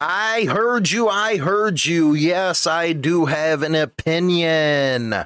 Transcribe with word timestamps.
I 0.00 0.44
heard 0.44 0.90
you. 0.90 1.08
I 1.08 1.38
heard 1.38 1.84
you. 1.84 2.14
Yes, 2.14 2.68
I 2.68 2.92
do 2.92 3.24
have 3.24 3.62
an 3.62 3.74
opinion. 3.74 5.24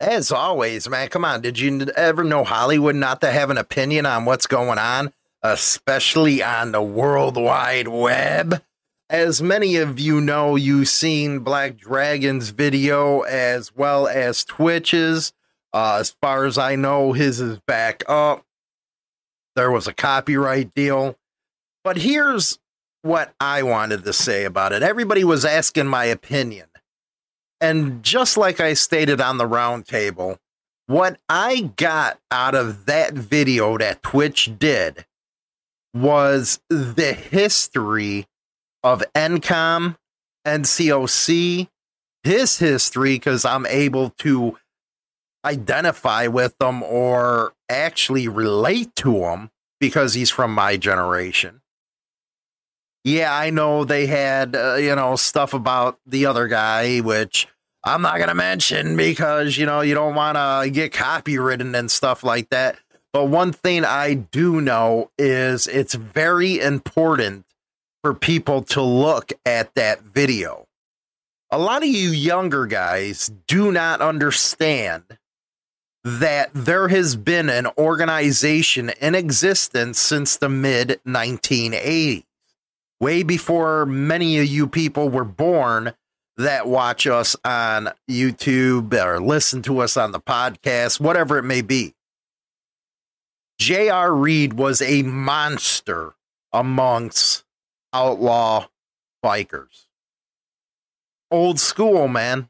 As 0.00 0.32
always, 0.32 0.88
man, 0.88 1.08
come 1.08 1.24
on. 1.24 1.40
Did 1.40 1.60
you 1.60 1.86
ever 1.94 2.24
know 2.24 2.42
Hollywood 2.42 2.96
not 2.96 3.20
to 3.20 3.30
have 3.30 3.50
an 3.50 3.58
opinion 3.58 4.04
on 4.04 4.24
what's 4.24 4.48
going 4.48 4.78
on, 4.78 5.12
especially 5.42 6.42
on 6.42 6.72
the 6.72 6.82
World 6.82 7.36
Wide 7.36 7.86
Web? 7.86 8.64
As 9.08 9.40
many 9.40 9.76
of 9.76 10.00
you 10.00 10.20
know, 10.20 10.56
you've 10.56 10.88
seen 10.88 11.40
Black 11.40 11.76
Dragon's 11.76 12.50
video 12.50 13.20
as 13.20 13.72
well 13.76 14.08
as 14.08 14.44
Twitch's. 14.44 15.32
Uh, 15.72 15.98
as 16.00 16.10
far 16.20 16.44
as 16.44 16.58
I 16.58 16.74
know, 16.74 17.12
his 17.12 17.40
is 17.40 17.60
back 17.68 18.02
up. 18.08 18.44
There 19.54 19.70
was 19.70 19.86
a 19.86 19.94
copyright 19.94 20.74
deal. 20.74 21.16
But 21.84 21.98
here's 21.98 22.58
what 23.02 23.34
I 23.40 23.62
wanted 23.62 24.04
to 24.04 24.12
say 24.12 24.44
about 24.44 24.72
it. 24.72 24.82
Everybody 24.82 25.24
was 25.24 25.44
asking 25.44 25.86
my 25.86 26.04
opinion. 26.04 26.66
And 27.60 28.02
just 28.02 28.36
like 28.36 28.60
I 28.60 28.74
stated 28.74 29.20
on 29.20 29.38
the 29.38 29.48
roundtable, 29.48 30.38
what 30.86 31.18
I 31.28 31.72
got 31.76 32.18
out 32.30 32.54
of 32.54 32.86
that 32.86 33.14
video 33.14 33.78
that 33.78 34.02
Twitch 34.02 34.52
did 34.58 35.06
was 35.94 36.60
the 36.68 37.12
history 37.12 38.26
of 38.82 39.02
NCOM, 39.14 39.96
NCOC, 40.46 41.68
his 42.24 42.58
history, 42.58 43.14
because 43.14 43.44
I'm 43.44 43.66
able 43.66 44.10
to 44.18 44.58
identify 45.44 46.26
with 46.26 46.56
them 46.58 46.82
or 46.82 47.52
actually 47.68 48.28
relate 48.28 48.94
to 48.96 49.24
him 49.24 49.50
because 49.80 50.14
he's 50.14 50.30
from 50.30 50.54
my 50.54 50.76
generation 50.76 51.61
yeah, 53.04 53.34
I 53.34 53.50
know 53.50 53.84
they 53.84 54.06
had, 54.06 54.54
uh, 54.54 54.74
you 54.74 54.94
know, 54.94 55.16
stuff 55.16 55.54
about 55.54 55.98
the 56.06 56.26
other 56.26 56.46
guy, 56.46 56.98
which 56.98 57.48
I'm 57.84 58.02
not 58.02 58.16
going 58.16 58.28
to 58.28 58.34
mention 58.34 58.96
because, 58.96 59.58
you 59.58 59.66
know, 59.66 59.80
you 59.80 59.94
don't 59.94 60.14
want 60.14 60.36
to 60.36 60.70
get 60.70 60.92
copywritten 60.92 61.76
and 61.76 61.90
stuff 61.90 62.22
like 62.22 62.50
that. 62.50 62.78
But 63.12 63.26
one 63.26 63.52
thing 63.52 63.84
I 63.84 64.14
do 64.14 64.60
know 64.60 65.10
is 65.18 65.66
it's 65.66 65.94
very 65.94 66.60
important 66.60 67.44
for 68.02 68.14
people 68.14 68.62
to 68.62 68.82
look 68.82 69.32
at 69.44 69.74
that 69.74 70.02
video. 70.02 70.66
A 71.50 71.58
lot 71.58 71.82
of 71.82 71.88
you 71.88 72.10
younger 72.10 72.66
guys 72.66 73.30
do 73.46 73.70
not 73.72 74.00
understand 74.00 75.18
that 76.04 76.50
there 76.54 76.88
has 76.88 77.14
been 77.14 77.48
an 77.48 77.66
organization 77.76 78.90
in 79.00 79.14
existence 79.14 79.98
since 79.98 80.36
the 80.36 80.48
mid 80.48 81.00
1980s 81.06 82.24
way 83.02 83.24
before 83.24 83.84
many 83.84 84.38
of 84.38 84.46
you 84.46 84.68
people 84.68 85.08
were 85.08 85.24
born 85.24 85.92
that 86.36 86.68
watch 86.68 87.04
us 87.04 87.34
on 87.44 87.90
YouTube 88.08 88.94
or 88.94 89.20
listen 89.20 89.60
to 89.62 89.80
us 89.80 89.96
on 89.96 90.12
the 90.12 90.20
podcast, 90.20 91.00
whatever 91.00 91.36
it 91.36 91.42
may 91.42 91.62
be. 91.62 91.94
J.R. 93.58 94.14
Reed 94.14 94.52
was 94.52 94.80
a 94.80 95.02
monster 95.02 96.14
amongst 96.52 97.44
outlaw 97.92 98.66
bikers. 99.22 99.86
Old 101.28 101.58
school, 101.58 102.06
man. 102.06 102.48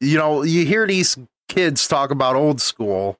You 0.00 0.16
know, 0.16 0.44
you 0.44 0.64
hear 0.64 0.86
these 0.86 1.18
kids 1.48 1.88
talk 1.88 2.12
about 2.12 2.36
old 2.36 2.60
school. 2.60 3.18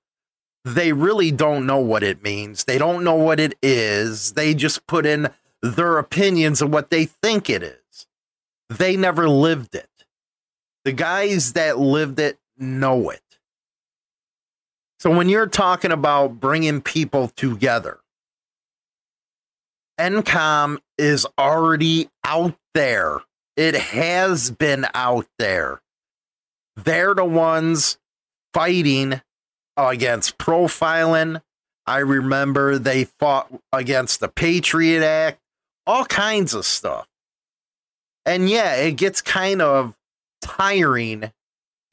They 0.65 0.93
really 0.93 1.33
don't 1.33 1.67
know 1.67 1.79
what 1.79 2.05
it 2.05 2.23
means. 2.23 2.65
They 2.65 2.79
don't 2.79 3.03
know 3.03 3.17
what 3.17 3.41
it 3.41 3.57
is. 3.63 4.35
They 4.35 4.55
just 4.55 4.87
put 4.87 5.07
in 5.07 5.31
their 5.63 5.99
opinions 5.99 6.63
of 6.63 6.71
what 6.71 6.91
they 6.91 7.07
think 7.07 7.51
it 7.51 7.63
is. 7.63 8.07
They 8.69 8.97
never 8.97 9.29
lived 9.29 9.75
it. 9.75 9.89
The 10.85 10.93
guys 10.93 11.55
that 11.55 11.79
lived 11.79 12.19
it 12.21 12.39
know 12.57 13.11
it. 13.11 13.23
So 15.01 15.15
when 15.15 15.29
you're 15.29 15.47
talking 15.47 15.93
about 15.93 16.41
bringing 16.41 16.81
people 16.81 17.29
together, 17.29 18.01
NCOM 19.99 20.79
is 20.97 21.27
already 21.39 22.09
out 22.25 22.57
there. 22.75 23.21
It 23.57 23.75
has 23.75 24.51
been 24.51 24.87
out 24.95 25.27
there. 25.39 25.81
They're 26.77 27.15
the 27.15 27.25
ones 27.25 27.99
fighting 28.55 29.21
against 29.77 30.39
profiling. 30.39 31.43
I 31.87 31.99
remember 31.99 32.79
they 32.79 33.05
fought 33.05 33.53
against 33.73 34.21
the 34.21 34.29
Patriot 34.29 35.03
Act 35.03 35.41
all 35.89 36.05
kinds 36.05 36.53
of 36.53 36.67
stuff. 36.67 37.09
And 38.27 38.51
yeah, 38.51 38.75
it 38.75 38.93
gets 38.93 39.23
kind 39.23 39.63
of 39.63 39.95
tiring 40.43 41.33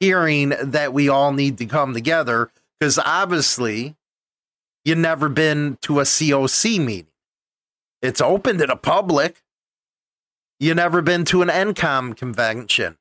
hearing 0.00 0.52
that 0.62 0.92
we 0.92 1.08
all 1.08 1.32
need 1.32 1.56
to 1.56 1.64
come 1.64 1.94
together 1.94 2.50
because 2.78 2.98
obviously 2.98 3.96
you've 4.84 4.98
never 4.98 5.30
been 5.30 5.78
to 5.80 6.00
a 6.00 6.02
COC 6.02 6.78
meeting. 6.78 7.06
It's 8.02 8.20
open 8.20 8.58
to 8.58 8.66
the 8.66 8.76
public. 8.76 9.42
You've 10.60 10.76
never 10.76 11.00
been 11.00 11.24
to 11.26 11.40
an 11.40 11.48
NCOM 11.48 12.16
convention. 12.16 12.98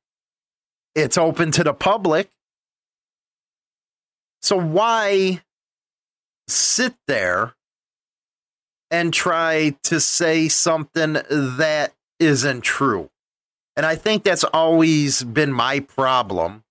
It's 0.95 1.17
open 1.17 1.51
to 1.51 1.63
the 1.65 1.73
public. 1.73 2.29
So 4.41 4.55
why 4.55 5.41
sit 6.47 6.95
there 7.07 7.54
and 8.95 9.13
try 9.13 9.75
to 9.83 9.99
say 9.99 10.47
something 10.47 11.17
that 11.29 11.93
isn't 12.17 12.61
true. 12.61 13.09
And 13.75 13.85
I 13.85 13.97
think 13.97 14.23
that's 14.23 14.45
always 14.45 15.21
been 15.21 15.51
my 15.51 15.81
problem 15.81 16.63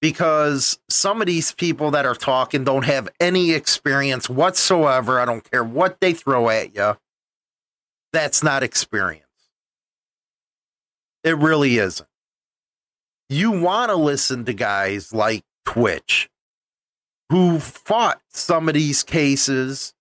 because 0.00 0.78
some 0.88 1.20
of 1.20 1.26
these 1.26 1.50
people 1.50 1.90
that 1.90 2.06
are 2.06 2.14
talking 2.14 2.62
don't 2.62 2.84
have 2.84 3.08
any 3.18 3.50
experience 3.50 4.30
whatsoever. 4.30 5.18
I 5.18 5.24
don't 5.24 5.50
care 5.50 5.64
what 5.64 6.00
they 6.00 6.12
throw 6.12 6.50
at 6.50 6.76
you. 6.76 6.96
That's 8.12 8.44
not 8.44 8.62
experience. 8.62 9.24
It 11.24 11.36
really 11.36 11.78
isn't. 11.78 12.08
You 13.28 13.50
want 13.50 13.90
to 13.90 13.96
listen 13.96 14.44
to 14.44 14.52
guys 14.52 15.12
like 15.12 15.42
Twitch 15.64 16.30
who 17.28 17.58
fought 17.58 18.20
some 18.28 18.68
of 18.68 18.74
these 18.74 19.02
cases 19.02 19.94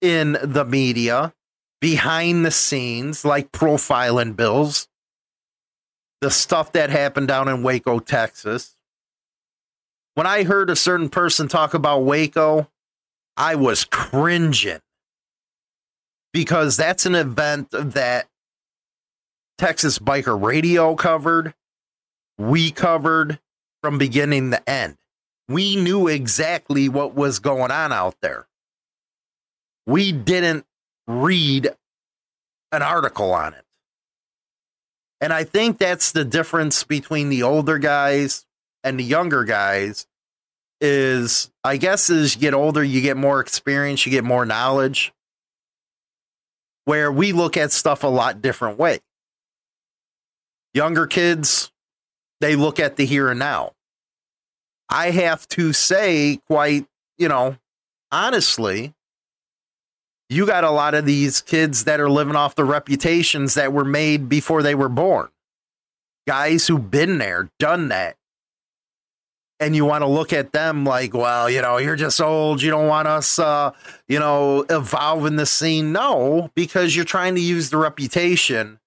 in 0.00 0.38
the 0.42 0.64
media, 0.64 1.34
behind 1.80 2.44
the 2.44 2.50
scenes, 2.50 3.24
like 3.24 3.52
profiling 3.52 4.36
bills, 4.36 4.88
the 6.20 6.30
stuff 6.30 6.72
that 6.72 6.90
happened 6.90 7.28
down 7.28 7.48
in 7.48 7.62
Waco, 7.62 7.98
Texas. 7.98 8.76
When 10.14 10.26
I 10.26 10.42
heard 10.42 10.68
a 10.68 10.76
certain 10.76 11.08
person 11.08 11.46
talk 11.46 11.74
about 11.74 12.00
Waco, 12.00 12.68
I 13.36 13.54
was 13.54 13.84
cringing 13.84 14.80
because 16.32 16.76
that's 16.76 17.06
an 17.06 17.14
event 17.14 17.70
that 17.70 18.26
Texas 19.58 20.00
Biker 20.00 20.40
Radio 20.40 20.96
covered. 20.96 21.54
We 22.36 22.72
covered 22.72 23.38
from 23.80 23.98
beginning 23.98 24.50
to 24.50 24.68
end. 24.68 24.96
We 25.48 25.76
knew 25.76 26.08
exactly 26.08 26.88
what 26.88 27.14
was 27.14 27.38
going 27.38 27.70
on 27.70 27.92
out 27.92 28.16
there 28.20 28.47
we 29.88 30.12
didn't 30.12 30.66
read 31.06 31.74
an 32.70 32.82
article 32.82 33.32
on 33.32 33.54
it. 33.54 33.64
And 35.20 35.32
I 35.32 35.44
think 35.44 35.78
that's 35.78 36.12
the 36.12 36.26
difference 36.26 36.84
between 36.84 37.30
the 37.30 37.42
older 37.42 37.78
guys 37.78 38.44
and 38.84 39.00
the 39.00 39.04
younger 39.04 39.44
guys 39.44 40.06
is 40.80 41.50
I 41.64 41.78
guess 41.78 42.10
as 42.10 42.34
you 42.34 42.40
get 42.42 42.54
older, 42.54 42.84
you 42.84 43.00
get 43.00 43.16
more 43.16 43.40
experience, 43.40 44.04
you 44.04 44.12
get 44.12 44.24
more 44.24 44.44
knowledge. 44.44 45.12
Where 46.84 47.10
we 47.10 47.32
look 47.32 47.56
at 47.56 47.72
stuff 47.72 48.04
a 48.04 48.08
lot 48.08 48.42
different 48.42 48.78
way. 48.78 49.00
Younger 50.74 51.06
kids, 51.06 51.72
they 52.40 52.56
look 52.56 52.78
at 52.78 52.96
the 52.96 53.06
here 53.06 53.30
and 53.30 53.38
now. 53.38 53.72
I 54.90 55.10
have 55.10 55.48
to 55.48 55.72
say, 55.72 56.40
quite, 56.46 56.86
you 57.16 57.28
know, 57.28 57.56
honestly, 58.12 58.94
you 60.28 60.46
got 60.46 60.64
a 60.64 60.70
lot 60.70 60.94
of 60.94 61.06
these 61.06 61.40
kids 61.40 61.84
that 61.84 62.00
are 62.00 62.10
living 62.10 62.36
off 62.36 62.54
the 62.54 62.64
reputations 62.64 63.54
that 63.54 63.72
were 63.72 63.84
made 63.84 64.28
before 64.28 64.62
they 64.62 64.74
were 64.74 64.88
born. 64.88 65.28
Guys 66.26 66.66
who've 66.66 66.90
been 66.90 67.18
there, 67.18 67.48
done 67.58 67.88
that. 67.88 68.16
And 69.60 69.74
you 69.74 69.84
want 69.84 70.02
to 70.02 70.08
look 70.08 70.32
at 70.32 70.52
them 70.52 70.84
like, 70.84 71.14
well, 71.14 71.50
you 71.50 71.60
know, 71.62 71.78
you're 71.78 71.96
just 71.96 72.20
old. 72.20 72.62
You 72.62 72.70
don't 72.70 72.86
want 72.86 73.08
us, 73.08 73.38
uh, 73.38 73.72
you 74.06 74.20
know, 74.20 74.64
evolving 74.70 75.36
the 75.36 75.46
scene. 75.46 75.90
No, 75.90 76.50
because 76.54 76.94
you're 76.94 77.04
trying 77.04 77.34
to 77.34 77.40
use 77.40 77.70
the 77.70 77.78
reputation 77.78 78.78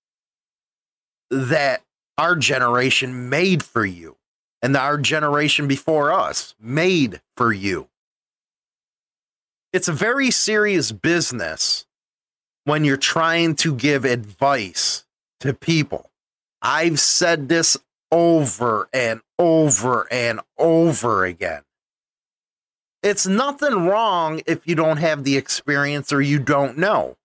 that 1.30 1.82
our 2.18 2.36
generation 2.36 3.30
made 3.30 3.64
for 3.64 3.86
you 3.86 4.16
and 4.62 4.78
our 4.78 4.98
generation 4.98 5.68
before 5.68 6.14
us 6.14 6.56
made 6.60 7.20
for 7.36 7.52
you 7.52 7.88
it's 9.74 9.88
a 9.88 9.94
very 9.94 10.32
serious 10.32 10.92
business 10.92 11.86
when 12.66 12.84
you're 12.84 12.98
trying 12.98 13.56
to 13.56 13.76
give 13.76 14.06
advice 14.06 15.06
to 15.40 15.54
people. 15.54 16.10
I've 16.62 17.00
said 17.00 17.50
this 17.50 17.78
over 18.12 18.90
and 18.94 19.22
over 19.40 20.08
and 20.12 20.42
over 20.58 21.26
again. 21.26 21.64
It's 23.02 23.26
nothing 23.26 23.88
wrong 23.88 24.42
if 24.46 24.68
you 24.68 24.76
don't 24.76 24.98
have 24.98 25.24
the 25.24 25.38
experience 25.38 26.14
or 26.14 26.22
you 26.22 26.38
don't 26.38 26.78
know. 26.78 27.18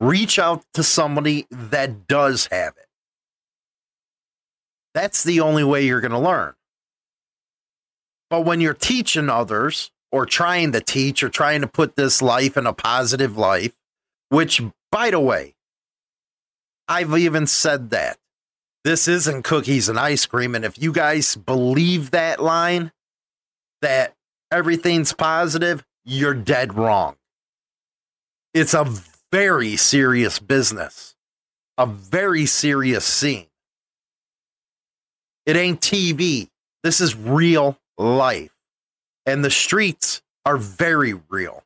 Reach 0.00 0.38
out 0.38 0.64
to 0.74 0.82
somebody 0.82 1.46
that 1.50 2.06
does 2.06 2.46
have 2.52 2.74
it. 2.76 2.86
That's 4.94 5.24
the 5.24 5.40
only 5.40 5.64
way 5.64 5.86
you're 5.86 6.00
going 6.00 6.12
to 6.12 6.18
learn. 6.18 6.54
But 8.30 8.42
when 8.42 8.60
you're 8.60 8.74
teaching 8.74 9.28
others 9.28 9.90
or 10.12 10.26
trying 10.26 10.72
to 10.72 10.80
teach 10.80 11.22
or 11.22 11.30
trying 11.30 11.62
to 11.62 11.66
put 11.66 11.96
this 11.96 12.20
life 12.22 12.56
in 12.56 12.66
a 12.66 12.72
positive 12.72 13.36
life, 13.36 13.72
which, 14.28 14.62
by 14.92 15.10
the 15.10 15.18
way, 15.18 15.54
I've 16.86 17.16
even 17.16 17.46
said 17.46 17.90
that 17.90 18.18
this 18.84 19.08
isn't 19.08 19.44
cookies 19.44 19.88
and 19.88 19.98
ice 19.98 20.26
cream. 20.26 20.54
And 20.54 20.64
if 20.64 20.80
you 20.80 20.92
guys 20.92 21.34
believe 21.34 22.10
that 22.10 22.42
line, 22.42 22.92
that 23.80 24.14
everything's 24.50 25.12
positive, 25.12 25.84
you're 26.04 26.34
dead 26.34 26.74
wrong. 26.74 27.16
It's 28.52 28.74
a 28.74 28.92
very 29.30 29.76
serious 29.76 30.38
business, 30.38 31.14
a 31.78 31.86
very 31.86 32.44
serious 32.44 33.04
scene. 33.04 33.46
It 35.46 35.56
ain't 35.56 35.80
TV. 35.80 36.48
This 36.82 37.00
is 37.00 37.16
real 37.16 37.78
life. 37.96 38.50
And 39.26 39.44
the 39.44 39.50
streets 39.50 40.22
are 40.44 40.56
very 40.56 41.14
real. 41.28 41.64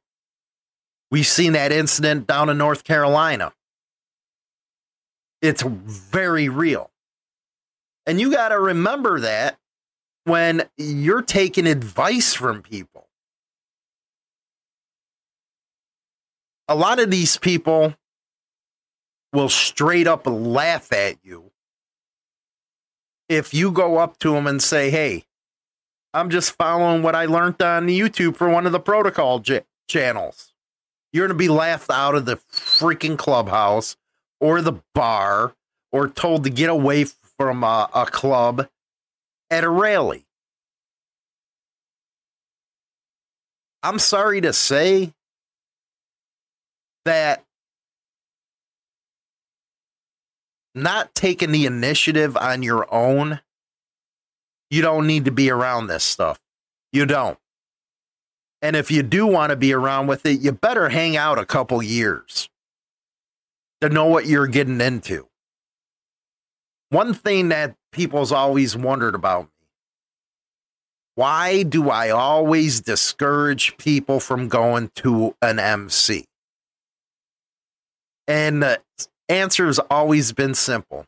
We've 1.11 1.27
seen 1.27 1.53
that 1.53 1.73
incident 1.73 2.27
down 2.27 2.49
in 2.49 2.59
North 2.59 2.85
Carolina. 2.85 3.53
It's 5.41 5.63
very 5.63 6.49
real. 6.49 6.91
And 8.07 8.21
you 8.21 8.31
got 8.31 8.49
to 8.49 8.59
remember 8.59 9.21
that 9.21 9.59
when 10.25 10.65
you're 10.77 11.23
taking 11.23 11.67
advice 11.67 12.35
from 12.35 12.63
people. 12.63 13.09
A 16.69 16.75
lot 16.75 16.99
of 16.99 17.11
these 17.13 17.37
people 17.37 17.95
will 19.33 19.49
straight 19.49 20.09
up 20.09 20.27
laugh 20.27 20.93
at 20.93 21.17
you 21.23 21.53
if 23.29 23.55
you 23.55 23.71
go 23.71 23.99
up 23.99 24.19
to 24.19 24.33
them 24.33 24.47
and 24.47 24.61
say, 24.61 24.91
Hey, 24.91 25.26
I'm 26.17 26.31
just 26.31 26.53
following 26.57 27.03
what 27.03 27.15
I 27.15 27.27
learned 27.27 27.61
on 27.61 27.89
YouTube 27.89 28.37
for 28.37 28.49
one 28.49 28.65
of 28.65 28.73
the 28.73 28.81
protocol 28.81 29.39
j- 29.39 29.65
channels. 29.87 30.55
You're 31.13 31.27
going 31.27 31.37
to 31.37 31.39
be 31.39 31.51
laughed 31.51 31.91
out 31.91 32.15
of 32.15 32.25
the 32.25 32.37
freaking 32.51 33.19
clubhouse 33.19 33.99
or 34.41 34.63
the 34.63 34.81
bar 34.95 35.55
or 35.93 36.09
told 36.09 36.45
to 36.45 36.51
get 36.51 36.71
away 36.71 37.05
from 37.37 37.63
a, 37.63 37.91
a 37.95 38.07
club 38.07 38.67
at 39.51 39.63
a 39.63 39.69
rally. 39.69 40.25
I'm 43.83 43.99
sorry 43.99 44.41
to 44.41 44.55
say 44.55 45.13
that 47.05 47.45
not 50.75 51.15
taking 51.15 51.53
the 51.53 51.67
initiative 51.67 52.39
on 52.39 52.63
your 52.63 52.93
own, 52.93 53.41
you 54.71 54.83
don't 54.83 55.07
need 55.07 55.25
to 55.27 55.31
be 55.31 55.51
around 55.51 55.87
this 55.87 56.05
stuff. 56.05 56.41
You 56.93 57.07
don't. 57.07 57.39
And 58.63 58.75
if 58.75 58.91
you 58.91 59.03
do 59.03 59.27
want 59.27 59.51
to 59.51 59.57
be 59.57 59.73
around 59.73 60.07
with 60.07 60.25
it, 60.27 60.41
you 60.41 60.53
better 60.53 60.89
hang 60.89 61.17
out 61.17 61.39
a 61.39 61.47
couple 61.47 61.83
years 61.83 62.49
to 63.81 63.89
know 63.89 64.07
what 64.07 64.27
you're 64.27 64.47
getting 64.47 64.81
into. 64.81 65.29
One 66.89 67.15
thing 67.15 67.51
that 67.51 67.77
people's 67.93 68.33
always 68.33 68.77
wondered 68.77 69.15
about 69.15 69.45
me 69.45 69.51
why 71.17 71.63
do 71.63 71.89
I 71.89 72.11
always 72.11 72.83
discourage 72.83 73.79
people 73.79 74.21
from 74.21 74.49
going 74.49 74.91
to 74.97 75.35
an 75.41 75.59
MC? 75.59 76.27
And 78.29 78.63
the 78.63 78.83
answer 79.29 79.67
has 79.67 79.79
always 79.79 80.33
been 80.33 80.55
simple 80.55 81.07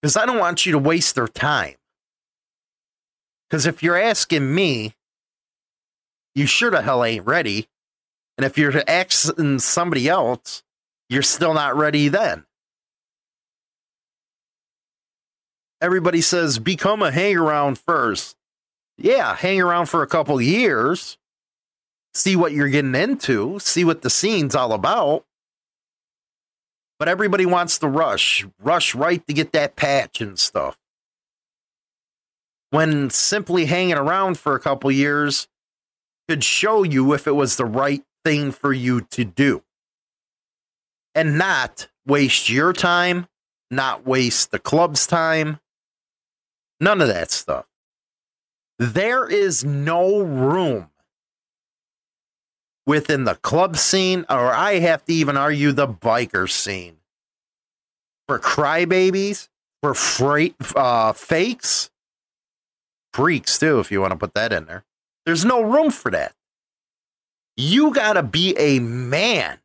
because 0.00 0.16
I 0.16 0.26
don't 0.26 0.38
want 0.38 0.64
you 0.64 0.72
to 0.72 0.78
waste 0.78 1.16
their 1.16 1.26
time. 1.26 1.74
Because 3.48 3.66
if 3.66 3.82
you're 3.82 3.98
asking 3.98 4.54
me, 4.54 4.94
you 6.34 6.46
sure 6.46 6.70
the 6.70 6.82
hell 6.82 7.04
ain't 7.04 7.26
ready. 7.26 7.68
And 8.36 8.44
if 8.44 8.56
you're 8.58 8.72
asking 8.86 9.58
somebody 9.58 10.08
else, 10.08 10.62
you're 11.08 11.22
still 11.22 11.54
not 11.54 11.76
ready 11.76 12.08
then. 12.08 12.44
Everybody 15.80 16.20
says 16.20 16.58
become 16.58 17.02
a 17.02 17.10
hang 17.10 17.36
around 17.36 17.78
first 17.78 18.38
yeah, 18.98 19.36
hang 19.36 19.60
around 19.60 19.86
for 19.86 20.02
a 20.02 20.06
couple 20.06 20.40
years, 20.40 21.16
see 22.12 22.34
what 22.34 22.52
you're 22.52 22.68
getting 22.68 22.96
into, 22.96 23.58
see 23.60 23.84
what 23.84 24.02
the 24.02 24.10
scene's 24.10 24.54
all 24.54 24.72
about. 24.72 25.24
But 26.98 27.08
everybody 27.08 27.46
wants 27.46 27.78
to 27.78 27.88
rush, 27.88 28.44
rush 28.60 28.94
right 28.94 29.24
to 29.28 29.32
get 29.32 29.52
that 29.52 29.76
patch 29.76 30.20
and 30.20 30.36
stuff. 30.36 30.76
When 32.70 33.10
simply 33.10 33.64
hanging 33.64 33.96
around 33.96 34.38
for 34.38 34.54
a 34.54 34.60
couple 34.60 34.90
years 34.90 35.48
could 36.28 36.44
show 36.44 36.82
you 36.82 37.14
if 37.14 37.26
it 37.26 37.32
was 37.32 37.56
the 37.56 37.64
right 37.64 38.02
thing 38.24 38.52
for 38.52 38.72
you 38.72 39.00
to 39.00 39.24
do. 39.24 39.62
And 41.14 41.38
not 41.38 41.88
waste 42.06 42.50
your 42.50 42.72
time, 42.72 43.26
not 43.70 44.06
waste 44.06 44.50
the 44.50 44.58
club's 44.58 45.06
time, 45.06 45.60
none 46.80 47.00
of 47.00 47.08
that 47.08 47.30
stuff. 47.30 47.66
There 48.78 49.26
is 49.26 49.64
no 49.64 50.20
room 50.20 50.90
within 52.86 53.24
the 53.24 53.34
club 53.36 53.76
scene, 53.76 54.24
or 54.28 54.52
I 54.52 54.78
have 54.78 55.04
to 55.06 55.12
even 55.12 55.36
argue 55.36 55.72
the 55.72 55.88
biker 55.88 56.48
scene, 56.48 56.98
for 58.26 58.38
crybabies, 58.38 59.48
for 59.82 59.94
freight, 59.94 60.54
uh, 60.76 61.12
fakes, 61.12 61.90
freaks 63.12 63.58
too, 63.58 63.78
if 63.80 63.90
you 63.90 64.00
want 64.00 64.12
to 64.12 64.18
put 64.18 64.34
that 64.34 64.52
in 64.52 64.66
there. 64.66 64.84
There's 65.26 65.44
no 65.44 65.60
room 65.60 65.90
for 65.90 66.10
that. 66.10 66.34
You 67.56 67.92
got 67.92 68.14
to 68.14 68.22
be 68.22 68.56
a 68.56 68.78
man. 68.78 69.58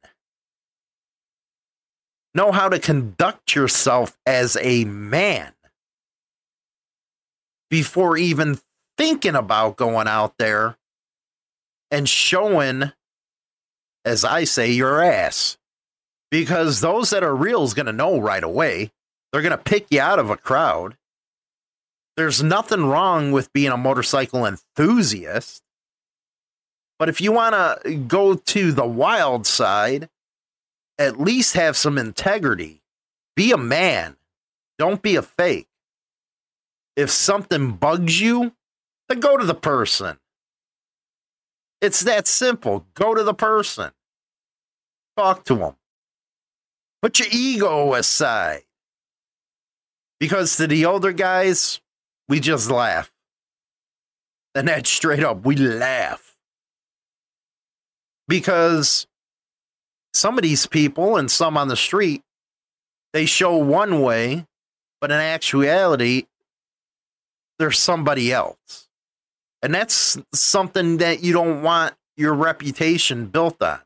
Know 2.36 2.52
how 2.52 2.70
to 2.70 2.80
conduct 2.80 3.56
yourself 3.56 4.18
as 4.26 4.58
a 4.60 4.86
man 4.86 5.54
before 7.70 8.18
even 8.18 8.60
thinking 8.98 9.36
about 9.36 9.78
going 9.78 10.08
out 10.08 10.38
there 10.38 10.78
and 11.92 12.10
showing, 12.10 12.92
as 14.04 14.26
I 14.26 14.44
say, 14.46 14.72
your 14.72 15.02
ass. 15.02 15.58
Because 16.32 16.82
those 16.82 17.12
that 17.12 17.24
are 17.24 17.36
real 17.36 17.64
is 17.64 17.76
going 17.76 17.86
to 17.86 17.94
know 17.94 18.20
right 18.20 18.44
away. 18.44 18.92
They're 19.32 19.44
going 19.44 19.52
to 19.52 19.58
pick 19.58 19.88
you 19.92 20.02
out 20.02 20.18
of 20.18 20.32
a 20.32 20.38
crowd. 20.38 20.98
There's 22.16 22.44
nothing 22.44 22.86
wrong 22.86 23.32
with 23.32 23.52
being 23.54 23.72
a 23.72 23.78
motorcycle 23.78 24.46
enthusiast. 24.46 25.64
But 27.00 27.10
if 27.10 27.22
you 27.22 27.32
want 27.32 27.84
to 27.84 27.96
go 27.96 28.36
to 28.36 28.72
the 28.72 28.86
wild 28.86 29.48
side, 29.48 30.10
at 31.00 31.20
least 31.20 31.56
have 31.56 31.76
some 31.76 31.98
integrity. 31.98 32.82
Be 33.36 33.52
a 33.52 33.58
man. 33.58 34.16
Don't 34.78 35.02
be 35.02 35.16
a 35.16 35.22
fake. 35.22 35.68
If 36.96 37.10
something 37.10 37.72
bugs 37.72 38.22
you, 38.22 38.54
then 39.10 39.20
go 39.20 39.38
to 39.38 39.46
the 39.46 39.56
person. 39.56 40.18
It's 41.82 42.02
that 42.02 42.28
simple. 42.28 42.86
Go 42.94 43.16
to 43.16 43.24
the 43.24 43.34
person. 43.34 43.92
Talk 45.18 45.44
to 45.46 45.56
them. 45.56 45.76
Put 47.02 47.20
your 47.20 47.28
ego 47.32 47.94
aside. 47.96 48.64
Because 50.20 50.56
to 50.58 50.68
the 50.68 50.86
older 50.86 51.12
guys, 51.12 51.82
we 52.34 52.40
just 52.40 52.72
laugh. 52.72 53.12
And 54.56 54.68
that's 54.68 54.90
straight 54.90 55.24
up. 55.24 55.46
We 55.46 55.56
laugh. 55.56 56.36
Because 58.28 59.06
some 60.16 60.40
of 60.40 60.42
these 60.42 60.66
people 60.66 61.18
and 61.18 61.30
some 61.30 61.58
on 61.58 61.68
the 61.68 61.76
street, 61.76 62.24
they 63.14 63.28
show 63.28 63.56
one 63.58 64.02
way, 64.02 64.48
but 65.00 65.12
in 65.12 65.18
actuality, 65.20 66.24
they're 67.60 67.70
somebody 67.70 68.34
else. 68.34 68.90
And 69.62 69.72
that's 69.72 70.18
something 70.34 70.98
that 70.98 71.24
you 71.24 71.34
don't 71.34 71.62
want 71.62 71.94
your 72.18 72.34
reputation 72.34 73.28
built 73.28 73.62
on. 73.62 73.80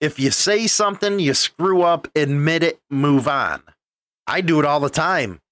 If 0.00 0.18
you 0.18 0.30
say 0.30 0.66
something, 0.66 1.18
you 1.18 1.34
screw 1.34 1.82
up, 1.82 2.08
admit 2.16 2.62
it, 2.62 2.80
move 2.88 3.28
on. 3.28 3.62
I 4.26 4.40
do 4.40 4.60
it 4.60 4.64
all 4.64 4.80
the 4.80 4.88
time. 4.88 5.42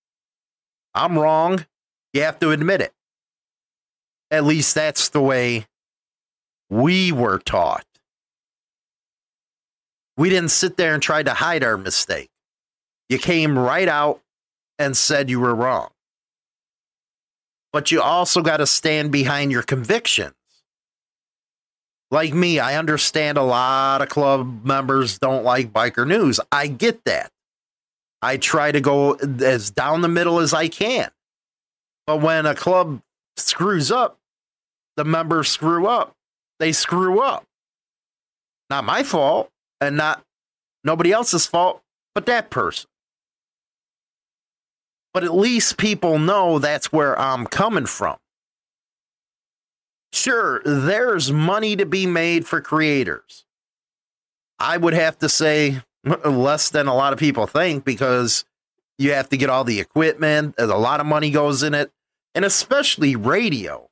I'm 0.94 1.18
wrong. 1.18 1.66
You 2.12 2.22
have 2.22 2.38
to 2.40 2.50
admit 2.50 2.80
it. 2.80 2.92
At 4.30 4.44
least 4.44 4.74
that's 4.74 5.08
the 5.10 5.20
way 5.20 5.66
we 6.70 7.12
were 7.12 7.38
taught. 7.38 7.84
We 10.16 10.28
didn't 10.28 10.50
sit 10.50 10.76
there 10.76 10.94
and 10.94 11.02
try 11.02 11.22
to 11.22 11.34
hide 11.34 11.64
our 11.64 11.76
mistake. 11.76 12.30
You 13.08 13.18
came 13.18 13.58
right 13.58 13.88
out 13.88 14.20
and 14.78 14.96
said 14.96 15.30
you 15.30 15.40
were 15.40 15.54
wrong. 15.54 15.90
But 17.72 17.90
you 17.90 18.02
also 18.02 18.42
got 18.42 18.58
to 18.58 18.66
stand 18.66 19.10
behind 19.12 19.50
your 19.52 19.62
convictions. 19.62 20.34
Like 22.10 22.34
me, 22.34 22.58
I 22.58 22.76
understand 22.76 23.38
a 23.38 23.42
lot 23.42 24.02
of 24.02 24.10
club 24.10 24.64
members 24.64 25.18
don't 25.18 25.44
like 25.44 25.72
biker 25.72 26.06
news. 26.06 26.40
I 26.50 26.66
get 26.66 27.04
that. 27.04 27.30
I 28.22 28.36
try 28.36 28.70
to 28.70 28.80
go 28.80 29.14
as 29.14 29.70
down 29.70 30.00
the 30.00 30.08
middle 30.08 30.38
as 30.38 30.54
I 30.54 30.68
can. 30.68 31.10
But 32.06 32.18
when 32.18 32.46
a 32.46 32.54
club 32.54 33.02
screws 33.36 33.90
up, 33.90 34.18
the 34.96 35.04
members 35.04 35.48
screw 35.48 35.86
up. 35.86 36.14
They 36.60 36.72
screw 36.72 37.20
up. 37.20 37.44
Not 38.70 38.84
my 38.84 39.02
fault 39.02 39.50
and 39.80 39.96
not 39.96 40.22
nobody 40.84 41.12
else's 41.12 41.46
fault, 41.46 41.82
but 42.14 42.26
that 42.26 42.50
person. 42.50 42.88
But 45.12 45.24
at 45.24 45.34
least 45.34 45.76
people 45.76 46.18
know 46.18 46.58
that's 46.58 46.92
where 46.92 47.18
I'm 47.18 47.46
coming 47.46 47.86
from. 47.86 48.16
Sure, 50.12 50.62
there's 50.64 51.32
money 51.32 51.74
to 51.76 51.86
be 51.86 52.06
made 52.06 52.46
for 52.46 52.60
creators. 52.60 53.44
I 54.58 54.76
would 54.76 54.94
have 54.94 55.18
to 55.18 55.28
say 55.28 55.82
less 56.24 56.70
than 56.70 56.86
a 56.86 56.94
lot 56.94 57.12
of 57.12 57.18
people 57.18 57.46
think 57.46 57.84
because 57.84 58.44
you 58.98 59.12
have 59.12 59.28
to 59.30 59.36
get 59.36 59.50
all 59.50 59.64
the 59.64 59.80
equipment, 59.80 60.54
a 60.58 60.66
lot 60.66 61.00
of 61.00 61.06
money 61.06 61.30
goes 61.30 61.62
in 61.62 61.74
it, 61.74 61.90
and 62.34 62.44
especially 62.44 63.16
radio. 63.16 63.88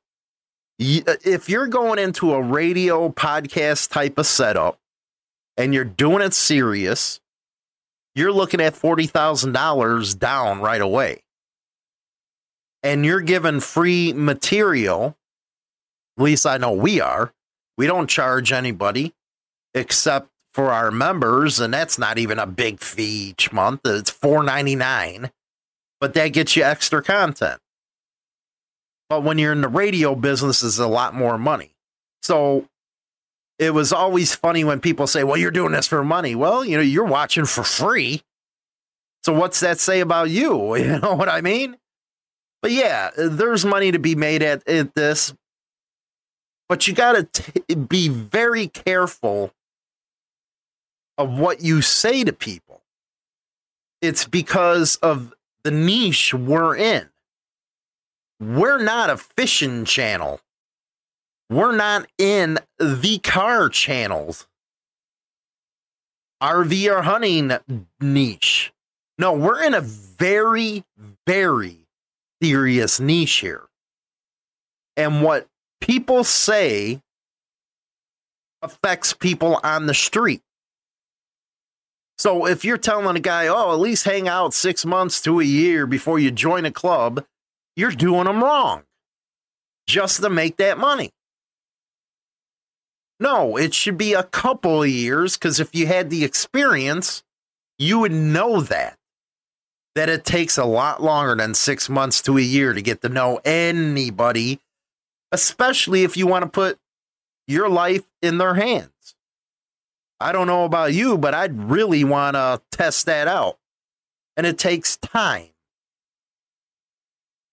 Uh, 0.79 1.15
if 1.23 1.47
you're 1.47 1.67
going 1.67 1.99
into 1.99 2.33
a 2.33 2.41
radio 2.41 3.09
podcast 3.09 3.91
type 3.91 4.17
of 4.17 4.25
setup 4.25 4.79
and 5.57 5.73
you're 5.73 5.83
doing 5.83 6.21
it 6.21 6.33
serious, 6.33 7.19
you're 8.15 8.31
looking 8.31 8.61
at 8.61 8.73
$40,000 8.73 10.19
down 10.19 10.59
right 10.59 10.81
away. 10.81 11.23
And 12.83 13.05
you're 13.05 13.21
given 13.21 13.59
free 13.59 14.11
material 14.13 15.15
at 16.17 16.23
least 16.23 16.45
I 16.45 16.57
know 16.57 16.71
we 16.73 17.01
are. 17.01 17.33
We 17.77 17.87
don't 17.87 18.07
charge 18.07 18.51
anybody 18.51 19.13
except 19.73 20.29
for 20.53 20.71
our 20.71 20.91
members, 20.91 21.59
and 21.59 21.73
that's 21.73 21.97
not 21.97 22.17
even 22.17 22.39
a 22.39 22.45
big 22.45 22.79
fee 22.81 23.29
each 23.29 23.51
month. 23.51 23.81
It's 23.85 24.09
four 24.09 24.43
ninety 24.43 24.75
nine, 24.75 25.31
but 25.99 26.13
that 26.13 26.29
gets 26.29 26.55
you 26.55 26.63
extra 26.63 27.01
content. 27.01 27.59
But 29.09 29.23
when 29.23 29.37
you're 29.37 29.51
in 29.51 29.61
the 29.61 29.67
radio 29.67 30.15
business, 30.15 30.63
it's 30.63 30.79
a 30.79 30.87
lot 30.87 31.13
more 31.13 31.37
money. 31.37 31.73
So 32.21 32.67
it 33.59 33.73
was 33.73 33.93
always 33.93 34.33
funny 34.35 34.63
when 34.63 34.79
people 34.79 35.07
say, 35.07 35.23
"Well, 35.23 35.37
you're 35.37 35.51
doing 35.51 35.71
this 35.71 35.87
for 35.87 36.03
money." 36.03 36.35
Well, 36.35 36.65
you 36.65 36.77
know, 36.77 36.83
you're 36.83 37.05
watching 37.05 37.45
for 37.45 37.63
free. 37.63 38.21
So 39.23 39.33
what's 39.33 39.59
that 39.59 39.79
say 39.79 39.99
about 39.99 40.29
you? 40.29 40.75
You 40.81 40.99
know 40.99 41.15
what 41.15 41.29
I 41.29 41.41
mean? 41.41 41.77
But 42.61 42.71
yeah, 42.71 43.09
there's 43.17 43.65
money 43.65 43.91
to 43.91 43.99
be 43.99 44.15
made 44.15 44.43
at, 44.43 44.67
at 44.67 44.93
this, 44.93 45.33
but 46.69 46.87
you 46.87 46.93
got 46.93 47.33
to 47.33 47.75
be 47.75 48.07
very 48.07 48.67
careful 48.67 49.51
of 51.21 51.37
what 51.37 51.61
you 51.61 51.81
say 51.81 52.23
to 52.23 52.33
people. 52.33 52.81
It's 54.01 54.25
because 54.25 54.95
of 54.97 55.33
the 55.63 55.71
niche 55.71 56.33
we're 56.33 56.75
in. 56.75 57.09
We're 58.39 58.81
not 58.81 59.11
a 59.11 59.17
fishing 59.17 59.85
channel. 59.85 60.41
We're 61.49 61.75
not 61.75 62.07
in 62.17 62.57
the 62.79 63.19
car 63.19 63.69
channels. 63.69 64.47
RV 66.41 66.91
or 66.91 67.03
hunting 67.03 67.51
niche. 67.99 68.73
No, 69.19 69.33
we're 69.33 69.63
in 69.63 69.75
a 69.75 69.81
very, 69.81 70.83
very 71.27 71.77
serious 72.41 72.99
niche 72.99 73.35
here. 73.35 73.67
And 74.97 75.21
what 75.21 75.47
people 75.81 76.23
say 76.23 77.01
affects 78.63 79.13
people 79.13 79.59
on 79.63 79.85
the 79.85 79.93
street. 79.93 80.41
So 82.21 82.45
if 82.45 82.63
you're 82.63 82.77
telling 82.77 83.15
a 83.15 83.19
guy, 83.19 83.47
oh, 83.47 83.73
at 83.73 83.79
least 83.79 84.03
hang 84.03 84.27
out 84.27 84.53
six 84.53 84.85
months 84.85 85.19
to 85.23 85.39
a 85.39 85.43
year 85.43 85.87
before 85.87 86.19
you 86.19 86.29
join 86.29 86.65
a 86.65 86.71
club, 86.71 87.25
you're 87.75 87.89
doing 87.89 88.25
them 88.25 88.43
wrong 88.43 88.83
just 89.87 90.21
to 90.21 90.29
make 90.29 90.57
that 90.57 90.77
money. 90.77 91.09
No, 93.19 93.57
it 93.57 93.73
should 93.73 93.97
be 93.97 94.13
a 94.13 94.21
couple 94.21 94.83
of 94.83 94.89
years 94.89 95.35
because 95.35 95.59
if 95.59 95.73
you 95.73 95.87
had 95.87 96.11
the 96.11 96.23
experience, 96.23 97.23
you 97.79 97.97
would 97.97 98.11
know 98.11 98.61
that. 98.61 98.99
That 99.95 100.07
it 100.07 100.23
takes 100.23 100.59
a 100.59 100.65
lot 100.65 101.01
longer 101.01 101.33
than 101.33 101.55
six 101.55 101.89
months 101.89 102.21
to 102.21 102.37
a 102.37 102.41
year 102.41 102.73
to 102.73 102.83
get 102.83 103.01
to 103.01 103.09
know 103.09 103.41
anybody 103.43 104.59
especially 105.31 106.03
if 106.03 106.15
you 106.17 106.27
want 106.27 106.43
to 106.43 106.49
put 106.49 106.77
your 107.47 107.69
life 107.69 108.03
in 108.21 108.37
their 108.37 108.53
hands. 108.53 108.90
I 110.21 110.31
don't 110.31 110.47
know 110.47 110.65
about 110.65 110.93
you, 110.93 111.17
but 111.17 111.33
I'd 111.33 111.69
really 111.69 112.03
want 112.03 112.35
to 112.35 112.61
test 112.71 113.05
that 113.07 113.27
out. 113.27 113.57
And 114.37 114.45
it 114.45 114.57
takes 114.57 114.97
time. 114.97 115.49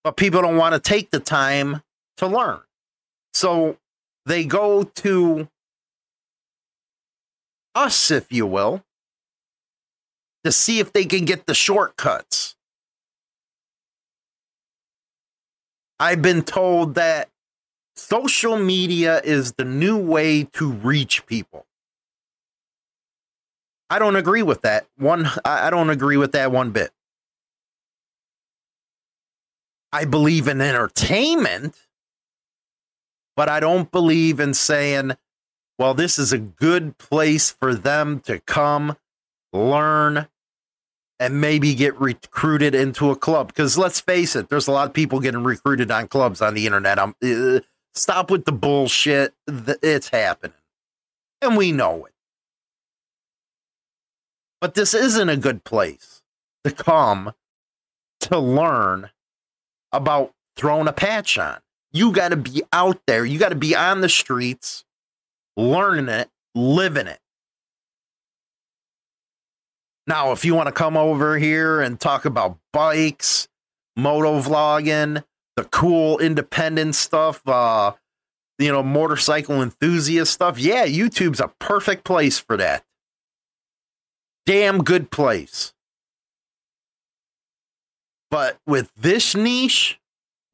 But 0.04 0.16
people 0.16 0.42
don't 0.42 0.56
want 0.56 0.74
to 0.74 0.80
take 0.80 1.10
the 1.10 1.20
time 1.20 1.82
to 2.18 2.26
learn. 2.26 2.60
So 3.32 3.78
they 4.26 4.44
go 4.44 4.84
to 4.84 5.48
us, 7.74 8.10
if 8.10 8.32
you 8.32 8.46
will, 8.46 8.84
to 10.44 10.52
see 10.52 10.78
if 10.78 10.92
they 10.92 11.04
can 11.04 11.24
get 11.24 11.46
the 11.46 11.54
shortcuts. 11.54 12.54
I've 16.00 16.22
been 16.22 16.42
told 16.42 16.94
that 16.94 17.28
social 17.96 18.56
media 18.56 19.20
is 19.22 19.54
the 19.54 19.64
new 19.64 19.96
way 19.96 20.44
to 20.44 20.70
reach 20.70 21.26
people. 21.26 21.66
I 23.90 23.98
don't 23.98 24.16
agree 24.16 24.42
with 24.42 24.62
that. 24.62 24.86
One 24.96 25.28
I 25.44 25.70
don't 25.70 25.90
agree 25.90 26.16
with 26.16 26.32
that 26.32 26.52
one 26.52 26.70
bit. 26.70 26.90
I 29.92 30.04
believe 30.04 30.48
in 30.48 30.60
entertainment, 30.60 31.76
but 33.36 33.48
I 33.48 33.60
don't 33.60 33.90
believe 33.90 34.38
in 34.38 34.52
saying, 34.52 35.12
well, 35.78 35.94
this 35.94 36.18
is 36.18 36.32
a 36.32 36.38
good 36.38 36.98
place 36.98 37.50
for 37.50 37.74
them 37.74 38.20
to 38.20 38.40
come 38.40 38.98
learn 39.52 40.28
and 41.18 41.40
maybe 41.40 41.74
get 41.74 41.98
recruited 41.98 42.74
into 42.74 43.10
a 43.10 43.16
club. 43.16 43.48
Because 43.48 43.78
let's 43.78 44.00
face 44.00 44.36
it, 44.36 44.50
there's 44.50 44.68
a 44.68 44.72
lot 44.72 44.88
of 44.88 44.92
people 44.92 45.20
getting 45.20 45.42
recruited 45.42 45.90
on 45.90 46.06
clubs 46.08 46.42
on 46.42 46.52
the 46.54 46.66
internet. 46.66 46.98
I'm, 46.98 47.14
uh, 47.24 47.60
Stop 47.94 48.30
with 48.30 48.44
the 48.44 48.52
bullshit. 48.52 49.34
It's 49.48 50.08
happening. 50.10 50.54
And 51.42 51.56
we 51.56 51.72
know 51.72 52.06
it. 52.06 52.12
But 54.60 54.74
this 54.74 54.94
isn't 54.94 55.28
a 55.28 55.36
good 55.36 55.64
place 55.64 56.22
to 56.64 56.70
come 56.70 57.32
to 58.20 58.38
learn 58.38 59.10
about 59.92 60.34
throwing 60.56 60.88
a 60.88 60.92
patch 60.92 61.38
on. 61.38 61.58
You 61.92 62.12
got 62.12 62.30
to 62.30 62.36
be 62.36 62.62
out 62.72 63.00
there. 63.06 63.24
You 63.24 63.38
got 63.38 63.50
to 63.50 63.54
be 63.54 63.74
on 63.74 64.00
the 64.00 64.08
streets, 64.08 64.84
learning 65.56 66.08
it, 66.08 66.28
living 66.54 67.06
it. 67.06 67.20
Now, 70.06 70.32
if 70.32 70.44
you 70.44 70.54
want 70.54 70.68
to 70.68 70.72
come 70.72 70.96
over 70.96 71.38
here 71.38 71.80
and 71.80 72.00
talk 72.00 72.24
about 72.24 72.58
bikes, 72.72 73.46
moto 73.96 74.40
vlogging, 74.40 75.22
the 75.56 75.64
cool 75.64 76.18
independent 76.18 76.94
stuff, 76.94 77.46
uh, 77.46 77.92
you 78.58 78.72
know, 78.72 78.82
motorcycle 78.82 79.62
enthusiast 79.62 80.32
stuff. 80.32 80.58
Yeah, 80.58 80.86
YouTube's 80.86 81.40
a 81.40 81.48
perfect 81.58 82.04
place 82.04 82.38
for 82.38 82.56
that. 82.56 82.84
Damn 84.48 84.82
good 84.82 85.10
place. 85.10 85.74
But 88.30 88.56
with 88.66 88.90
this 88.96 89.36
niche, 89.36 90.00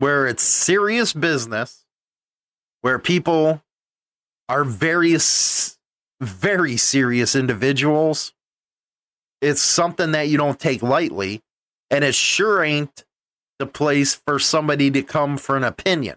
where 0.00 0.26
it's 0.26 0.42
serious 0.42 1.12
business, 1.12 1.84
where 2.80 2.98
people 2.98 3.62
are 4.48 4.64
various, 4.64 5.78
very 6.20 6.76
serious 6.76 7.36
individuals, 7.36 8.34
it's 9.40 9.62
something 9.62 10.10
that 10.10 10.26
you 10.26 10.38
don't 10.38 10.58
take 10.58 10.82
lightly. 10.82 11.40
And 11.88 12.02
it 12.02 12.16
sure 12.16 12.64
ain't 12.64 13.04
the 13.60 13.66
place 13.66 14.12
for 14.12 14.40
somebody 14.40 14.90
to 14.90 15.02
come 15.04 15.36
for 15.38 15.56
an 15.56 15.62
opinion. 15.62 16.16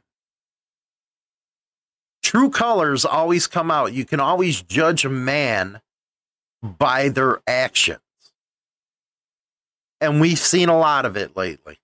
True 2.23 2.49
colors 2.49 3.05
always 3.05 3.45
come 3.45 3.69
out. 3.69 3.93
You 3.93 4.03
can 4.03 4.19
always 4.19 4.63
judge 4.63 5.05
a 5.05 5.09
man 5.09 5.79
by 6.61 7.09
their 7.09 7.41
actions. 7.47 7.99
And 9.99 10.21
we've 10.21 10.39
seen 10.39 10.69
a 10.69 10.77
lot 10.77 11.05
of 11.05 11.17
it 11.17 11.35
lately. 11.35 11.79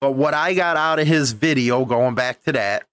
But 0.00 0.12
what 0.12 0.34
I 0.34 0.54
got 0.54 0.76
out 0.76 0.98
of 0.98 1.06
his 1.06 1.32
video, 1.32 1.84
going 1.84 2.14
back 2.14 2.42
to 2.44 2.52
that, 2.52 2.84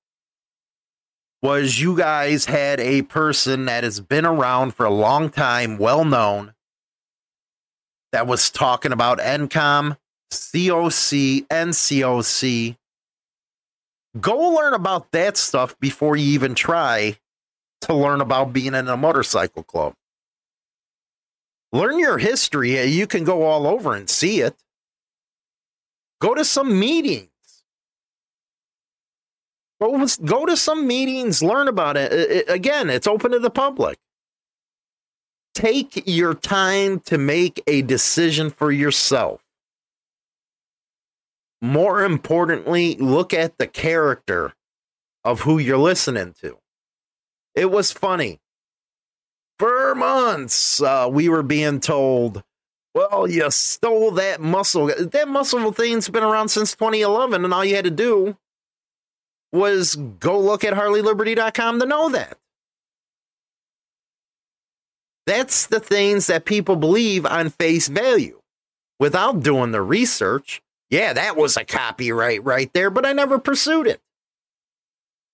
was 1.42 1.80
you 1.80 1.96
guys 1.96 2.46
had 2.46 2.80
a 2.80 3.04
person 3.04 3.66
that 3.66 3.84
has 3.84 4.00
been 4.00 4.26
around 4.26 4.74
for 4.74 4.86
a 4.86 4.92
long 4.92 5.30
time, 5.30 5.78
well 5.78 6.04
known, 6.04 6.54
that 8.12 8.26
was 8.26 8.50
talking 8.50 8.92
about 8.92 9.20
NCOM, 9.20 9.98
COC, 10.32 11.46
NCOC. 11.48 12.78
Go 14.20 14.38
learn 14.38 14.74
about 14.74 15.12
that 15.12 15.38
stuff 15.38 15.78
before 15.80 16.16
you 16.16 16.34
even 16.34 16.56
try 16.56 17.18
to 17.82 17.94
learn 17.94 18.22
about 18.22 18.54
being 18.54 18.74
in 18.74 18.88
a 18.88 18.98
motorcycle 18.98 19.64
club. 19.64 19.94
Learn 21.76 22.00
your 22.00 22.18
history. 22.18 22.82
You 22.86 23.06
can 23.06 23.26
go 23.26 23.44
all 23.44 23.68
over 23.68 23.94
and 23.94 24.10
see 24.10 24.40
it. 24.40 24.56
Go 26.22 26.34
to 26.34 26.46
some 26.46 26.80
meetings. 26.80 27.28
Go, 29.82 30.08
go 30.24 30.46
to 30.46 30.56
some 30.56 30.88
meetings, 30.88 31.44
learn 31.44 31.68
about 31.68 31.98
it. 31.98 32.14
it, 32.14 32.32
it 32.32 32.50
again, 32.50 32.90
it's 32.90 33.08
open 33.08 33.32
to 33.32 33.40
the 33.40 33.50
public. 33.50 33.98
Take 35.54 36.04
your 36.06 36.34
time 36.34 37.02
to 37.02 37.18
make 37.18 37.62
a 37.68 37.82
decision 37.82 38.52
for 38.52 38.72
yourself. 38.72 39.42
More 41.62 42.06
importantly, 42.06 42.96
look 42.96 43.34
at 43.34 43.58
the 43.58 43.68
character 43.68 44.54
of 45.26 45.42
who 45.42 45.58
you're 45.58 45.78
listening 45.78 46.36
to. 46.42 46.58
It 47.54 47.70
was 47.70 47.92
funny. 47.92 48.40
For 49.60 49.96
months, 49.96 50.82
uh, 50.82 51.08
we 51.10 51.30
were 51.30 51.44
being 51.44 51.80
told, 51.80 52.44
well, 52.94 53.30
you 53.30 53.50
stole 53.52 54.12
that 54.12 54.42
muscle. 54.42 54.88
That 54.88 55.28
muscle 55.28 55.72
thing's 55.72 56.10
been 56.10 56.24
around 56.24 56.50
since 56.50 56.76
2011, 56.76 57.44
and 57.46 57.54
all 57.54 57.64
you 57.64 57.76
had 57.76 57.86
to 57.86 57.92
do 57.92 58.38
was 59.52 59.96
go 59.96 60.40
look 60.40 60.64
at 60.64 60.74
harleyliberty.com 60.74 61.80
to 61.80 61.86
know 61.86 62.10
that. 62.10 62.38
That's 65.26 65.68
the 65.68 65.80
things 65.80 66.28
that 66.28 66.46
people 66.46 66.76
believe 66.76 67.26
on 67.26 67.50
face 67.50 67.88
value 67.88 68.42
without 69.00 69.42
doing 69.42 69.72
the 69.72 69.82
research. 69.82 70.62
Yeah, 70.90 71.14
that 71.14 71.36
was 71.36 71.58
a 71.58 71.66
copyright 71.66 72.44
right 72.44 72.72
there, 72.74 72.90
but 72.90 73.06
I 73.06 73.14
never 73.14 73.40
pursued 73.40 73.88
it. 73.88 74.00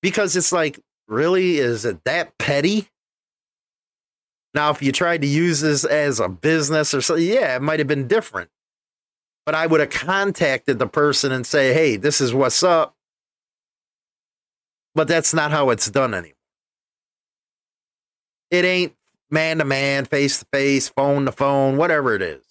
Because 0.02 0.36
it's 0.36 0.52
like, 0.52 0.80
really? 1.08 1.58
Is 1.58 1.86
it 1.86 2.04
that 2.06 2.38
petty? 2.38 2.88
Now, 4.54 4.70
if 4.72 4.82
you 4.82 4.92
tried 4.92 5.22
to 5.22 5.28
use 5.28 5.62
this 5.62 5.86
as 5.86 6.20
a 6.20 6.28
business 6.28 6.94
or 6.94 7.02
something, 7.02 7.26
yeah, 7.26 7.56
it 7.56 7.62
might 7.62 7.80
have 7.80 7.88
been 7.88 8.08
different. 8.08 8.50
But 9.46 9.56
I 9.56 9.66
would 9.66 9.80
have 9.80 9.90
contacted 9.90 10.78
the 10.78 10.88
person 10.88 11.32
and 11.32 11.46
say, 11.46 11.74
hey, 11.74 11.96
this 11.96 12.22
is 12.22 12.34
what's 12.34 12.62
up. 12.62 12.96
But 14.94 15.08
that's 15.08 15.34
not 15.34 15.52
how 15.52 15.70
it's 15.70 15.90
done 15.90 16.14
anymore. 16.14 16.36
It 18.52 18.66
ain't 18.66 18.94
man 19.30 19.60
to 19.60 19.66
man, 19.66 20.06
face 20.06 20.40
to 20.40 20.46
face, 20.52 20.90
phone 20.90 21.26
to 21.26 21.32
phone, 21.32 21.78
whatever 21.78 22.14
it 22.14 22.22
is. 22.22 22.44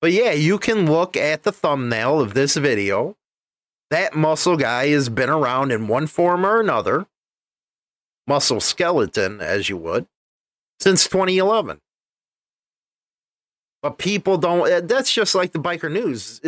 But 0.00 0.12
yeah, 0.12 0.32
you 0.32 0.58
can 0.58 0.90
look 0.90 1.16
at 1.16 1.44
the 1.44 1.52
thumbnail 1.52 2.20
of 2.20 2.34
this 2.34 2.56
video. 2.56 3.16
That 3.90 4.16
muscle 4.16 4.56
guy 4.56 4.88
has 4.88 5.08
been 5.08 5.30
around 5.30 5.70
in 5.70 5.86
one 5.86 6.08
form 6.08 6.44
or 6.44 6.60
another, 6.60 7.06
muscle 8.26 8.60
skeleton, 8.60 9.40
as 9.40 9.68
you 9.68 9.76
would, 9.76 10.08
since 10.80 11.06
2011. 11.08 11.78
But 13.82 13.98
people 13.98 14.38
don't, 14.38 14.68
eh, 14.68 14.80
that's 14.80 15.12
just 15.12 15.34
like 15.34 15.52
the 15.52 15.58
biker 15.58 15.90
news. 15.90 16.40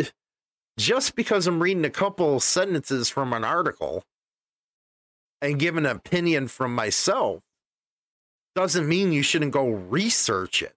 Just 0.77 1.15
because 1.15 1.45
I'm 1.47 1.61
reading 1.61 1.85
a 1.85 1.89
couple 1.89 2.39
sentences 2.39 3.09
from 3.09 3.33
an 3.33 3.43
article 3.43 4.03
and 5.41 5.59
giving 5.59 5.85
an 5.85 5.91
opinion 5.91 6.47
from 6.47 6.73
myself 6.73 7.41
doesn't 8.55 8.87
mean 8.87 9.11
you 9.11 9.23
shouldn't 9.23 9.51
go 9.51 9.67
research 9.69 10.61
it. 10.61 10.73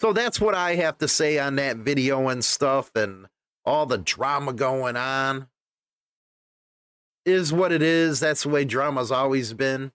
So 0.00 0.12
that's 0.12 0.40
what 0.40 0.54
I 0.54 0.74
have 0.74 0.98
to 0.98 1.06
say 1.06 1.38
on 1.38 1.56
that 1.56 1.76
video 1.76 2.28
and 2.28 2.44
stuff 2.44 2.90
and 2.96 3.26
all 3.64 3.86
the 3.86 3.98
drama 3.98 4.52
going 4.52 4.96
on. 4.96 5.46
Is 7.24 7.52
what 7.52 7.70
it 7.70 7.82
is. 7.82 8.18
That's 8.18 8.42
the 8.42 8.48
way 8.48 8.64
drama's 8.64 9.12
always 9.12 9.52
been. 9.52 9.92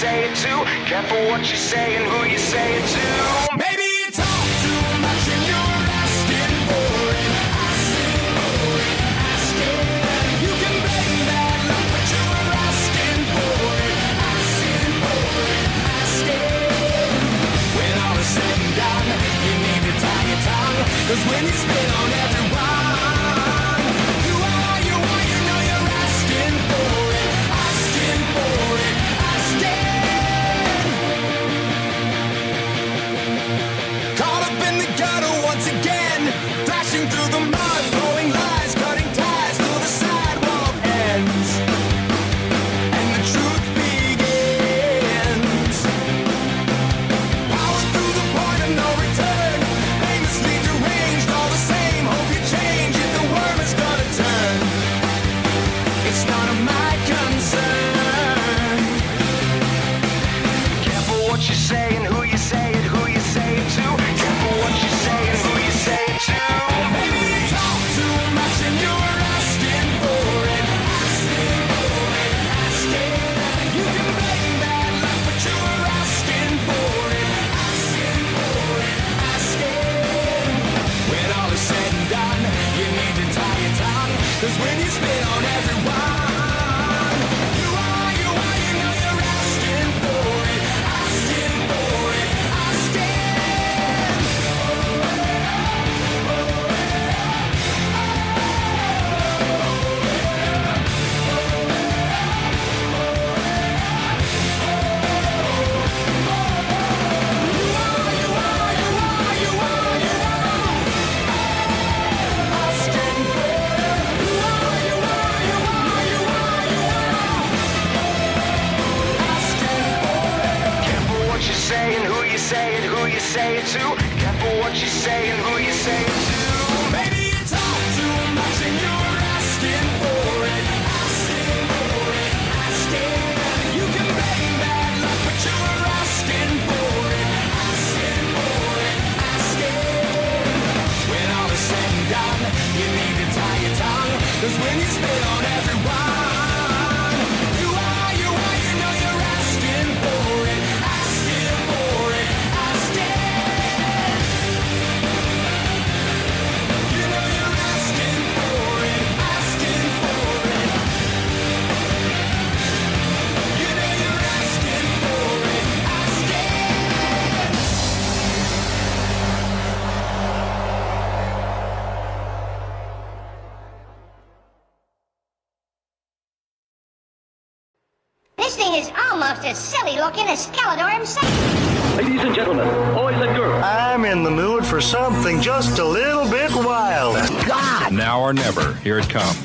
Say 0.00 0.24
it 0.24 0.34
to. 0.36 0.52
Careful 0.88 1.20
what 1.28 1.40
you 1.50 1.58
say 1.58 1.96
and 1.96 2.06
who 2.08 2.24
you 2.32 2.38
say 2.38 2.66
it 2.78 2.86
to. 2.96 3.06
Maybe 3.52 3.84
you 4.00 4.08
talk 4.08 4.44
too 4.64 4.82
much 5.04 5.24
and 5.34 5.42
you're 5.50 5.82
asking 6.00 6.54
for 6.68 7.04
it. 7.20 7.32
Asking 7.68 8.24
for 8.40 8.80
it, 8.88 8.98
asking. 9.28 10.40
You 10.44 10.52
can 10.62 10.74
blame 10.84 11.20
luck, 11.28 11.60
but 11.92 12.04
you're 12.14 12.48
asking 12.68 13.20
for 13.34 13.60
it. 13.88 13.96
Asking 14.32 14.92
for 15.04 15.28
it, 15.52 15.68
asking. 16.00 16.48
When 17.76 17.94
all 18.04 18.16
is 18.24 18.30
said 18.36 18.56
and 18.56 18.74
done, 18.80 19.08
you 19.44 19.54
need 19.68 19.82
to 19.84 19.92
tie 20.00 20.26
your. 20.32 20.40
Cause 21.08 21.22
when 21.28 21.42
you 21.44 21.52
spit 21.52 21.88
on 22.00 22.08
everyone, 22.24 22.39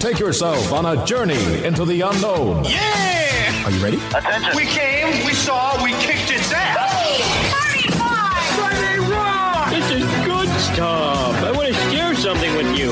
Take 0.05 0.19
yourself 0.19 0.71
on 0.71 0.85
a 0.85 1.03
journey 1.03 1.65
into 1.65 1.83
the 1.83 2.01
unknown. 2.01 2.63
Yeah! 2.65 3.65
Are 3.65 3.71
you 3.71 3.83
ready? 3.83 3.97
Attention. 4.15 4.55
We 4.55 4.65
came, 4.65 5.25
we 5.25 5.33
saw, 5.33 5.83
we 5.83 5.93
kicked 5.93 6.29
its 6.29 6.51
ass. 6.53 6.91
This 9.71 9.89
is 9.89 10.03
good 10.23 10.47
stuff. 10.59 11.35
I 11.41 11.51
want 11.51 11.69
to 11.69 11.73
share 11.89 12.13
something 12.13 12.55
with 12.55 12.77
you. 12.77 12.91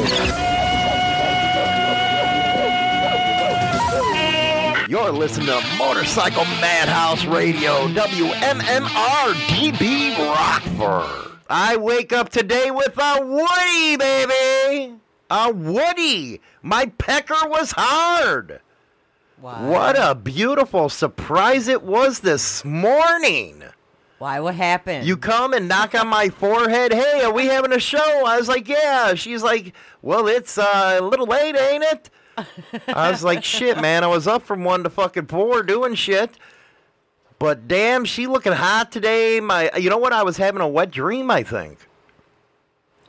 You're 4.90 5.12
listening 5.12 5.50
to 5.50 5.62
Motorcycle 5.78 6.46
Madhouse 6.46 7.26
Radio, 7.26 7.90
WMMR 7.90 9.34
DB 9.50 10.18
Rockford. 10.18 11.38
I 11.48 11.78
wake 11.78 12.12
up 12.12 12.30
today 12.30 12.72
with 12.72 12.98
a 12.98 13.24
Woody, 13.24 13.98
baby. 13.98 15.03
A 15.34 15.52
Woody. 15.52 16.40
My 16.62 16.86
pecker 16.86 17.50
was 17.50 17.74
hard. 17.76 18.62
Why? 19.42 19.68
What 19.68 19.96
a 20.00 20.14
beautiful 20.14 20.90
surprise 20.90 21.68
it 21.68 21.82
was 21.82 22.20
this 22.20 22.64
morning. 22.64 23.64
Why? 24.20 24.40
What 24.40 24.54
happened? 24.54 25.08
You 25.08 25.18
come 25.18 25.54
and 25.54 25.68
knock 25.68 25.96
on 25.96 26.08
my 26.08 26.30
forehead. 26.30 26.94
Hey, 26.94 27.24
are 27.24 27.34
we 27.34 27.48
having 27.48 27.74
a 27.74 27.80
show? 27.80 28.26
I 28.28 28.38
was 28.38 28.48
like, 28.48 28.68
yeah. 28.68 29.16
She's 29.16 29.42
like, 29.42 29.74
well, 30.04 30.28
it's 30.28 30.60
uh, 30.60 31.00
a 31.02 31.04
little 31.04 31.26
late, 31.26 31.56
ain't 31.58 31.84
it? 31.84 32.12
I 32.88 33.10
was 33.10 33.24
like, 33.24 33.44
shit, 33.56 33.82
man. 33.82 34.04
I 34.04 34.08
was 34.08 34.28
up 34.28 34.44
from 34.44 34.64
one 34.64 34.84
to 34.84 34.92
fucking 34.92 35.26
four 35.26 35.64
doing 35.64 35.96
shit. 35.96 36.38
But 37.40 37.68
damn, 37.68 38.06
she 38.06 38.28
looking 38.28 38.54
hot 38.54 38.92
today. 38.92 39.40
My, 39.40 39.72
you 39.78 39.90
know 39.90 39.98
what? 39.98 40.14
I 40.14 40.22
was 40.22 40.38
having 40.38 40.62
a 40.62 40.68
wet 40.68 40.92
dream. 40.92 41.32
I 41.32 41.42
think. 41.42 41.80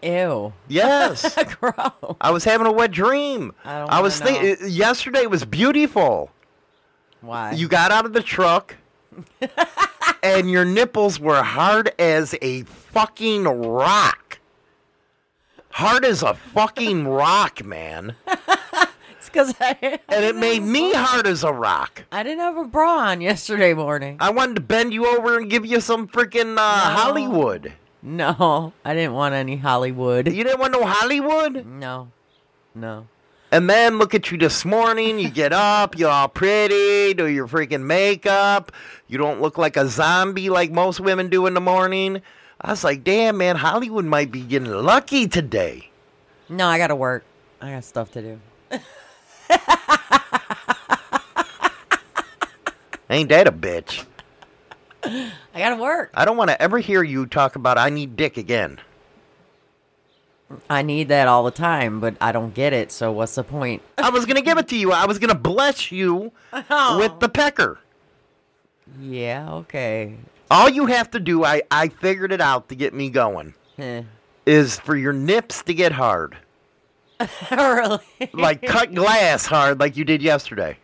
Ew. 0.05 0.53
Yes, 0.69 1.35
Gross. 1.61 2.17
I 2.21 2.31
was 2.31 2.45
having 2.45 2.67
a 2.67 2.73
wet 2.73 2.91
dream. 2.91 3.55
I 3.65 3.79
don't 3.79 3.91
I 3.91 4.01
was 4.01 4.21
thinking 4.21 4.69
yesterday 4.69 5.27
was 5.27 5.45
beautiful. 5.45 6.31
Why? 7.23 7.53
You 7.53 7.69
got 7.69 7.91
out 7.91 8.05
of 8.05 8.13
the 8.13 8.23
truck, 8.23 8.77
and 10.23 10.51
your 10.51 10.67
nipples 10.67 11.19
were 11.19 11.43
hard 11.43 11.93
as 11.99 12.35
a 12.43 12.63
fucking 12.65 13.45
rock. 13.45 14.39
Hard 15.71 16.05
as 16.05 16.23
a 16.23 16.35
fucking 16.35 17.09
rock, 17.09 17.65
man. 17.65 18.15
It's 18.27 19.29
because 19.31 19.55
I. 19.59 19.99
And 20.09 20.25
it 20.25 20.37
made 20.37 20.61
me 20.63 20.93
hard 20.93 21.27
as 21.27 21.43
a 21.45 21.53
rock. 21.53 22.05
I 22.13 22.23
didn't 22.23 22.41
have 22.41 22.59
a 22.59 22.65
bra 22.65 22.99
on 22.99 23.21
yesterday 23.23 23.73
morning. 23.73 24.19
I 24.21 24.31
wanted 24.31 24.57
to 24.57 24.61
bend 24.61 24.93
you 24.93 25.07
over 25.07 25.39
and 25.39 25.49
give 25.51 25.65
you 25.65 25.81
some 25.81 26.07
freaking 26.07 26.59
uh, 26.59 26.61
Hollywood. 26.61 27.73
No, 28.07 28.75
I 28.85 28.93
didn't 28.93 29.15
want 29.15 29.35
any 29.35 29.57
Hollywood. 29.57 30.31
You 30.31 30.45
didn't 30.45 30.61
want 30.61 30.73
no 30.73 30.85
Hollywood? 30.85 31.65
No, 31.65 32.09
no. 32.75 33.07
And 33.51 33.71
then 33.71 33.97
look 33.97 34.15
at 34.15 34.31
you 34.31 34.37
this 34.37 34.67
morning. 34.67 35.19
You 35.19 35.31
get 35.31 35.55
up, 35.55 35.99
you're 35.99 36.11
all 36.11 36.29
pretty, 36.29 37.15
do 37.15 37.25
your 37.25 37.49
freaking 37.49 37.85
makeup. 37.85 38.73
You 39.09 39.17
don't 39.17 39.41
look 39.41 39.57
like 39.57 39.79
a 39.79 39.89
zombie 39.89 40.51
like 40.51 40.71
most 40.71 41.01
women 41.01 41.31
do 41.31 41.47
in 41.47 41.55
the 41.55 41.63
morning. 41.63 42.21
I 42.61 42.73
was 42.73 42.85
like, 42.85 43.05
damn, 43.05 43.39
man, 43.39 43.57
Hollywood 43.57 44.05
might 44.05 44.31
be 44.31 44.43
getting 44.43 44.71
lucky 44.71 45.27
today. 45.27 45.89
No, 46.51 46.67
I 46.67 46.77
gotta 46.77 46.97
work. 46.97 47.25
I 47.63 47.71
got 47.71 47.85
stuff 47.85 48.13
to 48.13 48.21
do. 48.21 48.41
Ain't 53.09 53.31
that 53.31 53.47
a 53.47 53.53
bitch? 53.53 54.05
I 55.07 55.33
gotta 55.59 55.81
work. 55.81 56.11
I 56.15 56.25
don't 56.25 56.37
want 56.37 56.51
to 56.51 56.61
ever 56.61 56.79
hear 56.79 57.03
you 57.03 57.27
talk 57.27 57.57
about 57.57 57.79
I 57.79 57.91
need 57.91 58.17
dick 58.17 58.37
again. 58.37 58.81
I 60.69 60.83
need 60.83 61.09
that 61.09 61.27
all 61.27 61.43
the 61.45 61.51
time, 61.51 62.01
but 62.01 62.17
I 62.21 62.31
don't 62.33 62.55
get 62.55 62.73
it. 62.73 62.93
So 62.93 63.11
what's 63.11 63.35
the 63.35 63.43
point? 63.45 63.83
I 63.99 64.11
was 64.11 64.25
to 64.37 64.43
give 64.43 64.59
it 64.59 64.69
to 64.69 64.77
you. 64.77 64.93
I 64.93 65.07
was 65.07 65.19
to 65.31 65.35
bless 65.39 65.91
you 65.91 66.33
with 66.53 67.19
the 67.21 67.29
pecker. 67.33 67.79
Yeah. 69.01 69.51
Okay. 69.53 70.17
All 70.51 70.69
you 70.69 70.87
have 70.87 71.11
to 71.13 71.21
do, 71.21 71.45
I, 71.45 71.63
I 71.71 71.89
figured 71.89 72.31
it 72.31 72.41
out 72.41 72.69
to 72.69 72.75
get 72.77 72.93
me 72.95 73.09
going, 73.11 73.55
Eh. 73.79 74.03
is 74.47 74.79
for 74.79 74.95
your 74.97 75.13
nips 75.13 75.63
to 75.63 75.75
get 75.75 75.93
hard. 75.93 76.37
really? 77.51 77.99
Like 78.33 78.63
cut 78.63 78.95
glass 78.95 79.47
hard 79.47 79.81
like 79.81 79.97
you 79.97 80.05
did 80.05 80.23
yesterday. 80.23 80.77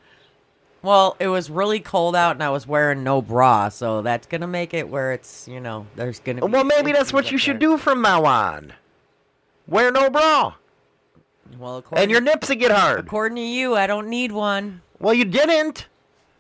Well, 0.83 1.17
it 1.21 1.29
was 1.29 1.51
really 1.51 1.81
cold 1.81 2.17
out, 2.17 2.37
and 2.37 2.43
I 2.43 2.49
was 2.51 2.67
wearing 2.67 3.05
no 3.05 3.21
bra, 3.21 3.69
so 3.69 4.01
that's 4.01 4.27
gonna 4.27 4.47
make 4.47 4.73
it 4.73 4.89
where 4.89 5.13
it's 5.13 5.47
you 5.47 5.61
know 5.61 5.87
there's 5.97 6.21
gonna. 6.21 6.41
Be 6.47 6.47
Well, 6.53 6.65
maybe 6.65 6.93
that's 6.93 7.13
what 7.13 7.31
you 7.31 7.39
should 7.39 7.55
there. 7.57 7.71
do 7.71 7.79
from 7.79 8.01
now 8.03 8.25
on. 8.25 8.73
Wear 9.67 9.93
no 9.93 10.09
bra. 10.11 10.55
Well, 11.59 11.85
And 11.93 12.11
your 12.11 12.21
nips 12.21 12.49
will 12.49 12.57
get 12.57 12.71
hard. 12.71 13.01
according 13.01 13.37
to 13.37 13.43
you, 13.43 13.75
I 13.75 13.87
don't 13.87 14.09
need 14.09 14.33
one. 14.33 14.83
Well, 14.99 15.15
you 15.15 15.25
didn't. 15.25 15.87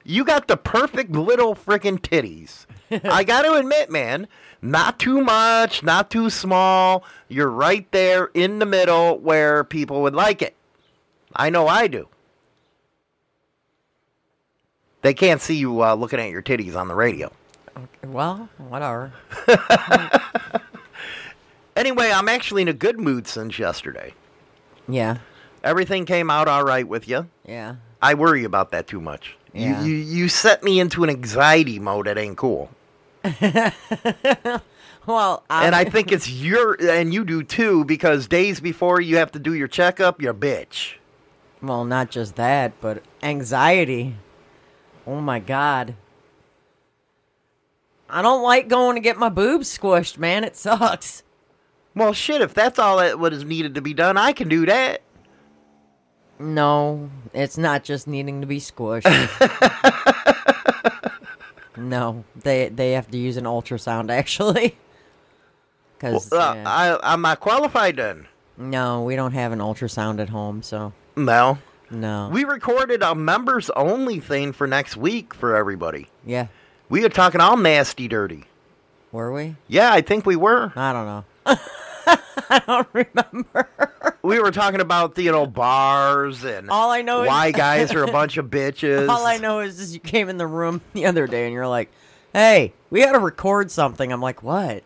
You 0.04 0.24
got 0.24 0.48
the 0.48 0.56
perfect 0.56 1.12
little 1.12 1.54
freaking 1.54 1.98
titties. 2.00 2.66
I 3.04 3.24
got 3.24 3.42
to 3.42 3.54
admit, 3.54 3.90
man, 3.90 4.26
not 4.62 4.98
too 4.98 5.20
much, 5.20 5.82
not 5.82 6.10
too 6.10 6.30
small. 6.30 7.04
You're 7.28 7.50
right 7.50 7.90
there 7.92 8.30
in 8.34 8.58
the 8.60 8.66
middle 8.66 9.18
where 9.18 9.62
people 9.64 10.00
would 10.02 10.14
like 10.14 10.42
it. 10.42 10.54
I 11.36 11.50
know 11.50 11.68
I 11.68 11.86
do. 11.86 12.08
They 15.02 15.14
can't 15.14 15.40
see 15.40 15.56
you 15.56 15.82
uh, 15.82 15.94
looking 15.94 16.20
at 16.20 16.30
your 16.30 16.42
titties 16.42 16.76
on 16.76 16.88
the 16.88 16.94
radio. 16.94 17.32
Well, 18.04 18.48
whatever. 18.58 19.12
Anyway, 21.76 22.10
I'm 22.12 22.28
actually 22.28 22.62
in 22.62 22.68
a 22.68 22.74
good 22.74 22.98
mood 23.00 23.26
since 23.26 23.58
yesterday. 23.58 24.12
Yeah. 24.88 25.18
Everything 25.64 26.04
came 26.04 26.30
out 26.30 26.48
all 26.48 26.64
right 26.64 26.86
with 26.86 27.08
you. 27.08 27.28
Yeah. 27.46 27.76
I 28.02 28.14
worry 28.14 28.44
about 28.44 28.70
that 28.72 28.86
too 28.86 29.00
much. 29.00 29.36
Yeah. 29.54 29.82
You, 29.82 29.90
you 29.92 29.96
you 29.96 30.28
set 30.28 30.62
me 30.62 30.78
into 30.78 31.04
an 31.04 31.10
anxiety 31.10 31.78
mode 31.78 32.06
that 32.06 32.18
ain't 32.18 32.36
cool. 32.36 32.70
Well, 35.06 35.42
I, 35.48 35.64
and 35.64 35.74
I 35.74 35.84
think 35.90 36.12
it's 36.12 36.30
your 36.30 36.76
and 36.78 37.14
you 37.14 37.24
do 37.24 37.42
too 37.42 37.86
because 37.86 38.28
days 38.28 38.60
before 38.60 39.00
you 39.00 39.16
have 39.16 39.32
to 39.32 39.38
do 39.38 39.54
your 39.54 39.66
checkup, 39.66 40.20
you're 40.20 40.32
a 40.32 40.34
bitch. 40.34 40.96
well, 41.62 41.86
not 41.86 42.10
just 42.10 42.36
that, 42.36 42.78
but 42.82 43.02
anxiety. 43.22 44.16
Oh 45.06 45.20
my 45.20 45.38
god. 45.40 45.94
I 48.08 48.22
don't 48.22 48.42
like 48.42 48.68
going 48.68 48.96
to 48.96 49.00
get 49.00 49.16
my 49.18 49.28
boobs 49.28 49.76
squished, 49.76 50.18
man. 50.18 50.44
It 50.44 50.56
sucks. 50.56 51.22
Well, 51.94 52.12
shit, 52.12 52.40
if 52.40 52.54
that's 52.54 52.78
all 52.78 52.98
that 52.98 53.18
what 53.18 53.32
is 53.32 53.44
needed 53.44 53.74
to 53.76 53.80
be 53.80 53.94
done, 53.94 54.16
I 54.16 54.32
can 54.32 54.48
do 54.48 54.66
that. 54.66 55.02
No, 56.38 57.10
it's 57.34 57.58
not 57.58 57.84
just 57.84 58.06
needing 58.08 58.40
to 58.40 58.46
be 58.46 58.58
squished. 58.60 59.06
no, 61.76 62.24
they 62.36 62.68
they 62.68 62.92
have 62.92 63.10
to 63.10 63.18
use 63.18 63.36
an 63.36 63.44
ultrasound 63.44 64.10
actually. 64.10 64.76
Cuz 65.98 66.32
Uh, 66.32 66.62
I 66.66 66.98
I'm 67.02 67.22
not 67.22 67.40
qualified 67.40 67.96
then. 67.96 68.26
no, 68.56 69.02
we 69.02 69.16
don't 69.16 69.32
have 69.32 69.52
an 69.52 69.58
ultrasound 69.58 70.20
at 70.20 70.30
home, 70.30 70.62
so 70.62 70.92
No. 71.16 71.58
No. 71.90 72.30
We 72.32 72.44
recorded 72.44 73.02
a 73.02 73.14
members 73.14 73.70
only 73.70 74.20
thing 74.20 74.52
for 74.52 74.66
next 74.66 74.96
week 74.96 75.34
for 75.34 75.56
everybody. 75.56 76.08
yeah. 76.24 76.46
We 76.88 77.02
were 77.02 77.08
talking 77.08 77.40
all 77.40 77.56
nasty 77.56 78.08
dirty. 78.08 78.44
Were 79.12 79.32
we? 79.32 79.54
Yeah, 79.68 79.92
I 79.92 80.00
think 80.00 80.26
we 80.26 80.34
were. 80.34 80.72
I 80.74 80.92
don't 80.92 81.06
know. 81.06 81.24
I 82.50 82.62
don't 82.66 82.88
remember. 82.92 83.68
We 84.22 84.40
were 84.40 84.50
talking 84.50 84.80
about 84.80 85.16
you 85.16 85.30
know 85.30 85.46
bars 85.46 86.42
and 86.42 86.68
All 86.68 86.90
I 86.90 87.02
know 87.02 87.22
is- 87.22 87.28
why 87.28 87.52
guys 87.52 87.94
are 87.94 88.02
a 88.02 88.10
bunch 88.10 88.38
of 88.38 88.46
bitches. 88.46 89.08
All 89.10 89.24
I 89.24 89.36
know 89.38 89.60
is, 89.60 89.78
is 89.78 89.94
you 89.94 90.00
came 90.00 90.28
in 90.28 90.36
the 90.36 90.46
room 90.48 90.80
the 90.92 91.06
other 91.06 91.28
day 91.28 91.44
and 91.44 91.54
you're 91.54 91.68
like, 91.68 91.90
"Hey, 92.32 92.72
we 92.90 93.04
got 93.04 93.12
to 93.12 93.20
record 93.20 93.70
something." 93.70 94.12
I'm 94.12 94.20
like, 94.20 94.42
"What?" 94.42 94.82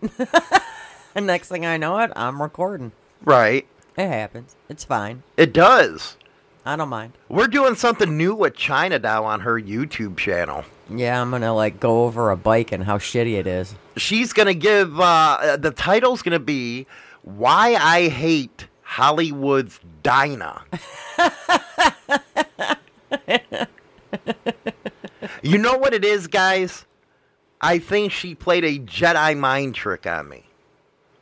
and 1.15 1.27
next 1.27 1.49
thing 1.49 1.65
I 1.65 1.77
know 1.79 1.99
it, 2.01 2.13
I'm 2.15 2.43
recording. 2.43 2.93
Right. 3.25 3.67
It 3.97 4.09
happens. 4.09 4.57
It's 4.69 4.85
fine. 4.85 5.23
It 5.39 5.53
does. 5.55 6.17
I 6.67 6.77
don't 6.77 6.89
mind. 6.89 7.13
We're 7.29 7.49
doing 7.49 7.75
something 7.75 8.17
new 8.17 8.35
with 8.35 8.57
China 8.57 8.99
Dow 8.99 9.25
on 9.25 9.41
her 9.41 9.61
YouTube 9.61 10.17
channel. 10.17 10.65
Yeah, 10.89 11.21
I'm 11.21 11.31
gonna 11.31 11.55
like 11.55 11.79
go 11.79 12.05
over 12.05 12.31
a 12.31 12.37
bike 12.37 12.73
and 12.73 12.85
how 12.85 12.99
shitty 12.99 13.39
it 13.39 13.47
is. 13.47 13.75
She's 13.97 14.33
gonna 14.33 14.55
give 14.55 14.99
uh, 14.99 15.57
the 15.59 15.71
title's 15.71 16.23
gonna 16.23 16.39
be 16.39 16.87
"Why 17.23 17.75
I 17.75 18.09
Hate 18.09 18.69
Hollywood's 18.83 19.79
Dyna." 20.03 20.63
you 25.43 25.59
know 25.59 25.77
what 25.77 25.93
it 25.93 26.05
is, 26.05 26.27
guys? 26.27 26.87
I 27.61 27.79
think 27.79 28.13
she 28.13 28.35
played 28.35 28.65
a 28.65 28.79
Jedi 28.79 29.39
mind 29.39 29.75
trick 29.75 30.07
on 30.07 30.29
me. 30.29 30.45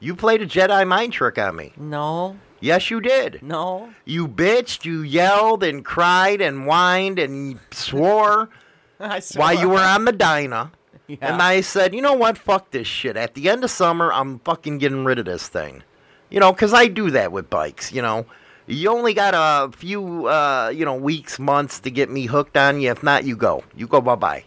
You 0.01 0.17
played 0.17 0.43
a 0.43 0.47
Jedi 0.47 0.87
mind 0.87 1.13
trick 1.13 1.39
on 1.39 1.55
me. 1.55 1.73
No, 1.77 2.37
Yes, 2.63 2.91
you 2.91 3.01
did. 3.01 3.41
no. 3.43 3.93
You 4.05 4.29
bitched, 4.29 4.85
you 4.85 5.03
yelled 5.03 5.65
and 5.65 5.85
cried 5.85 6.41
and 6.41 6.65
whined 6.65 7.19
and 7.19 7.59
swore. 7.73 8.49
I 9.01 9.19
swear. 9.19 9.41
while 9.41 9.61
you 9.61 9.69
were 9.69 9.81
on 9.81 10.05
Medina. 10.05 10.71
Yeah. 11.09 11.17
And 11.21 11.43
I 11.43 11.61
said, 11.61 11.93
you 11.93 12.01
know 12.01 12.15
what? 12.15 12.39
Fuck 12.39 12.71
this 12.71 12.87
shit. 12.87 13.17
At 13.17 13.35
the 13.35 13.49
end 13.51 13.65
of 13.65 13.71
summer, 13.71 14.13
I'm 14.13 14.39
fucking 14.39 14.79
getting 14.79 15.05
rid 15.05 15.19
of 15.19 15.25
this 15.25 15.49
thing. 15.49 15.83
You 16.31 16.39
know, 16.39 16.53
because 16.53 16.73
I 16.73 16.87
do 16.87 17.11
that 17.11 17.33
with 17.33 17.51
bikes, 17.51 17.93
you 17.93 18.01
know. 18.01 18.27
You 18.67 18.91
only 18.91 19.13
got 19.13 19.35
a 19.35 19.77
few, 19.77 20.29
uh, 20.29 20.73
you 20.75 20.85
know, 20.85 20.95
weeks, 20.95 21.41
months 21.41 21.81
to 21.81 21.91
get 21.91 22.09
me 22.11 22.27
hooked 22.27 22.57
on 22.57 22.81
you. 22.81 22.91
If 22.93 23.03
not, 23.03 23.25
you 23.25 23.37
go. 23.37 23.65
You 23.77 23.89
go 23.89 24.01
bye 24.01 24.15
bye. 24.15 24.45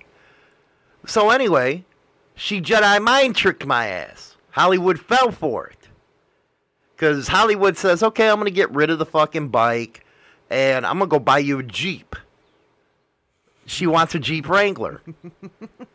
So, 1.05 1.29
anyway, 1.29 1.83
she 2.33 2.61
Jedi 2.61 3.01
mind 3.01 3.35
tricked 3.35 3.65
my 3.65 3.87
ass. 3.87 4.37
Hollywood 4.51 4.99
fell 4.99 5.31
for 5.31 5.67
it. 5.67 5.84
Because 6.95 7.27
Hollywood 7.27 7.77
says, 7.77 8.01
okay, 8.01 8.29
I'm 8.29 8.35
going 8.35 8.45
to 8.45 8.51
get 8.51 8.71
rid 8.71 8.89
of 8.89 8.99
the 8.99 9.05
fucking 9.05 9.49
bike 9.49 10.05
and 10.49 10.85
I'm 10.85 10.97
going 10.97 11.09
to 11.09 11.13
go 11.13 11.19
buy 11.19 11.39
you 11.39 11.59
a 11.59 11.63
Jeep. 11.63 12.15
She 13.65 13.87
wants 13.87 14.15
a 14.15 14.19
Jeep 14.19 14.47
Wrangler. 14.47 15.01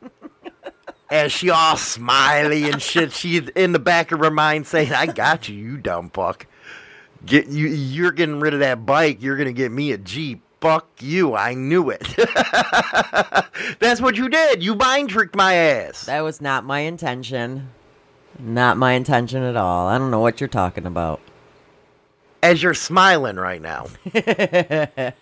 and 1.11 1.31
she 1.31 1.51
all 1.51 1.77
smiley 1.77 2.71
and 2.71 2.81
shit. 2.81 3.13
She's 3.13 3.49
in 3.51 3.73
the 3.73 3.79
back 3.79 4.13
of 4.13 4.21
her 4.21 4.31
mind 4.31 4.67
saying, 4.67 4.93
I 4.93 5.07
got 5.07 5.49
you, 5.49 5.57
you 5.57 5.77
dumb 5.77 6.11
fuck. 6.11 6.47
Get 7.25 7.49
you 7.49 7.69
you're 7.69 8.13
getting 8.13 8.41
rid 8.41 8.55
of 8.55 8.61
that 8.61 8.87
bike, 8.87 9.23
you're 9.23 9.37
gonna 9.37 9.53
get 9.53 9.71
me 9.71 9.93
a 9.93 9.99
Jeep. 9.99 10.43
Fuck 10.61 10.89
you, 11.01 11.35
I 11.35 11.55
knew 11.55 11.91
it. 11.91 12.03
That's 13.79 14.01
what 14.01 14.17
you 14.17 14.29
did. 14.29 14.63
You 14.63 14.75
mind 14.75 15.09
tricked 15.09 15.35
my 15.35 15.55
ass. 15.55 16.05
That 16.05 16.21
was 16.21 16.41
not 16.41 16.65
my 16.65 16.81
intention. 16.81 17.69
Not 18.43 18.77
my 18.77 18.93
intention 18.93 19.43
at 19.43 19.57
all. 19.57 19.89
I 19.89 19.99
don't 19.99 20.11
know 20.11 20.21
what 20.21 20.41
you're 20.41 20.49
talking 20.49 20.87
about. 20.87 21.21
as 22.43 22.63
you're 22.63 22.75
smiling 22.75 23.37
right 23.37 23.61
now. 23.61 23.87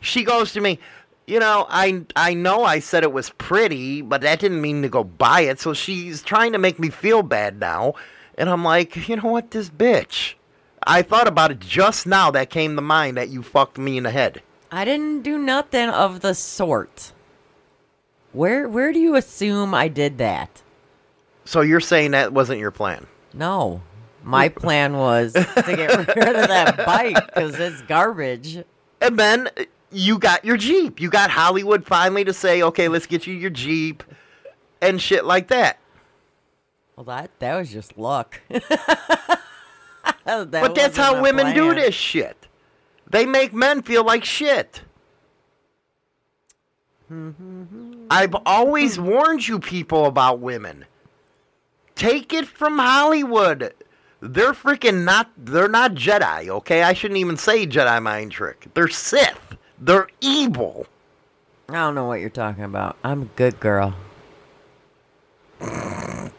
she 0.00 0.24
goes 0.24 0.52
to 0.54 0.60
me, 0.60 0.78
you 1.26 1.38
know, 1.40 1.66
I 1.68 2.02
I 2.14 2.34
know 2.34 2.64
I 2.64 2.78
said 2.78 3.02
it 3.02 3.12
was 3.12 3.30
pretty, 3.30 4.00
but 4.02 4.20
that 4.22 4.38
didn't 4.40 4.60
mean 4.60 4.82
to 4.82 4.88
go 4.88 5.04
buy 5.04 5.42
it. 5.42 5.60
So 5.60 5.74
she's 5.74 6.22
trying 6.22 6.52
to 6.52 6.58
make 6.58 6.78
me 6.78 6.88
feel 6.88 7.22
bad 7.22 7.58
now, 7.60 7.94
and 8.38 8.48
I'm 8.48 8.64
like, 8.64 9.08
you 9.08 9.16
know 9.16 9.30
what, 9.32 9.50
this 9.50 9.68
bitch. 9.68 10.34
I 10.86 11.02
thought 11.02 11.26
about 11.28 11.50
it 11.50 11.58
just 11.60 12.06
now. 12.06 12.30
That 12.30 12.48
came 12.50 12.76
to 12.76 12.82
mind 12.82 13.16
that 13.16 13.28
you 13.28 13.42
fucked 13.42 13.76
me 13.78 13.96
in 13.96 14.04
the 14.04 14.10
head. 14.10 14.42
I 14.70 14.84
didn't 14.84 15.22
do 15.22 15.36
nothing 15.38 15.88
of 15.90 16.20
the 16.20 16.34
sort. 16.34 17.12
Where 18.32 18.68
where 18.68 18.92
do 18.92 19.00
you 19.00 19.16
assume 19.16 19.74
I 19.74 19.88
did 19.88 20.18
that? 20.18 20.62
So 21.46 21.62
you're 21.62 21.80
saying 21.80 22.10
that 22.10 22.32
wasn't 22.32 22.58
your 22.60 22.70
plan? 22.70 23.06
No. 23.32 23.80
My 24.22 24.48
plan 24.64 24.96
was 24.98 25.32
to 25.32 25.44
get 25.44 25.96
rid 26.14 26.36
of 26.36 26.48
that 26.48 26.84
bike 26.84 27.26
because 27.26 27.58
it's 27.58 27.80
garbage. 27.82 28.62
And 29.00 29.18
then 29.18 29.48
you 29.90 30.18
got 30.18 30.44
your 30.44 30.56
Jeep. 30.56 31.00
You 31.00 31.08
got 31.08 31.30
Hollywood 31.30 31.86
finally 31.86 32.24
to 32.24 32.32
say, 32.32 32.62
okay, 32.62 32.88
let's 32.88 33.06
get 33.06 33.26
you 33.26 33.34
your 33.34 33.50
Jeep, 33.50 34.02
and 34.82 35.00
shit 35.00 35.24
like 35.24 35.48
that. 35.48 35.78
Well, 36.96 37.04
that 37.04 37.30
that 37.38 37.56
was 37.56 37.72
just 37.72 37.96
luck. 37.96 38.40
That 40.24 40.50
but 40.50 40.74
that's 40.74 40.96
how 40.96 41.22
women 41.22 41.54
do 41.54 41.72
this 41.72 41.94
shit. 41.94 42.48
They 43.08 43.26
make 43.26 43.54
men 43.54 43.82
feel 43.82 44.04
like 44.04 44.24
shit. 44.24 44.82
Mm-hmm. 47.10 48.06
I've 48.10 48.34
always 48.44 48.98
warned 48.98 49.46
you 49.46 49.60
people 49.60 50.06
about 50.06 50.40
women. 50.40 50.84
Take 51.96 52.32
it 52.32 52.46
from 52.46 52.78
Hollywood. 52.78 53.74
They're 54.20 54.52
freaking 54.52 55.04
not 55.04 55.30
they're 55.36 55.68
not 55.68 55.94
Jedi, 55.94 56.48
okay? 56.48 56.82
I 56.82 56.92
shouldn't 56.92 57.18
even 57.18 57.36
say 57.36 57.66
Jedi 57.66 58.00
mind 58.02 58.32
trick. 58.32 58.68
They're 58.74 58.88
Sith. 58.88 59.56
They're 59.78 60.08
evil. 60.20 60.86
I 61.68 61.74
don't 61.74 61.94
know 61.96 62.06
what 62.06 62.20
you're 62.20 62.30
talking 62.30 62.64
about. 62.64 62.96
I'm 63.02 63.22
a 63.22 63.26
good 63.36 63.58
girl. 63.58 63.94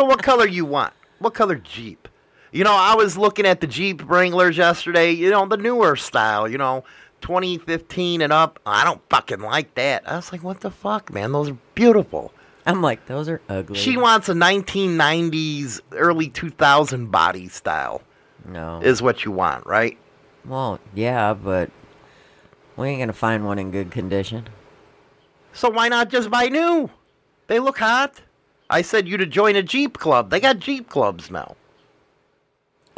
So 0.00 0.04
what 0.04 0.22
color 0.22 0.46
you 0.46 0.64
want? 0.64 0.94
What 1.18 1.34
color 1.34 1.56
Jeep? 1.56 2.08
You 2.52 2.62
know, 2.62 2.72
I 2.72 2.94
was 2.94 3.18
looking 3.18 3.44
at 3.44 3.60
the 3.60 3.66
Jeep 3.66 4.08
Wranglers 4.08 4.56
yesterday, 4.56 5.10
you 5.10 5.30
know, 5.30 5.44
the 5.46 5.56
newer 5.56 5.96
style, 5.96 6.48
you 6.48 6.58
know, 6.58 6.84
2015 7.22 8.22
and 8.22 8.32
up. 8.32 8.60
I 8.64 8.84
don't 8.84 9.02
fucking 9.10 9.40
like 9.40 9.74
that. 9.74 10.08
I 10.08 10.16
was 10.16 10.30
like, 10.32 10.44
what 10.44 10.60
the 10.60 10.70
fuck, 10.70 11.12
man? 11.12 11.32
Those 11.32 11.50
are 11.50 11.58
beautiful. 11.74 12.32
I'm 12.66 12.82
like, 12.82 13.06
those 13.06 13.28
are 13.28 13.40
ugly. 13.48 13.78
She 13.78 13.96
wants 13.96 14.28
a 14.28 14.34
1990s, 14.34 15.80
early 15.92 16.28
2000 16.28 17.10
body 17.10 17.48
style, 17.48 18.02
no. 18.46 18.80
is 18.82 19.00
what 19.00 19.24
you 19.24 19.32
want, 19.32 19.66
right? 19.66 19.98
well, 20.44 20.80
yeah, 20.94 21.34
but 21.34 21.70
we 22.76 22.88
ain't 22.88 23.00
gonna 23.00 23.12
find 23.12 23.44
one 23.44 23.58
in 23.58 23.70
good 23.70 23.90
condition. 23.90 24.48
So 25.52 25.68
why 25.68 25.88
not 25.88 26.10
just 26.10 26.30
buy 26.30 26.48
new? 26.48 26.90
They 27.46 27.58
look 27.58 27.78
hot. 27.78 28.22
I 28.68 28.82
said 28.82 29.08
you 29.08 29.16
to 29.16 29.26
join 29.26 29.56
a 29.56 29.62
Jeep 29.62 29.98
club. 29.98 30.30
They 30.30 30.40
got 30.40 30.60
Jeep 30.60 30.88
clubs 30.88 31.30
now. 31.30 31.56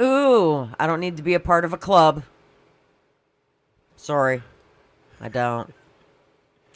Ooh, 0.01 0.69
I 0.79 0.87
don't 0.87 1.01
need 1.01 1.17
to 1.17 1.23
be 1.23 1.35
a 1.35 1.41
part 1.41 1.65
of 1.65 1.73
a 1.73 1.79
club. 1.79 2.23
Sorry, 3.97 4.43
I 5.21 5.29
don't. 5.29 5.73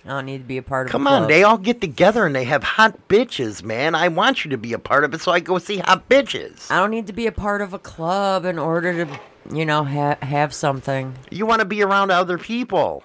I 0.07 0.11
don't 0.11 0.27
need 0.27 0.39
to 0.39 0.45
be 0.45 0.57
a 0.57 0.63
part 0.63 0.87
of. 0.87 0.93
Come 0.93 1.09
on, 1.09 1.27
they 1.27 1.43
all 1.43 1.59
get 1.59 1.81
together 1.81 2.27
and 2.27 2.35
they 2.35 2.45
have 2.45 2.63
hot 2.63 3.09
bitches, 3.09 3.65
man. 3.65 3.97
I 3.97 4.07
want 4.07 4.45
you 4.45 4.51
to 4.53 4.57
be 4.57 4.73
a 4.73 4.79
part 4.79 5.03
of 5.03 5.13
it 5.13 5.21
so 5.21 5.33
I 5.33 5.41
go 5.41 5.59
see 5.59 5.79
hot 5.79 6.09
bitches. 6.09 6.71
I 6.71 6.79
don't 6.79 6.91
need 6.93 7.09
to 7.09 7.13
be 7.13 7.27
a 7.27 7.33
part 7.33 7.61
of 7.61 7.75
a 7.75 7.79
club 7.79 8.45
in 8.45 8.57
order 8.59 9.05
to, 9.05 9.21
you 9.53 9.67
know, 9.67 9.83
ha- 9.83 10.19
have 10.23 10.55
something. 10.55 11.15
You 11.31 11.45
want 11.45 11.61
to 11.61 11.65
be 11.67 11.83
around 11.83 12.13
other 12.13 12.39
people. 12.39 13.03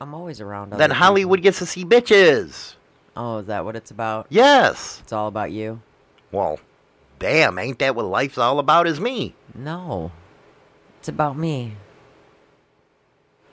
I'm 0.00 0.14
always 0.14 0.40
around. 0.40 0.72
Other 0.72 0.78
Then 0.78 0.90
people. 0.90 1.02
Hollywood 1.02 1.42
gets 1.42 1.58
to 1.58 1.66
see 1.66 1.84
bitches. 1.84 2.74
Oh, 3.16 3.38
is 3.38 3.46
that 3.46 3.64
what 3.64 3.74
it's 3.74 3.90
about? 3.90 4.26
Yes. 4.28 5.00
It's 5.02 5.12
all 5.12 5.26
about 5.26 5.50
you. 5.50 5.80
Well, 6.30 6.60
damn, 7.18 7.58
ain't 7.58 7.80
that 7.80 7.96
what 7.96 8.06
life's 8.06 8.38
all 8.38 8.60
about 8.60 8.86
is 8.86 9.00
me? 9.00 9.34
No, 9.56 10.12
it's 11.00 11.08
about 11.08 11.36
me. 11.36 11.72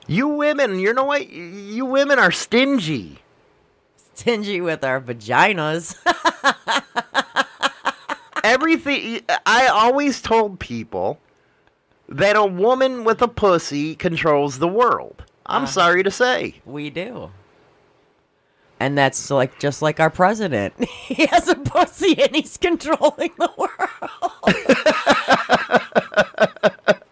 You 0.08 0.28
women, 0.28 0.80
you 0.80 0.94
know 0.94 1.06
what? 1.06 1.30
You 1.30 1.86
women 1.86 2.20
are 2.20 2.32
stingy. 2.32 3.20
Stingy 4.13 4.62
with 4.62 4.84
our 4.84 5.02
vaginas. 5.02 5.96
Everything 8.44 9.22
I 9.46 9.68
always 9.68 10.22
told 10.22 10.60
people 10.60 11.20
that 12.08 12.36
a 12.36 12.46
woman 12.46 13.04
with 13.04 13.22
a 13.24 13.28
pussy 13.28 13.96
controls 13.96 14.60
the 14.60 14.68
world. 14.68 15.24
I'm 15.48 15.63
Uh-huh. 15.63 15.72
sorry 15.72 16.04
to 16.04 16.12
say. 16.12 16.62
we 16.65 16.89
do. 16.91 17.32
And 18.80 18.96
that's 18.98 19.32
like 19.32 19.58
just 19.60 19.82
like 19.82 20.00
our 20.00 20.10
president. 20.12 20.74
He 21.06 21.26
has 21.28 21.48
a 21.48 21.56
pussy 21.56 22.22
and 22.22 22.36
he's 22.36 22.58
controlling 22.58 23.32
the 23.38 23.50
world. 23.58 23.70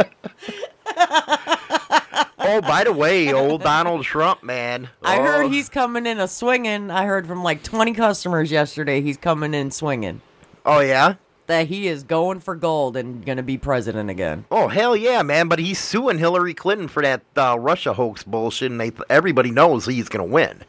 Oh, 2.46 2.62
by 2.62 2.84
the 2.84 2.92
way, 2.94 3.32
old 3.34 3.64
Donald 3.64 4.04
Trump, 4.04 4.44
man. 4.44 4.90
I 5.04 5.20
Oh. 5.20 5.24
heard 5.24 5.52
he's 5.52 5.70
coming 5.70 6.06
in 6.06 6.20
a 6.20 6.28
swinging. 6.28 6.92
I 6.92 7.06
heard 7.06 7.26
from 7.28 7.42
like 7.44 7.64
20 7.64 7.94
customers 7.94 8.52
yesterday 8.52 9.02
he's 9.02 9.18
coming 9.18 9.54
in 9.54 9.72
swinging. 9.72 10.22
Oh 10.66 10.80
yeah. 10.82 11.16
That 11.48 11.68
he 11.68 11.88
is 11.88 12.04
going 12.04 12.40
for 12.40 12.56
gold 12.56 12.96
and 12.96 13.26
going 13.26 13.38
to 13.38 13.44
be 13.44 13.58
president 13.58 14.10
again. 14.10 14.46
Oh 14.50 14.68
hell 14.70 14.96
yeah, 14.96 15.22
man! 15.24 15.48
But 15.50 15.60
he's 15.60 15.78
suing 15.78 16.18
Hillary 16.18 16.54
Clinton 16.54 16.88
for 16.88 17.04
that 17.04 17.22
uh, 17.36 17.58
Russia 17.60 17.94
hoax 17.94 18.24
bullshit, 18.24 18.72
and 18.72 18.80
they, 18.80 18.92
everybody 19.10 19.52
knows 19.52 19.86
he's 19.86 20.08
gonna 20.08 20.24
win. 20.24 20.64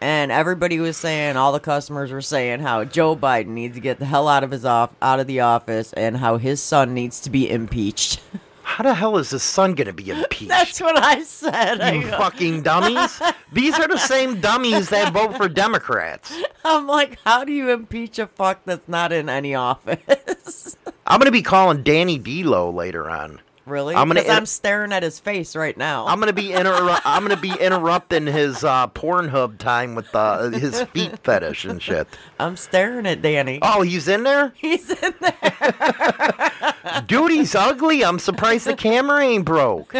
And 0.00 0.30
everybody 0.30 0.78
was 0.80 0.96
saying, 0.96 1.36
all 1.36 1.50
the 1.52 1.58
customers 1.60 2.12
were 2.12 2.20
saying 2.20 2.60
how 2.60 2.84
Joe 2.84 3.16
Biden 3.16 3.48
needs 3.48 3.74
to 3.74 3.80
get 3.80 3.98
the 3.98 4.04
hell 4.04 4.28
out 4.28 4.44
of 4.44 4.50
his 4.52 4.64
off 4.64 4.90
out 5.02 5.18
of 5.18 5.26
the 5.26 5.40
office 5.40 5.92
and 5.94 6.18
how 6.18 6.36
his 6.36 6.62
son 6.62 6.94
needs 6.94 7.18
to 7.20 7.30
be 7.30 7.50
impeached. 7.50 8.20
How 8.74 8.82
the 8.82 8.94
hell 8.94 9.18
is 9.18 9.30
his 9.30 9.44
son 9.44 9.74
gonna 9.74 9.92
be 9.92 10.10
impeached? 10.10 10.48
That's 10.48 10.80
what 10.80 10.98
I 11.00 11.22
said. 11.22 11.80
I 11.80 11.92
you 11.92 12.02
go- 12.10 12.18
fucking 12.18 12.62
dummies! 12.62 13.22
These 13.52 13.78
are 13.78 13.86
the 13.86 13.98
same 14.12 14.40
dummies 14.40 14.88
that 14.88 15.12
vote 15.12 15.36
for 15.36 15.48
Democrats. 15.48 16.36
I'm 16.64 16.88
like, 16.88 17.18
how 17.24 17.44
do 17.44 17.52
you 17.52 17.70
impeach 17.70 18.18
a 18.18 18.26
fuck 18.26 18.64
that's 18.64 18.88
not 18.88 19.12
in 19.12 19.28
any 19.28 19.54
office? 19.54 20.76
I'm 21.06 21.20
gonna 21.20 21.30
be 21.30 21.42
calling 21.42 21.84
Danny 21.84 22.18
D'Lo 22.18 22.70
later 22.70 23.08
on. 23.08 23.40
really? 23.64 23.94
I'm 23.94 24.08
gonna 24.08 24.22
Because 24.22 24.36
I'm 24.36 24.46
staring 24.46 24.92
at 24.92 25.04
his 25.04 25.20
face 25.20 25.54
right 25.54 25.76
now. 25.76 26.06
I'm 26.08 26.18
gonna 26.18 26.32
be 26.32 26.52
inter- 26.52 26.98
I'm 27.04 27.22
gonna 27.22 27.36
be 27.40 27.52
interrupting 27.52 28.26
his 28.26 28.64
uh, 28.64 28.88
Pornhub 28.88 29.58
time 29.58 29.94
with 29.94 30.12
uh, 30.14 30.48
his 30.50 30.82
feet 30.94 31.16
fetish 31.22 31.64
and 31.64 31.80
shit. 31.80 32.08
I'm 32.40 32.56
staring 32.56 33.06
at 33.06 33.22
Danny. 33.22 33.60
Oh, 33.62 33.82
he's 33.82 34.08
in 34.08 34.24
there, 34.24 34.52
He's 34.56 34.90
in 34.90 35.14
there. 35.20 36.73
Dude. 37.06 37.32
He's 37.32 37.54
ugly. 37.54 38.04
I'm 38.04 38.18
surprised 38.18 38.66
the 38.66 38.76
camera 38.76 39.22
ain't 39.22 39.44
broke. 39.44 39.94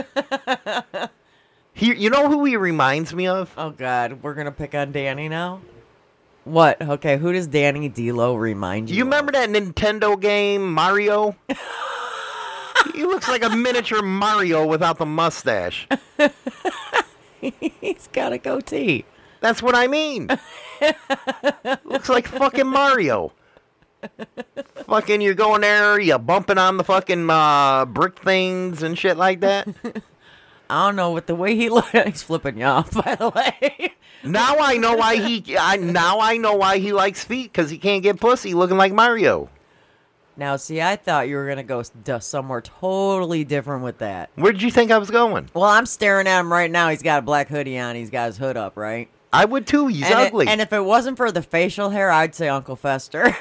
He, 1.77 1.93
you 1.93 2.09
know 2.09 2.29
who 2.29 2.45
he 2.45 2.57
reminds 2.57 3.13
me 3.13 3.27
of? 3.27 3.53
Oh 3.59 3.71
God, 3.71 4.23
we're 4.23 4.35
gonna 4.35 4.53
pick 4.53 4.75
on 4.77 4.93
Danny 4.93 5.29
now. 5.29 5.61
What? 6.45 6.81
Okay, 6.81 7.17
who 7.17 7.33
does 7.33 7.49
Danny 7.49 7.89
D'Lo 7.89 8.37
remind 8.37 8.89
you? 8.89 8.97
You 8.97 9.03
of? 9.03 9.09
remember 9.09 9.33
that 9.33 9.49
Nintendo 9.49 10.19
game 10.21 10.73
Mario? 10.73 11.35
he 12.95 13.05
looks 13.05 13.29
like 13.29 13.43
a 13.43 13.51
miniature 13.51 14.03
Mario 14.03 14.65
without 14.67 14.99
the 14.99 15.07
mustache. 15.07 15.89
He's 17.41 18.09
got 18.13 18.33
a 18.33 18.39
goatee. 18.39 19.05
That's 19.41 19.63
what 19.63 19.75
I 19.75 19.89
mean. 19.89 20.29
Looks 21.85 22.09
like 22.09 22.29
fucking 22.29 22.67
Mario. 22.69 23.33
fucking, 24.87 25.21
you're 25.21 25.35
going 25.35 25.61
there, 25.63 26.01
you're 26.01 26.19
bumping 26.19 26.59
on 26.59 26.77
the 26.77 26.85
fucking 26.85 27.29
uh, 27.31 27.85
brick 27.87 28.19
things 28.21 28.83
and 28.83 28.99
shit 28.99 29.17
like 29.17 29.41
that. 29.41 29.69
I 30.71 30.87
don't 30.87 30.97
know, 30.97 31.13
with 31.13 31.27
the 31.27 31.35
way 31.35 31.55
he 31.57 31.69
looks, 31.71 31.91
he's 31.93 32.23
flipping 32.23 32.59
you 32.59 32.65
off. 32.65 32.93
By 32.93 33.15
the 33.17 33.29
way, 33.29 33.93
now 34.25 34.57
I 34.59 34.77
know 34.79 34.95
why 34.97 35.17
he. 35.17 35.57
I 35.59 35.77
now 35.77 36.21
I 36.21 36.39
know 36.39 36.55
why 36.55 36.79
he 36.79 36.93
likes 36.93 37.23
feet 37.23 37.53
because 37.53 37.71
he 37.71 37.77
can't 37.79 38.03
get 38.03 38.19
pussy 38.19 38.55
looking 38.55 38.79
like 38.79 38.93
Mario. 38.93 39.51
now 40.39 40.57
see, 40.57 40.81
I 40.81 40.97
thought 40.97 41.29
you 41.29 41.37
were 41.37 41.47
gonna 41.47 41.63
go 41.63 41.83
somewhere 42.19 42.63
totally 42.63 43.45
different 43.45 43.85
with 43.85 43.99
that. 43.99 44.31
Where'd 44.37 44.63
you 44.63 44.71
think 44.71 44.91
I 44.91 44.97
was 44.99 45.11
going? 45.11 45.51
Well, 45.53 45.65
I'm 45.65 45.85
staring 45.87 46.27
at 46.27 46.41
him 46.41 46.51
right 46.51 46.71
now. 46.71 46.89
He's 46.89 47.03
got 47.03 47.19
a 47.19 47.23
black 47.23 47.49
hoodie 47.49 47.79
on. 47.79 47.95
He's 47.95 48.11
got 48.11 48.27
his 48.27 48.39
hood 48.39 48.57
up, 48.57 48.77
right? 48.77 49.09
I 49.35 49.45
would 49.45 49.67
too. 49.67 49.89
He's 49.89 50.05
and, 50.05 50.15
it- 50.21 50.27
ugly. 50.29 50.47
and 50.49 50.61
if 50.63 50.73
it 50.73 50.81
wasn't 50.85 51.19
for 51.19 51.31
the 51.31 51.43
facial 51.43 51.91
hair, 51.91 52.11
I'd 52.11 52.35
say 52.35 52.49
Uncle 52.49 52.77
Fester. 52.77 53.37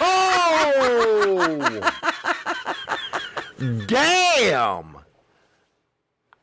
Oh! 0.00 1.90
Damn! 3.86 4.98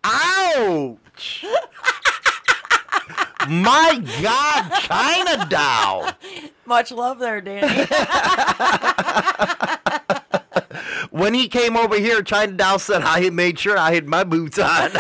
Ouch! 0.04 1.46
My 3.48 4.04
God, 4.22 4.70
China 4.82 5.48
doll. 5.50 6.12
Much 6.66 6.92
love 6.92 7.18
there, 7.20 7.42
Danny. 7.42 7.88
When 11.12 11.34
he 11.34 11.50
came 11.50 11.76
over 11.76 12.00
here, 12.00 12.24
China 12.24 12.54
doll 12.54 12.80
said 12.80 13.02
I 13.02 13.22
had 13.22 13.34
made 13.34 13.60
sure 13.60 13.78
I 13.78 13.94
had 13.94 14.08
my 14.08 14.24
boots 14.24 14.58
on. 14.58 14.92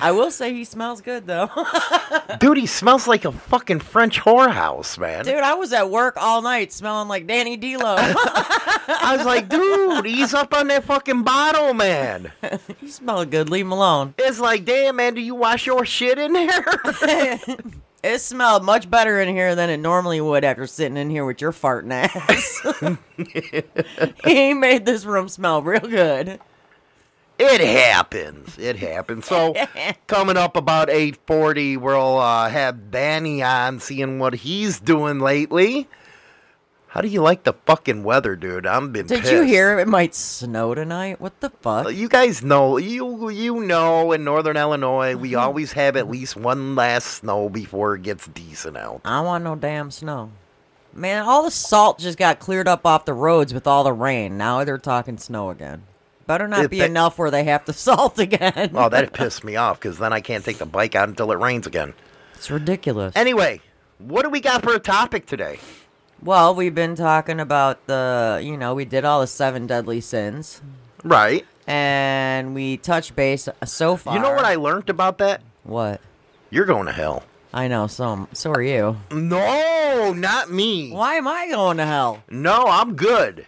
I 0.00 0.12
will 0.12 0.30
say 0.30 0.52
he 0.52 0.64
smells 0.64 1.00
good 1.00 1.26
though. 1.26 1.50
Dude, 2.40 2.56
he 2.58 2.66
smells 2.66 3.06
like 3.06 3.24
a 3.24 3.32
fucking 3.32 3.80
French 3.80 4.20
whorehouse, 4.20 4.98
man. 4.98 5.24
Dude, 5.24 5.36
I 5.36 5.54
was 5.54 5.72
at 5.72 5.90
work 5.90 6.16
all 6.16 6.42
night 6.42 6.72
smelling 6.72 7.08
like 7.08 7.26
Danny 7.26 7.56
D'Lo. 7.56 7.96
I 7.98 9.14
was 9.16 9.26
like, 9.26 9.48
dude, 9.48 10.06
he's 10.06 10.34
up 10.34 10.52
on 10.54 10.68
that 10.68 10.84
fucking 10.84 11.22
bottle, 11.22 11.74
man. 11.74 12.32
you 12.80 12.88
smell 12.88 13.24
good. 13.24 13.48
Leave 13.48 13.66
him 13.66 13.72
alone. 13.72 14.14
It's 14.18 14.40
like, 14.40 14.64
damn, 14.64 14.96
man, 14.96 15.14
do 15.14 15.20
you 15.20 15.34
wash 15.34 15.66
your 15.66 15.84
shit 15.84 16.18
in 16.18 16.32
there? 16.32 16.64
It 18.02 18.20
smelled 18.20 18.64
much 18.64 18.90
better 18.90 19.18
in 19.18 19.34
here 19.34 19.54
than 19.54 19.70
it 19.70 19.78
normally 19.78 20.20
would 20.20 20.44
after 20.44 20.66
sitting 20.66 20.98
in 20.98 21.08
here 21.08 21.24
with 21.24 21.40
your 21.40 21.52
farting 21.52 21.90
ass. 21.90 22.60
he 24.24 24.52
made 24.52 24.84
this 24.84 25.06
room 25.06 25.26
smell 25.30 25.62
real 25.62 25.80
good. 25.80 26.38
It 27.38 27.60
happens. 27.60 28.56
It 28.58 28.76
happens. 28.76 29.26
So 29.26 29.54
coming 30.06 30.36
up 30.36 30.56
about 30.56 30.88
eight 30.90 31.16
forty, 31.26 31.76
we'll 31.76 32.18
uh, 32.18 32.48
have 32.48 32.90
Danny 32.90 33.42
on, 33.42 33.80
seeing 33.80 34.18
what 34.18 34.34
he's 34.34 34.78
doing 34.80 35.18
lately. 35.18 35.88
How 36.88 37.00
do 37.00 37.08
you 37.08 37.22
like 37.22 37.42
the 37.42 37.54
fucking 37.66 38.04
weather, 38.04 38.36
dude? 38.36 38.66
I'm 38.66 38.92
been. 38.92 39.08
Did 39.08 39.22
pissed. 39.22 39.32
you 39.32 39.42
hear 39.42 39.80
it 39.80 39.88
might 39.88 40.14
snow 40.14 40.76
tonight? 40.76 41.20
What 41.20 41.40
the 41.40 41.50
fuck? 41.50 41.92
You 41.92 42.08
guys 42.08 42.44
know 42.44 42.76
you 42.76 43.30
you 43.30 43.60
know 43.64 44.12
in 44.12 44.22
Northern 44.22 44.56
Illinois 44.56 45.12
Mm-hmm. 45.14 45.20
we 45.20 45.34
always 45.34 45.72
have 45.72 45.96
at 45.96 46.08
least 46.08 46.36
one 46.36 46.76
last 46.76 47.06
snow 47.06 47.48
before 47.48 47.96
it 47.96 48.02
gets 48.02 48.28
decent 48.28 48.76
out. 48.76 49.00
I 49.04 49.20
want 49.22 49.42
no 49.42 49.56
damn 49.56 49.90
snow. 49.90 50.30
Man, 50.92 51.24
all 51.24 51.42
the 51.42 51.50
salt 51.50 51.98
just 51.98 52.16
got 52.16 52.38
cleared 52.38 52.68
up 52.68 52.86
off 52.86 53.04
the 53.06 53.12
roads 53.12 53.52
with 53.52 53.66
all 53.66 53.82
the 53.82 53.92
rain. 53.92 54.38
Now 54.38 54.62
they're 54.62 54.78
talking 54.78 55.18
snow 55.18 55.50
again. 55.50 55.82
Better 56.26 56.48
not 56.48 56.70
be 56.70 56.78
that- 56.78 56.90
enough 56.90 57.18
where 57.18 57.30
they 57.30 57.44
have 57.44 57.64
to 57.66 57.72
salt 57.86 58.18
again. 58.18 58.70
Oh, 58.74 58.88
that 58.88 59.12
pissed 59.12 59.44
me 59.44 59.56
off 59.56 59.78
because 59.80 59.98
then 59.98 60.12
I 60.12 60.20
can't 60.20 60.44
take 60.44 60.58
the 60.58 60.66
bike 60.66 60.94
out 60.94 61.08
until 61.08 61.30
it 61.32 61.38
rains 61.38 61.66
again. 61.66 61.94
It's 62.34 62.50
ridiculous. 62.50 63.14
Anyway, 63.16 63.60
what 63.98 64.22
do 64.22 64.30
we 64.30 64.40
got 64.40 64.62
for 64.62 64.74
a 64.74 64.78
topic 64.78 65.26
today? 65.26 65.58
well, 66.22 66.54
we've 66.54 66.74
been 66.74 66.94
talking 66.94 67.38
about 67.38 67.86
the, 67.86 68.40
you 68.42 68.56
know, 68.56 68.74
we 68.74 68.86
did 68.86 69.04
all 69.04 69.20
the 69.20 69.26
seven 69.26 69.66
deadly 69.66 70.00
sins, 70.00 70.62
Right. 71.02 71.44
and 71.66 72.54
we 72.54 72.78
touched 72.78 73.14
base 73.14 73.46
uh, 73.46 73.52
so 73.66 73.96
far. 73.98 74.14
You 74.16 74.22
know 74.22 74.30
what 74.30 74.44
I 74.46 74.54
learned 74.54 74.88
about 74.88 75.18
that? 75.18 75.42
What? 75.64 76.00
You're 76.48 76.64
going 76.64 76.86
to 76.86 76.92
hell. 76.92 77.24
I 77.52 77.68
know. 77.68 77.86
So, 77.88 78.04
um, 78.06 78.28
so 78.32 78.50
are 78.52 78.62
you. 78.62 78.96
No, 79.10 80.14
not 80.16 80.50
me. 80.50 80.90
Why 80.92 81.14
am 81.16 81.28
I 81.28 81.48
going 81.50 81.76
to 81.76 81.84
hell? 81.86 82.22
No, 82.30 82.64
I'm 82.68 82.96
good. 82.96 83.46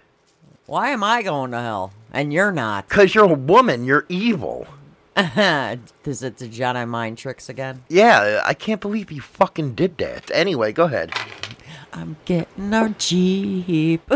Why 0.67 0.91
am 0.91 1.03
I 1.03 1.23
going 1.23 1.53
to 1.53 1.61
hell? 1.61 1.93
And 2.17 2.33
you're 2.33 2.51
not. 2.51 2.89
Cause 2.89 3.15
you're 3.15 3.25
a 3.25 3.35
woman. 3.35 3.85
You're 3.85 4.07
evil. 4.09 4.67
Is 5.17 6.23
it 6.23 6.39
the 6.39 6.49
Jedi 6.49 6.89
mind 6.89 7.19
tricks 7.19 7.51
again? 7.51 7.85
Yeah, 7.91 8.41
I 8.43 8.55
can't 8.55 8.81
believe 8.81 9.13
you 9.13 9.21
fucking 9.21 9.75
did 9.75 9.99
that. 9.99 10.31
Anyway, 10.33 10.73
go 10.73 10.85
ahead. 10.85 11.13
I'm 11.93 12.17
getting 12.25 12.73
our 12.73 12.89
Jeep. 12.89 14.11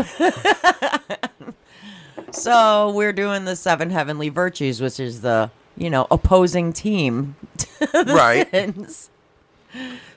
so 2.31 2.91
we're 2.95 3.13
doing 3.13 3.45
the 3.45 3.55
seven 3.55 3.91
heavenly 3.91 4.29
virtues, 4.29 4.81
which 4.81 4.99
is 4.99 5.21
the, 5.21 5.51
you 5.77 5.91
know, 5.91 6.07
opposing 6.09 6.73
team. 6.73 7.35
Right. 7.93 8.49
sins. 8.49 9.11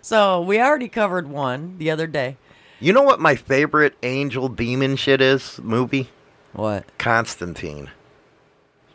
So 0.00 0.40
we 0.40 0.58
already 0.58 0.88
covered 0.88 1.28
one 1.28 1.76
the 1.76 1.90
other 1.90 2.06
day. 2.06 2.38
You 2.80 2.94
know 2.94 3.02
what 3.02 3.20
my 3.20 3.34
favorite 3.36 3.94
angel 4.02 4.48
demon 4.48 4.96
shit 4.96 5.20
is? 5.20 5.60
Movie 5.62 6.08
What? 6.54 6.84
Constantine. 6.98 7.90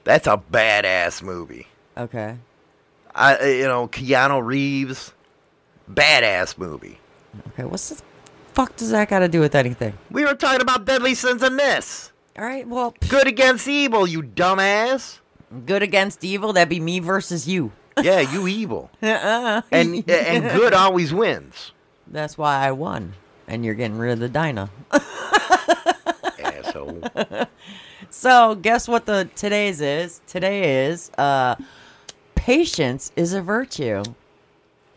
That's 0.04 0.28
a 0.28 0.38
badass 0.52 1.22
movie. 1.22 1.68
Okay. 1.98 2.38
I, 3.14 3.36
uh, 3.38 3.46
you 3.46 3.68
know, 3.68 3.88
Keanu 3.88 4.44
Reeves, 4.44 5.14
badass 5.92 6.58
movie. 6.58 7.00
Okay. 7.50 7.64
What's 7.66 7.90
the 7.90 8.02
fuck 8.54 8.76
does 8.76 8.92
that 8.92 9.10
got 9.10 9.20
to 9.20 9.28
do 9.28 9.40
with 9.40 9.56
anything? 9.56 9.94
We 10.10 10.26
were 10.26 10.36
talking 10.36 10.62
about 10.62 10.86
deadly 10.86 11.14
sins 11.16 11.44
and 11.44 11.60
this. 11.60 12.12
All 12.38 12.46
right. 12.46 12.68
Well, 12.68 12.96
Good 13.10 13.28
against 13.28 13.68
evil, 13.68 14.08
you 14.08 14.24
dumbass. 14.24 15.20
good 15.66 15.84
against 15.84 16.24
evil. 16.24 16.54
That'd 16.54 16.70
be 16.70 16.80
me 16.80 17.00
versus 17.00 17.48
you. 17.48 17.72
Yeah, 18.02 18.22
you 18.22 18.48
evil. 18.48 18.90
Uh-uh. 19.04 19.62
And 19.72 19.96
and 20.10 20.44
good 20.58 20.74
always 20.74 21.14
wins. 21.14 21.74
That's 22.08 22.38
why 22.38 22.66
I 22.66 22.72
won. 22.72 23.16
And 23.46 23.66
you're 23.66 23.74
getting 23.74 23.98
rid 23.98 24.14
of 24.14 24.20
the 24.20 24.30
Dyna. 24.30 24.70
Asshole. 26.70 27.02
So 28.12 28.56
guess 28.56 28.88
what 28.88 29.06
the 29.06 29.30
today's 29.36 29.82
is? 29.82 30.22
Today 30.26 30.86
is 30.88 31.12
uh 31.18 31.56
patience 32.34 33.12
is 33.16 33.34
a 33.34 33.42
virtue. 33.42 34.02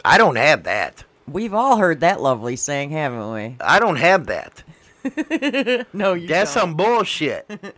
I 0.04 0.16
don't 0.16 0.36
have 0.36 0.62
that. 0.64 1.04
We've 1.28 1.52
all 1.52 1.76
heard 1.76 2.00
that 2.00 2.22
lovely 2.22 2.56
saying, 2.56 2.90
haven't 2.90 3.32
we? 3.32 3.56
I 3.60 3.78
don't 3.80 3.96
have 3.96 4.26
that. 4.26 4.62
No, 5.92 6.14
you 6.14 6.28
That's 6.28 6.54
don't. 6.54 6.62
some 6.62 6.74
bullshit. 6.74 7.50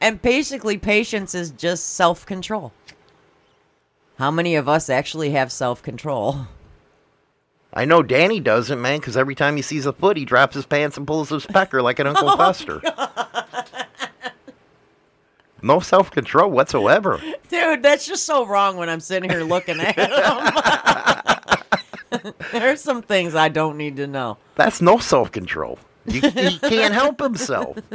And 0.00 0.22
basically 0.22 0.78
patience 0.78 1.34
is 1.34 1.50
just 1.50 1.94
self-control. 1.94 2.72
How 4.16 4.30
many 4.30 4.54
of 4.54 4.68
us 4.68 4.88
actually 4.88 5.30
have 5.30 5.50
self-control? 5.50 6.46
I 7.74 7.84
know 7.84 8.04
Danny 8.04 8.38
doesn't, 8.38 8.80
man, 8.80 9.00
because 9.00 9.16
every 9.16 9.34
time 9.34 9.56
he 9.56 9.62
sees 9.62 9.86
a 9.86 9.92
foot, 9.92 10.16
he 10.16 10.24
drops 10.24 10.54
his 10.54 10.66
pants 10.66 10.96
and 10.96 11.06
pulls 11.06 11.30
his 11.30 11.44
pecker 11.46 11.82
like 11.82 11.98
an 11.98 12.06
Uncle 12.06 12.36
Fester. 12.36 12.80
No 15.62 15.80
self 15.80 16.10
control 16.10 16.50
whatsoever. 16.50 17.20
Dude, 17.48 17.82
that's 17.82 18.06
just 18.06 18.24
so 18.24 18.46
wrong 18.46 18.76
when 18.76 18.88
I'm 18.88 19.00
sitting 19.00 19.28
here 19.28 19.42
looking 19.42 19.80
at 19.80 19.96
him. 19.96 20.12
There's 22.52 22.80
some 22.80 23.02
things 23.02 23.34
I 23.34 23.48
don't 23.48 23.76
need 23.76 23.96
to 23.96 24.06
know. 24.06 24.38
That's 24.54 24.80
no 24.80 24.98
self 24.98 25.32
control. 25.32 25.80
He 26.06 26.20
can't 26.20 26.94
help 26.94 27.20
himself. 27.20 27.76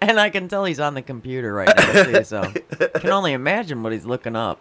And 0.00 0.18
I 0.18 0.30
can 0.30 0.48
tell 0.48 0.64
he's 0.64 0.80
on 0.80 0.94
the 0.94 1.02
computer 1.02 1.52
right 1.52 1.70
now, 1.76 2.04
too, 2.04 2.24
so 2.24 2.40
I 2.40 2.98
can 2.98 3.10
only 3.10 3.34
imagine 3.34 3.82
what 3.82 3.92
he's 3.92 4.06
looking 4.06 4.34
up. 4.34 4.58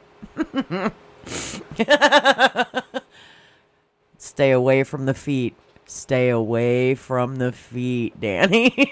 Stay 4.18 4.52
away 4.52 4.84
from 4.84 5.06
the 5.06 5.14
feet. 5.14 5.56
Stay 5.86 6.30
away 6.30 6.96
from 6.96 7.38
the 7.38 7.52
feet, 7.52 8.20
Danny. 8.20 8.90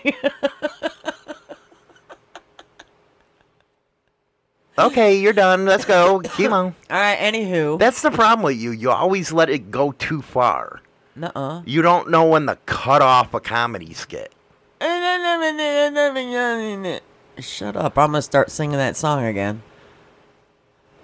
Okay, 4.78 5.19
you're 5.19 5.34
done. 5.34 5.65
Let's 5.65 5.86
go. 5.86 6.19
Keep 6.19 6.51
on. 6.51 6.65
All 6.89 6.97
right, 6.97 7.17
anywho. 7.17 7.78
That's 7.78 8.01
the 8.01 8.11
problem 8.11 8.43
with 8.43 8.57
you. 8.57 8.71
You 8.71 8.91
always 8.91 9.32
let 9.32 9.49
it 9.49 9.69
go 9.71 9.91
too 9.91 10.21
far. 10.21 10.82
Nuh-uh. 11.15 11.61
You 11.65 11.82
don't 11.84 12.09
know 12.09 12.26
when 12.26 12.47
to 12.47 12.57
cut 12.65 13.01
off 13.01 13.34
a 13.34 13.39
comedy 13.39 13.93
skit. 13.93 14.34
Shut 17.39 17.76
up. 17.76 17.97
I'm 17.97 18.11
going 18.11 18.17
to 18.17 18.21
start 18.21 18.49
singing 18.49 18.78
that 18.78 18.97
song 18.97 19.24
again. 19.24 19.61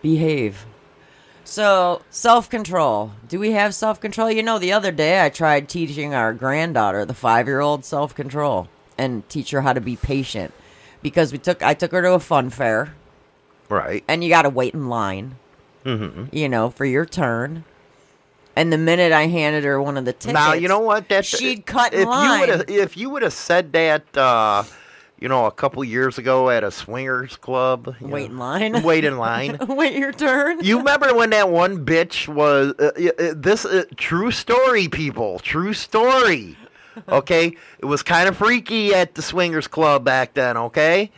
Behave. 0.02 0.66
So, 1.44 2.02
self 2.10 2.50
control. 2.50 3.12
Do 3.28 3.40
we 3.40 3.52
have 3.52 3.76
self 3.76 4.00
control? 4.00 4.32
You 4.32 4.44
know, 4.44 4.60
the 4.60 4.74
other 4.74 4.92
day 4.92 5.24
I 5.24 5.30
tried 5.30 5.70
teaching 5.70 6.14
our 6.14 6.34
granddaughter, 6.34 7.06
the 7.06 7.14
five 7.14 7.48
year 7.48 7.60
old, 7.60 7.86
self 7.86 8.16
control 8.16 8.68
and 9.00 9.28
teach 9.30 9.52
her 9.52 9.62
how 9.62 9.74
to 9.74 9.82
be 9.82 9.96
patient. 9.96 10.54
Because 11.02 11.32
we 11.32 11.38
took 11.38 11.64
I 11.64 11.74
took 11.74 11.92
her 11.94 12.02
to 12.02 12.14
a 12.14 12.20
fun 12.20 12.50
fair 12.50 12.94
Right. 13.70 14.04
and 14.08 14.24
you 14.24 14.30
got 14.30 14.42
to 14.44 14.50
wait 14.50 14.74
in 14.74 14.90
line, 14.90 15.36
Mm-hmm. 15.86 16.36
you 16.36 16.50
know, 16.50 16.70
for 16.70 16.86
your 16.86 17.06
turn. 17.06 17.64
And 18.56 18.74
the 18.74 18.78
minute 18.78 19.12
I 19.14 19.28
handed 19.28 19.64
her 19.64 19.82
one 19.82 19.96
of 19.96 20.04
the 20.06 20.12
tickets, 20.12 20.34
Now 20.34 20.54
you 20.54 20.68
know 20.68 20.80
what? 20.80 21.08
That 21.10 21.26
she'd 21.26 21.66
cut 21.66 21.94
if 21.94 22.06
line. 22.06 22.34
you 22.34 22.40
would 22.40 22.50
have 22.50 22.70
if 22.70 22.98
you 22.98 23.10
would 23.12 23.22
have 23.22 23.32
said 23.34 23.72
that, 23.74 24.18
uh, 24.18 24.64
you 25.20 25.30
know, 25.30 25.46
a 25.46 25.52
couple 25.52 25.82
years 25.86 26.18
ago 26.18 26.50
at 26.50 26.64
a 26.66 26.72
swingers 26.72 27.38
club, 27.38 27.96
wait 28.02 28.10
know, 28.30 28.34
in 28.34 28.38
line, 28.38 28.82
wait 28.84 29.06
in 29.06 29.18
line. 29.18 29.58
wait 29.70 29.94
your 29.96 30.12
turn. 30.12 30.60
You 30.62 30.80
remember 30.80 31.14
when 31.16 31.30
that 31.30 31.50
one 31.50 31.86
bitch 31.86 32.28
was 32.28 32.74
uh, 32.80 32.92
uh, 33.00 33.24
uh, 33.24 33.34
this 33.38 33.64
uh, 33.66 33.84
true 33.96 34.32
story, 34.32 34.88
people, 34.90 35.40
true 35.40 35.74
story. 35.74 36.58
Okay, 37.08 37.56
it 37.78 37.86
was 37.86 38.04
kind 38.04 38.28
of 38.28 38.36
freaky 38.36 38.94
at 38.94 39.16
the 39.16 39.22
swingers 39.22 39.68
club 39.70 40.04
back 40.04 40.34
then. 40.34 40.58
Okay, 40.58 41.12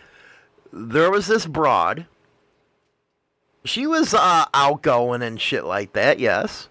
there 0.72 1.10
was 1.10 1.26
this 1.26 1.48
broad. 1.48 2.06
She 3.64 3.86
was 3.86 4.14
uh, 4.14 4.46
outgoing 4.54 5.22
and 5.22 5.40
shit 5.40 5.66
like 5.66 5.94
that. 5.94 6.20
Yes, 6.20 6.68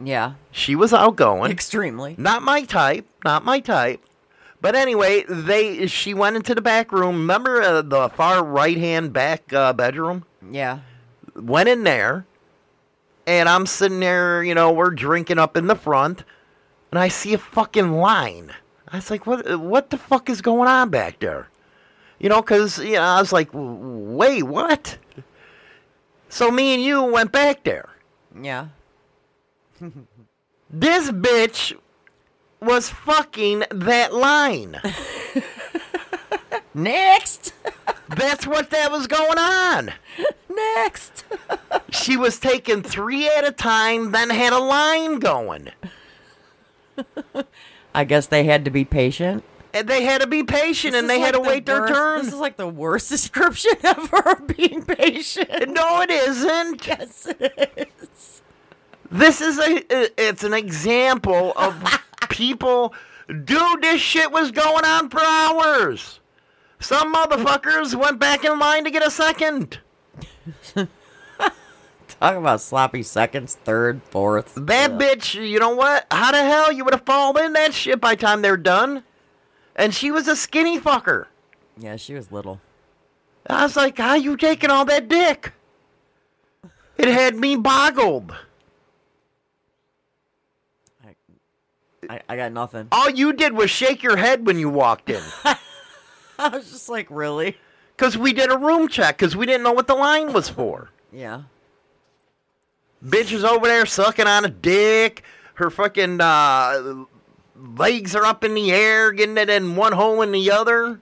yeah, 0.00 0.34
she 0.50 0.74
was 0.74 0.92
outgoing. 0.92 1.50
extremely. 1.50 2.14
Not 2.18 2.42
my 2.42 2.62
type. 2.62 3.06
Not 3.24 3.44
my 3.44 3.60
type. 3.60 4.00
But 4.60 4.74
anyway, 4.74 5.24
they 5.28 5.86
she 5.86 6.14
went 6.14 6.36
into 6.36 6.54
the 6.54 6.62
back 6.62 6.90
room. 6.92 7.16
Remember 7.16 7.60
uh, 7.60 7.82
the 7.82 8.08
far 8.08 8.42
right 8.42 8.78
hand 8.78 9.12
back 9.12 9.52
uh, 9.52 9.74
bedroom? 9.74 10.24
Yeah, 10.50 10.78
Went 11.36 11.68
in 11.68 11.84
there, 11.84 12.24
and 13.26 13.48
I'm 13.48 13.66
sitting 13.66 14.00
there. 14.00 14.42
You 14.42 14.54
know, 14.54 14.72
we're 14.72 14.90
drinking 14.90 15.38
up 15.38 15.56
in 15.56 15.66
the 15.66 15.74
front, 15.74 16.24
and 16.90 16.98
I 16.98 17.08
see 17.08 17.34
a 17.34 17.38
fucking 17.38 17.92
line. 17.92 18.52
I 18.88 18.96
was 18.96 19.10
like, 19.10 19.26
"What? 19.26 19.60
What 19.60 19.90
the 19.90 19.98
fuck 19.98 20.30
is 20.30 20.40
going 20.40 20.68
on 20.68 20.88
back 20.88 21.18
there?" 21.18 21.48
You 22.18 22.30
know, 22.30 22.40
because 22.40 22.78
you 22.78 22.92
know, 22.92 23.02
I 23.02 23.20
was 23.20 23.32
like, 23.32 23.50
"Wait, 23.52 24.44
what?" 24.44 24.96
So 26.34 26.50
me 26.50 26.74
and 26.74 26.82
you 26.82 27.00
went 27.04 27.30
back 27.30 27.62
there. 27.62 27.88
yeah. 28.42 28.66
This 30.68 31.12
bitch 31.12 31.78
was 32.60 32.90
fucking 32.90 33.62
that 33.70 34.12
line. 34.12 34.80
Next, 36.74 37.52
That's 38.08 38.48
what 38.48 38.70
that 38.70 38.90
was 38.90 39.06
going 39.06 39.38
on. 39.38 39.92
next. 40.50 41.24
She 41.90 42.16
was 42.16 42.40
taking 42.40 42.82
three 42.82 43.28
at 43.28 43.44
a 43.46 43.52
time, 43.52 44.10
then 44.10 44.30
had 44.30 44.52
a 44.52 44.58
line 44.58 45.20
going. 45.20 45.68
I 47.94 48.02
guess 48.04 48.26
they 48.26 48.42
had 48.42 48.64
to 48.64 48.72
be 48.72 48.84
patient. 48.84 49.44
And 49.74 49.88
they 49.88 50.04
had 50.04 50.20
to 50.20 50.26
be 50.28 50.44
patient 50.44 50.92
This 50.92 51.00
and 51.00 51.10
they 51.10 51.18
had 51.18 51.34
to 51.34 51.40
the 51.42 51.48
wait 51.48 51.66
their 51.66 51.80
worst- 51.80 51.92
turn. 51.92 52.24
This 52.24 52.32
is 52.32 52.40
like 52.40 52.56
the 52.56 52.68
worst 52.68 53.08
description 53.10 53.72
ever 53.82 54.30
of 54.30 54.46
being 54.46 54.84
patient. 54.84 55.68
No, 55.68 56.00
it 56.00 56.10
isn't. 56.10 56.86
Yes, 56.86 57.26
it 57.40 57.88
is. 58.00 58.42
This 59.10 59.40
is 59.40 59.58
a 59.58 60.20
it's 60.20 60.44
an 60.44 60.54
example 60.54 61.52
of 61.56 61.74
people 62.30 62.94
dude, 63.28 63.82
this 63.82 64.00
shit 64.00 64.30
was 64.30 64.50
going 64.50 64.84
on 64.84 65.08
for 65.08 65.20
hours. 65.20 66.20
Some 66.80 67.14
motherfuckers 67.14 67.94
went 67.94 68.18
back 68.18 68.44
in 68.44 68.58
line 68.58 68.84
to 68.84 68.90
get 68.90 69.06
a 69.06 69.10
second. 69.10 69.78
Talk 70.74 72.36
about 72.36 72.60
sloppy 72.60 73.02
seconds, 73.02 73.56
third, 73.64 74.02
fourth. 74.10 74.54
That 74.56 74.92
bitch, 74.92 75.34
you 75.48 75.58
know 75.58 75.74
what? 75.74 76.06
How 76.10 76.30
the 76.32 76.42
hell 76.42 76.70
you 76.70 76.84
would 76.84 76.94
have 76.94 77.04
fallen 77.06 77.44
in 77.46 77.52
that 77.54 77.74
shit 77.74 78.00
by 78.00 78.14
the 78.14 78.20
time 78.20 78.42
they're 78.42 78.56
done? 78.56 79.02
And 79.76 79.94
she 79.94 80.10
was 80.10 80.28
a 80.28 80.36
skinny 80.36 80.78
fucker. 80.78 81.26
Yeah, 81.76 81.96
she 81.96 82.14
was 82.14 82.30
little. 82.30 82.60
I 83.48 83.64
was 83.64 83.76
like, 83.76 83.98
how 83.98 84.14
you 84.14 84.36
taking 84.36 84.70
all 84.70 84.84
that 84.84 85.08
dick? 85.08 85.52
It 86.96 87.08
had 87.08 87.36
me 87.36 87.56
boggled. 87.56 88.34
I, 92.08 92.20
I 92.28 92.36
got 92.36 92.52
nothing. 92.52 92.88
All 92.92 93.10
you 93.10 93.32
did 93.32 93.54
was 93.54 93.70
shake 93.70 94.02
your 94.02 94.16
head 94.16 94.46
when 94.46 94.58
you 94.58 94.68
walked 94.68 95.10
in. 95.10 95.22
I 96.38 96.48
was 96.48 96.70
just 96.70 96.88
like, 96.88 97.06
really? 97.10 97.56
Because 97.96 98.18
we 98.18 98.32
did 98.32 98.50
a 98.50 98.58
room 98.58 98.88
check 98.88 99.16
because 99.16 99.36
we 99.36 99.46
didn't 99.46 99.62
know 99.62 99.72
what 99.72 99.86
the 99.86 99.94
line 99.94 100.32
was 100.32 100.48
for. 100.48 100.90
Yeah. 101.12 101.42
Bitch 103.04 103.32
is 103.32 103.44
over 103.44 103.66
there 103.66 103.86
sucking 103.86 104.26
on 104.26 104.44
a 104.44 104.48
dick. 104.48 105.22
Her 105.54 105.70
fucking 105.70 106.20
uh, 106.20 107.04
legs 107.56 108.14
are 108.14 108.24
up 108.24 108.44
in 108.44 108.54
the 108.54 108.72
air, 108.72 109.12
getting 109.12 109.36
it 109.38 109.48
in 109.50 109.76
one 109.76 109.92
hole 109.92 110.22
and 110.22 110.34
the 110.34 110.50
other. 110.50 111.00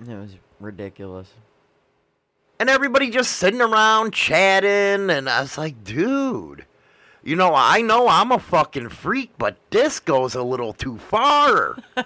It 0.00 0.08
was 0.08 0.34
ridiculous. 0.60 1.28
and 2.58 2.68
everybody 2.70 3.10
just 3.10 3.32
sitting 3.32 3.60
around 3.60 4.12
chatting 4.14 5.10
and 5.10 5.28
i 5.28 5.40
was 5.40 5.58
like 5.58 5.84
dude 5.84 6.64
you 7.22 7.36
know 7.36 7.52
i 7.54 7.80
know 7.82 8.08
i'm 8.08 8.32
a 8.32 8.38
fucking 8.38 8.88
freak 8.88 9.30
but 9.36 9.56
this 9.70 10.00
goes 10.00 10.34
a 10.34 10.42
little 10.42 10.72
too 10.72 10.96
far 10.98 11.76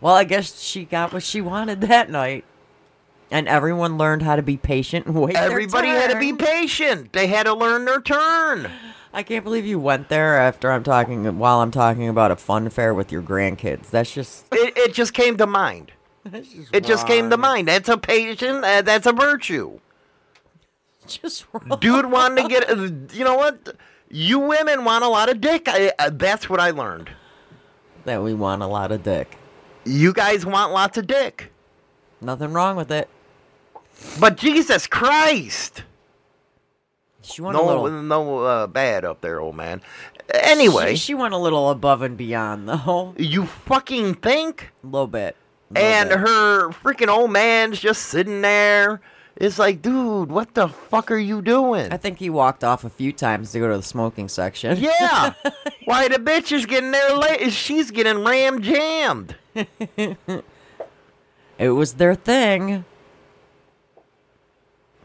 Well, 0.00 0.14
I 0.16 0.24
guess 0.24 0.60
she 0.60 0.84
got 0.84 1.12
what 1.12 1.22
she 1.22 1.40
wanted 1.40 1.80
that 1.82 2.10
night. 2.10 2.44
And 3.30 3.46
everyone 3.46 3.98
learned 3.98 4.22
how 4.22 4.34
to 4.34 4.42
be 4.42 4.56
patient 4.56 5.06
and 5.06 5.14
wait. 5.14 5.36
everybody 5.36 5.88
had 5.88 6.10
to 6.10 6.18
be 6.18 6.32
patient 6.32 7.12
they 7.12 7.28
had 7.28 7.44
to 7.44 7.54
learn 7.54 7.84
their 7.86 8.00
turn 8.00 8.68
I 9.12 9.22
can't 9.22 9.44
believe 9.44 9.66
you 9.66 9.78
went 9.78 10.08
there 10.08 10.38
after 10.38 10.72
I'm 10.72 10.82
talking 10.82 11.38
while 11.38 11.60
I'm 11.60 11.70
talking 11.70 12.08
about 12.08 12.30
a 12.30 12.36
fun 12.36 12.70
fair 12.70 12.94
with 12.94 13.12
your 13.12 13.22
grandkids. 13.22 13.90
That's 13.90 14.12
just 14.12 14.46
it, 14.52 14.76
it 14.76 14.94
just 14.94 15.12
came 15.12 15.36
to 15.36 15.46
mind. 15.46 15.92
Just 16.30 16.54
it 16.72 16.84
just 16.84 17.06
came 17.06 17.30
to 17.30 17.36
mind. 17.36 17.68
That's 17.68 17.88
a 17.88 17.98
patient 17.98 18.64
uh, 18.64 18.82
that's 18.82 19.06
a 19.06 19.12
virtue. 19.12 19.78
Just 21.08 21.46
wrong. 21.52 21.80
dude 21.80 22.06
wanted 22.06 22.42
to 22.42 22.48
get 22.48 22.70
uh, 22.70 22.74
you 23.12 23.24
know 23.24 23.34
what? 23.34 23.76
You 24.08 24.38
women 24.38 24.84
want 24.84 25.04
a 25.04 25.08
lot 25.08 25.28
of 25.28 25.40
dick. 25.40 25.66
I, 25.66 25.92
uh, 25.98 26.10
that's 26.12 26.48
what 26.48 26.60
i 26.60 26.70
learned. 26.70 27.10
That 28.04 28.22
we 28.22 28.34
want 28.34 28.62
a 28.62 28.68
lot 28.68 28.92
of 28.92 29.02
dick. 29.02 29.36
you 29.84 30.12
guys 30.12 30.46
want 30.46 30.72
lots 30.72 30.96
of 30.96 31.08
dick. 31.08 31.50
Nothing 32.20 32.52
wrong 32.52 32.76
with 32.76 32.92
it. 32.92 33.08
but 34.20 34.36
jesus 34.36 34.86
christ 34.86 35.82
She 37.22 37.40
went 37.42 37.56
a 37.56 37.60
No, 37.60 37.66
little. 37.82 38.02
no 38.02 38.38
uh, 38.40 38.66
bad 38.66 39.04
up 39.04 39.20
there, 39.20 39.40
old 39.40 39.56
man. 39.56 39.80
Anyway, 40.34 40.90
she, 40.92 40.96
she 40.96 41.14
went 41.14 41.34
a 41.34 41.38
little 41.38 41.70
above 41.70 42.02
and 42.02 42.16
beyond, 42.16 42.68
though. 42.68 43.14
you 43.16 43.46
fucking 43.46 44.14
think? 44.14 44.72
A 44.82 44.86
little 44.86 45.06
bit. 45.06 45.36
Little 45.70 45.88
And 45.88 46.08
bit. 46.10 46.18
her 46.18 46.68
freaking 46.70 47.08
old 47.08 47.30
man's 47.32 47.78
just 47.80 48.02
sitting 48.06 48.40
there. 48.42 49.00
It's 49.36 49.58
like, 49.58 49.80
dude, 49.80 50.30
what 50.30 50.54
the 50.54 50.68
fuck 50.68 51.10
are 51.10 51.16
you 51.18 51.40
doing? 51.42 51.90
I 51.90 51.96
think 51.96 52.18
he 52.18 52.28
walked 52.28 52.62
off 52.62 52.84
a 52.84 52.90
few 52.90 53.12
times 53.12 53.50
to 53.52 53.60
go 53.60 53.68
to 53.70 53.76
the 53.78 53.82
smoking 53.82 54.28
section. 54.28 54.76
yeah. 54.78 55.32
Why 55.86 56.06
the 56.08 56.16
bitch 56.16 56.52
is 56.52 56.66
getting 56.66 56.90
there 56.90 57.16
late? 57.16 57.50
She's 57.52 57.90
getting 57.90 58.24
ram 58.24 58.60
jammed. 58.62 59.36
It 61.58 61.68
was 61.70 61.94
their 61.94 62.14
thing. 62.14 62.84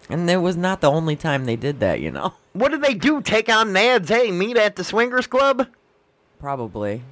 And 0.09 0.29
it 0.29 0.37
was 0.37 0.55
not 0.55 0.81
the 0.81 0.91
only 0.91 1.15
time 1.15 1.45
they 1.45 1.55
did 1.55 1.79
that, 1.79 1.99
you 2.01 2.11
know. 2.11 2.33
What 2.53 2.71
did 2.71 2.81
they 2.81 2.95
do? 2.95 3.21
Take 3.21 3.49
on 3.49 3.69
Nads? 3.69 4.09
Hey, 4.09 4.31
meet 4.31 4.57
at 4.57 4.77
the 4.77 4.83
swingers 4.83 5.27
club? 5.27 5.67
Probably. 6.39 7.03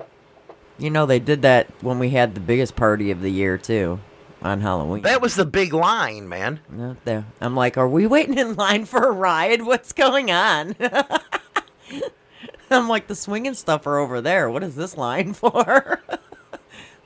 You 0.80 0.90
know, 0.90 1.06
they 1.06 1.20
did 1.20 1.44
that 1.44 1.68
when 1.84 2.00
we 2.00 2.10
had 2.10 2.34
the 2.34 2.40
biggest 2.42 2.76
party 2.76 3.12
of 3.12 3.22
the 3.22 3.30
year, 3.30 3.56
too, 3.60 4.00
on 4.42 4.62
Halloween. 4.62 5.04
That 5.04 5.22
was 5.22 5.36
the 5.36 5.46
big 5.46 5.72
line, 5.72 6.28
man. 6.28 6.62
Not 6.68 7.06
there. 7.06 7.26
I'm 7.40 7.56
like, 7.56 7.78
are 7.78 7.88
we 7.88 8.08
waiting 8.08 8.40
in 8.40 8.56
line 8.56 8.86
for 8.86 9.08
a 9.08 9.12
ride? 9.12 9.62
What's 9.62 9.94
going 9.94 10.32
on? 10.32 10.76
I'm 12.72 12.88
like, 12.90 13.06
the 13.06 13.16
swinging 13.16 13.54
stuff 13.54 13.86
are 13.86 14.00
over 14.00 14.22
there. 14.22 14.50
What 14.50 14.64
is 14.64 14.76
this 14.76 14.98
line 14.98 15.34
for? 15.36 16.02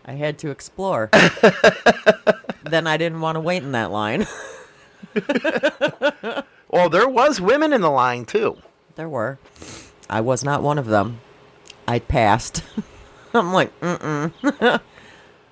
I 0.06 0.14
had 0.14 0.38
to 0.40 0.50
explore. 0.50 1.10
then 2.64 2.88
I 2.88 2.96
didn't 2.96 3.20
want 3.20 3.36
to 3.36 3.42
wait 3.42 3.64
in 3.64 3.74
that 3.74 3.92
line. 3.92 4.26
Well, 6.72 6.90
there 6.90 7.10
was 7.10 7.42
women 7.42 7.74
in 7.74 7.82
the 7.82 7.90
line 7.90 8.26
too. 8.26 8.58
There 8.96 9.10
were. 9.10 9.40
I 10.10 10.22
was 10.22 10.44
not 10.44 10.62
one 10.62 10.78
of 10.78 10.86
them. 10.86 11.20
I 11.88 12.00
passed. 12.00 12.64
I'm 13.34 13.54
like, 13.54 13.78
mm-mm. 13.80 14.82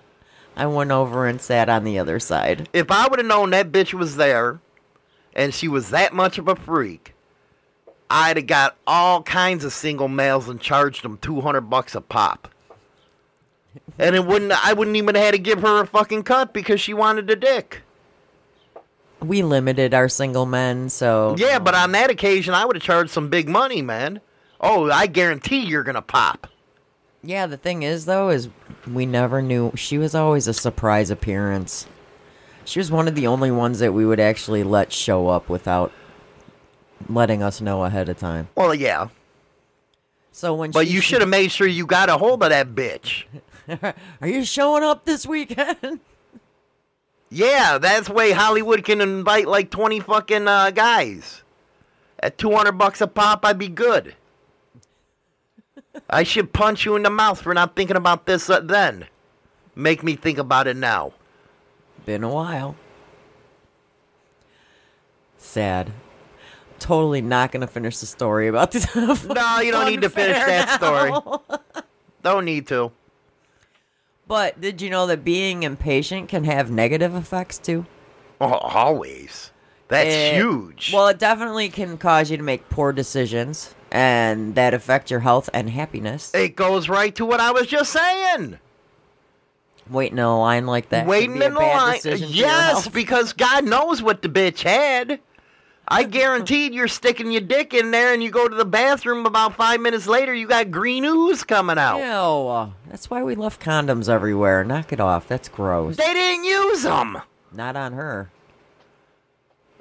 I 0.55 0.65
went 0.67 0.91
over 0.91 1.25
and 1.25 1.41
sat 1.41 1.69
on 1.69 1.83
the 1.83 1.97
other 1.97 2.19
side. 2.19 2.69
If 2.71 2.91
I 2.91 3.07
would 3.07 3.19
have 3.19 3.27
known 3.27 3.49
that 3.51 3.71
bitch 3.71 3.93
was 3.93 4.15
there 4.15 4.59
and 5.33 5.53
she 5.53 5.67
was 5.67 5.89
that 5.89 6.13
much 6.13 6.37
of 6.37 6.47
a 6.47 6.55
freak, 6.55 7.13
I'd 8.09 8.37
have 8.37 8.47
got 8.47 8.77
all 8.85 9.23
kinds 9.23 9.63
of 9.63 9.73
single 9.73 10.07
males 10.07 10.47
and 10.47 10.61
charged 10.61 11.03
them 11.03 11.17
200 11.17 11.61
bucks 11.61 11.95
a 11.95 12.01
pop. 12.01 12.47
And 13.97 14.15
it 14.15 14.25
wouldn't 14.25 14.51
I 14.51 14.73
wouldn't 14.73 14.97
even 14.97 15.15
have 15.15 15.23
had 15.23 15.31
to 15.31 15.39
give 15.39 15.61
her 15.61 15.81
a 15.81 15.87
fucking 15.87 16.23
cut 16.23 16.53
because 16.53 16.79
she 16.79 16.93
wanted 16.93 17.29
a 17.29 17.35
dick. 17.35 17.81
We 19.19 19.41
limited 19.41 19.93
our 19.93 20.09
single 20.09 20.45
men, 20.45 20.89
so 20.89 21.35
Yeah, 21.37 21.59
but 21.59 21.73
on 21.73 21.91
that 21.93 22.09
occasion 22.09 22.53
I 22.53 22.65
would 22.65 22.75
have 22.75 22.83
charged 22.83 23.09
some 23.11 23.29
big 23.29 23.49
money, 23.49 23.81
man. 23.81 24.21
Oh, 24.61 24.89
I 24.91 25.07
guarantee 25.07 25.59
you're 25.65 25.83
going 25.83 25.95
to 25.95 26.01
pop. 26.01 26.47
Yeah, 27.23 27.47
the 27.47 27.57
thing 27.57 27.83
is 27.83 28.05
though 28.05 28.29
is 28.29 28.49
we 28.87 29.05
never 29.05 29.41
knew 29.41 29.71
she 29.75 29.97
was 29.97 30.15
always 30.15 30.47
a 30.47 30.53
surprise 30.53 31.09
appearance. 31.09 31.87
She 32.63 32.79
was 32.79 32.91
one 32.91 33.07
of 33.07 33.15
the 33.15 33.27
only 33.27 33.49
ones 33.51 33.79
that 33.79 33.93
we 33.93 34.05
would 34.05 34.19
actually 34.19 34.63
let 34.63 34.91
show 34.93 35.27
up 35.29 35.49
without 35.49 35.91
letting 37.09 37.41
us 37.41 37.61
know 37.61 37.83
ahead 37.83 38.09
of 38.09 38.17
time. 38.17 38.49
Well, 38.55 38.73
yeah, 38.75 39.07
So 40.31 40.53
when 40.53 40.71
but 40.71 40.87
you 40.87 41.01
should 41.01 41.21
have 41.21 41.29
made 41.29 41.51
sure 41.51 41.67
you 41.67 41.85
got 41.85 42.09
a 42.09 42.17
hold 42.17 42.43
of 42.43 42.49
that 42.49 42.75
bitch. 42.75 43.23
Are 44.21 44.27
you 44.27 44.43
showing 44.45 44.83
up 44.83 45.05
this 45.05 45.25
weekend? 45.25 45.99
Yeah, 47.29 47.77
that's 47.77 48.09
way 48.09 48.31
Hollywood 48.31 48.83
can 48.85 49.01
invite 49.01 49.47
like 49.47 49.69
twenty 49.69 49.99
fucking 49.99 50.47
uh, 50.47 50.71
guys. 50.71 51.43
At 52.19 52.37
two 52.37 52.51
hundred 52.51 52.73
bucks 52.73 53.01
a 53.01 53.07
pop, 53.07 53.45
I'd 53.45 53.57
be 53.59 53.67
good. 53.67 54.15
I 56.09 56.23
should 56.23 56.53
punch 56.53 56.85
you 56.85 56.95
in 56.95 57.03
the 57.03 57.09
mouth 57.09 57.41
for 57.41 57.53
not 57.53 57.75
thinking 57.75 57.97
about 57.97 58.25
this 58.25 58.49
uh, 58.49 58.59
then. 58.59 59.07
Make 59.75 60.03
me 60.03 60.15
think 60.15 60.37
about 60.37 60.67
it 60.67 60.77
now. 60.77 61.13
Been 62.05 62.23
a 62.23 62.29
while. 62.29 62.75
Sad. 65.37 65.91
Totally 66.79 67.21
not 67.21 67.51
gonna 67.51 67.67
finish 67.67 67.97
the 67.97 68.05
story 68.05 68.47
about 68.47 68.71
this. 68.73 68.95
No, 68.95 69.59
you 69.59 69.71
don't 69.71 69.89
need 69.89 70.01
to 70.01 70.09
finish 70.09 70.37
that 70.37 70.69
story. 70.69 71.11
Don't 72.23 72.45
need 72.45 72.67
to. 72.67 72.91
But 74.27 74.59
did 74.59 74.81
you 74.81 74.89
know 74.89 75.07
that 75.07 75.23
being 75.23 75.63
impatient 75.63 76.27
can 76.29 76.43
have 76.43 76.69
negative 76.69 77.15
effects 77.15 77.57
too? 77.57 77.85
Oh, 78.41 78.53
always. 78.53 79.51
That's 79.87 80.09
It- 80.09 80.35
huge. 80.35 80.91
Well, 80.93 81.07
it 81.07 81.17
definitely 81.17 81.69
can 81.69 81.97
cause 81.97 82.29
you 82.29 82.35
to 82.37 82.43
make 82.43 82.67
poor 82.69 82.91
decisions, 82.91 83.73
and 83.91 84.53
that 84.55 84.73
affect 84.73 85.09
your 85.09 85.21
health 85.21 85.49
and 85.53 85.69
happiness. 85.69 86.31
it 86.33 86.55
goes 86.57 86.89
right 86.89 87.15
to 87.15 87.25
what 87.25 87.39
I 87.39 87.51
was 87.51 87.67
just 87.67 87.91
saying. 87.93 88.59
Waiting 89.89 90.17
in 90.17 90.23
a 90.25 90.37
line 90.37 90.65
like 90.65 90.89
that. 90.89 91.07
Waiting 91.07 91.41
a 91.41 91.45
in 91.45 91.53
bad 91.53 91.77
line. 91.77 91.95
decision 91.95 92.27
for 92.27 92.33
your 92.35 92.45
Yes, 92.47 92.87
because 92.89 93.31
God 93.31 93.63
knows 93.63 94.01
what 94.03 94.21
the 94.21 94.27
bitch 94.27 94.63
had. 94.63 95.21
I 95.89 96.03
guaranteed 96.03 96.73
you're 96.73 96.89
sticking 96.89 97.31
your 97.31 97.41
dick 97.41 97.73
in 97.73 97.91
there 97.91 98.13
and 98.13 98.21
you 98.21 98.29
go 98.29 98.47
to 98.47 98.55
the 98.55 98.65
bathroom 98.65 99.25
about 99.25 99.55
five 99.55 99.79
minutes 99.79 100.05
later, 100.05 100.33
you 100.33 100.45
got 100.45 100.69
green 100.69 101.05
ooze 101.05 101.43
coming 101.45 101.77
out. 101.77 101.99
Ew. 101.99 102.49
Uh, 102.49 102.69
that's 102.89 103.09
why 103.09 103.23
we 103.23 103.35
left 103.35 103.61
condoms 103.61 104.09
everywhere. 104.09 104.65
Knock 104.65 104.91
it 104.91 104.99
off. 104.99 105.27
That's 105.29 105.47
gross. 105.47 105.95
They 105.95 106.13
didn't 106.13 106.43
use 106.43 106.83
them. 106.83 107.21
Not 107.53 107.77
on 107.77 107.93
her. 107.93 108.29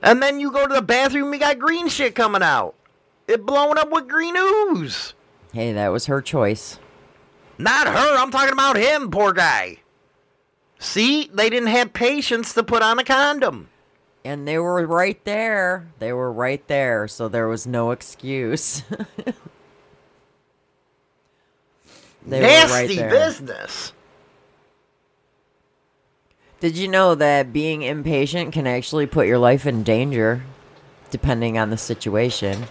And 0.01 0.23
then 0.23 0.39
you 0.39 0.53
go 0.53 0.69
to 0.69 0.75
the 0.75 0.83
bathroom, 0.83 1.33
you 1.33 1.41
got 1.41 1.59
green 1.59 1.89
shit 1.89 2.15
coming 2.15 2.43
out. 2.43 2.75
It 3.27 3.45
blowing 3.45 3.79
up 3.79 3.91
with 3.91 4.09
green 4.09 4.37
ooze. 4.37 5.15
Hey, 5.53 5.73
that 5.73 5.89
was 5.89 6.07
her 6.07 6.23
choice. 6.23 6.79
Not 7.59 7.89
her. 7.89 8.17
I'm 8.17 8.31
talking 8.31 8.53
about 8.53 8.77
him, 8.77 9.11
poor 9.11 9.33
guy. 9.33 9.79
See, 10.79 11.31
they 11.33 11.51
didn't 11.51 11.71
have 11.71 11.93
patience 11.93 12.53
to 12.55 12.63
put 12.63 12.83
on 12.83 12.99
a 13.01 13.05
condom. 13.05 13.71
And 14.27 14.49
they 14.49 14.59
were 14.59 14.85
right 14.85 15.24
there. 15.24 15.87
They 16.01 16.12
were 16.12 16.33
right 16.33 16.66
there, 16.66 17.07
so 17.07 17.29
there 17.29 17.47
was 17.47 17.64
no 17.64 17.93
excuse. 17.93 18.83
they 22.27 22.41
Nasty 22.41 22.66
were 22.66 22.74
right 22.74 22.97
there. 22.97 23.09
business. 23.09 23.93
Did 26.59 26.77
you 26.77 26.89
know 26.89 27.14
that 27.14 27.53
being 27.53 27.83
impatient 27.83 28.53
can 28.53 28.66
actually 28.66 29.07
put 29.07 29.29
your 29.29 29.39
life 29.39 29.64
in 29.64 29.85
danger, 29.85 30.43
depending 31.11 31.57
on 31.57 31.70
the 31.70 31.79
situation? 31.79 32.64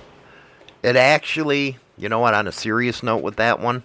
It 0.83 0.97
actually, 0.97 1.77
you 1.97 2.09
know 2.09 2.19
what, 2.19 2.33
on 2.33 2.49
a 2.49 2.51
serious 2.51 3.01
note 3.01 3.23
with 3.23 3.37
that 3.37 3.61
one, 3.61 3.83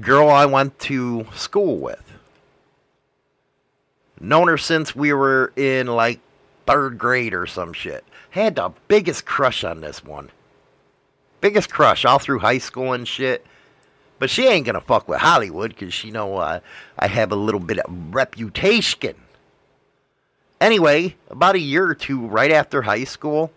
girl 0.00 0.28
I 0.28 0.46
went 0.46 0.78
to 0.80 1.26
school 1.34 1.78
with, 1.78 2.13
known 4.20 4.48
her 4.48 4.58
since 4.58 4.94
we 4.94 5.12
were 5.12 5.52
in 5.56 5.86
like 5.86 6.20
third 6.66 6.98
grade 6.98 7.34
or 7.34 7.46
some 7.46 7.72
shit. 7.72 8.04
Had 8.30 8.56
the 8.56 8.72
biggest 8.88 9.24
crush 9.26 9.64
on 9.64 9.80
this 9.80 10.04
one. 10.04 10.30
Biggest 11.40 11.70
crush 11.70 12.04
all 12.04 12.18
through 12.18 12.40
high 12.40 12.58
school 12.58 12.92
and 12.92 13.06
shit. 13.06 13.46
But 14.18 14.30
she 14.30 14.46
ain't 14.46 14.66
gonna 14.66 14.80
fuck 14.80 15.08
with 15.08 15.20
Hollywood 15.20 15.70
because 15.70 15.92
she 15.92 16.10
know 16.10 16.36
uh, 16.36 16.60
I 16.98 17.06
have 17.08 17.32
a 17.32 17.36
little 17.36 17.60
bit 17.60 17.78
of 17.78 18.14
reputation. 18.14 19.16
Anyway, 20.60 21.16
about 21.28 21.56
a 21.56 21.60
year 21.60 21.86
or 21.86 21.94
two 21.94 22.26
right 22.26 22.50
after 22.50 22.82
high 22.82 23.04
school, 23.04 23.52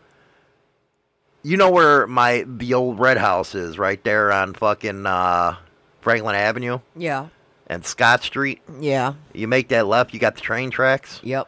you 1.44 1.56
know 1.56 1.70
where 1.70 2.08
my 2.08 2.44
the 2.46 2.74
old 2.74 3.00
red 3.00 3.18
house 3.18 3.56
is, 3.56 3.78
right 3.78 4.04
there 4.04 4.32
on 4.34 4.54
fucking 4.54 5.06
uh, 5.06 5.56
Franklin 6.02 6.36
Avenue 6.36 6.80
Yeah. 6.96 7.28
And 7.68 7.86
Scott 7.86 8.24
Street. 8.24 8.62
Yeah. 8.80 9.14
You 9.34 9.48
make 9.48 9.68
that 9.70 9.88
left, 9.88 10.14
you 10.14 10.20
got 10.20 10.36
the 10.36 10.42
train 10.42 10.72
tracks. 10.72 11.20
Yep. 11.24 11.48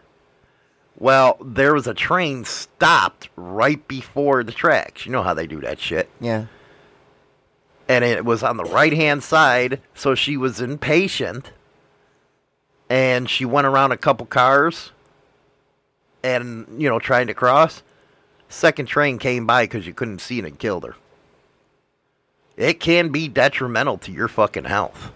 Well, 0.97 1.38
there 1.41 1.74
was 1.74 1.88
a 1.88 1.93
train 1.93 2.43
stopped 2.43 3.30
right 3.38 3.86
before 3.88 4.43
the 4.43 4.51
tracks. 4.51 5.05
You 5.05 5.13
know 5.13 5.24
how 5.24 5.34
they 5.34 5.47
do 5.47 5.61
that 5.61 5.80
shit. 5.80 6.09
Yeah. 6.20 6.45
And 7.88 8.03
it 8.03 8.26
was 8.26 8.43
on 8.43 8.57
the 8.57 8.65
right 8.65 8.93
hand 8.93 9.24
side, 9.24 9.82
so 9.95 10.13
she 10.13 10.38
was 10.38 10.59
impatient. 10.61 11.51
And 12.89 13.30
she 13.30 13.45
went 13.45 13.65
around 13.65 13.93
a 13.93 13.97
couple 13.97 14.26
cars 14.26 14.91
and, 16.24 16.67
you 16.82 16.89
know, 16.89 16.99
trying 16.99 17.28
to 17.28 17.34
cross. 17.34 17.82
Second 18.49 18.88
train 18.88 19.20
came 19.20 19.45
by 19.45 19.63
because 19.63 19.88
you 19.88 19.93
couldn't 19.93 20.20
see 20.20 20.39
it 20.39 20.45
and 20.45 20.59
killed 20.59 20.84
her. 20.84 20.95
It 22.57 22.80
can 22.80 23.09
be 23.09 23.28
detrimental 23.28 23.99
to 23.99 24.11
your 24.11 24.28
fucking 24.28 24.65
health. 24.65 25.11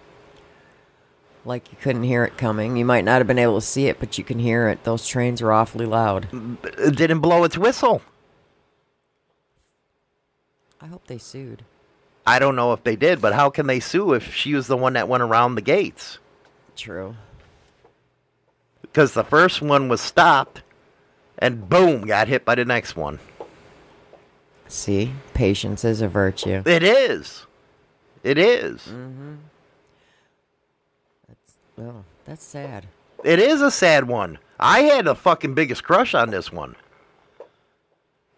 Like 1.44 1.70
you 1.70 1.78
couldn't 1.80 2.04
hear 2.04 2.24
it 2.24 2.38
coming. 2.38 2.76
You 2.76 2.84
might 2.84 3.04
not 3.04 3.18
have 3.18 3.26
been 3.26 3.38
able 3.38 3.60
to 3.60 3.66
see 3.66 3.86
it, 3.86 4.00
but 4.00 4.16
you 4.16 4.24
can 4.24 4.38
hear 4.38 4.68
it. 4.68 4.84
Those 4.84 5.06
trains 5.06 5.42
are 5.42 5.52
awfully 5.52 5.86
loud. 5.86 6.28
It 6.78 6.96
didn't 6.96 7.20
blow 7.20 7.44
its 7.44 7.58
whistle. 7.58 8.00
I 10.80 10.86
hope 10.86 11.06
they 11.06 11.18
sued. 11.18 11.64
I 12.26 12.38
don't 12.38 12.56
know 12.56 12.72
if 12.72 12.82
they 12.82 12.96
did, 12.96 13.20
but 13.20 13.34
how 13.34 13.50
can 13.50 13.66
they 13.66 13.80
sue 13.80 14.14
if 14.14 14.34
she 14.34 14.54
was 14.54 14.66
the 14.66 14.76
one 14.76 14.94
that 14.94 15.08
went 15.08 15.22
around 15.22 15.54
the 15.54 15.62
gates? 15.62 16.18
True. 16.76 17.16
Because 18.80 19.12
the 19.12 19.24
first 19.24 19.60
one 19.60 19.88
was 19.88 20.00
stopped 20.00 20.62
and 21.38 21.68
boom, 21.68 22.06
got 22.06 22.28
hit 22.28 22.44
by 22.44 22.54
the 22.54 22.64
next 22.64 22.96
one. 22.96 23.18
See, 24.68 25.12
patience 25.34 25.84
is 25.84 26.00
a 26.00 26.08
virtue. 26.08 26.62
It 26.64 26.82
is. 26.82 27.46
It 28.22 28.38
is. 28.38 28.80
Mm-hmm. 28.82 29.34
Oh, 31.80 32.04
that's 32.24 32.44
sad. 32.44 32.86
It 33.24 33.38
is 33.38 33.60
a 33.62 33.70
sad 33.70 34.06
one. 34.06 34.38
I 34.60 34.80
had 34.80 35.06
the 35.06 35.14
fucking 35.14 35.54
biggest 35.54 35.82
crush 35.82 36.14
on 36.14 36.30
this 36.30 36.52
one. 36.52 36.76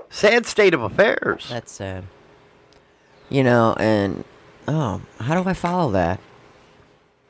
Sad 0.08 0.46
state 0.46 0.74
of 0.74 0.82
affairs. 0.82 1.48
That's 1.50 1.72
sad. 1.72 2.04
You 3.28 3.42
know, 3.42 3.74
and 3.78 4.24
oh, 4.68 5.02
how 5.18 5.40
do 5.40 5.48
I 5.48 5.52
follow 5.52 5.90
that? 5.92 6.20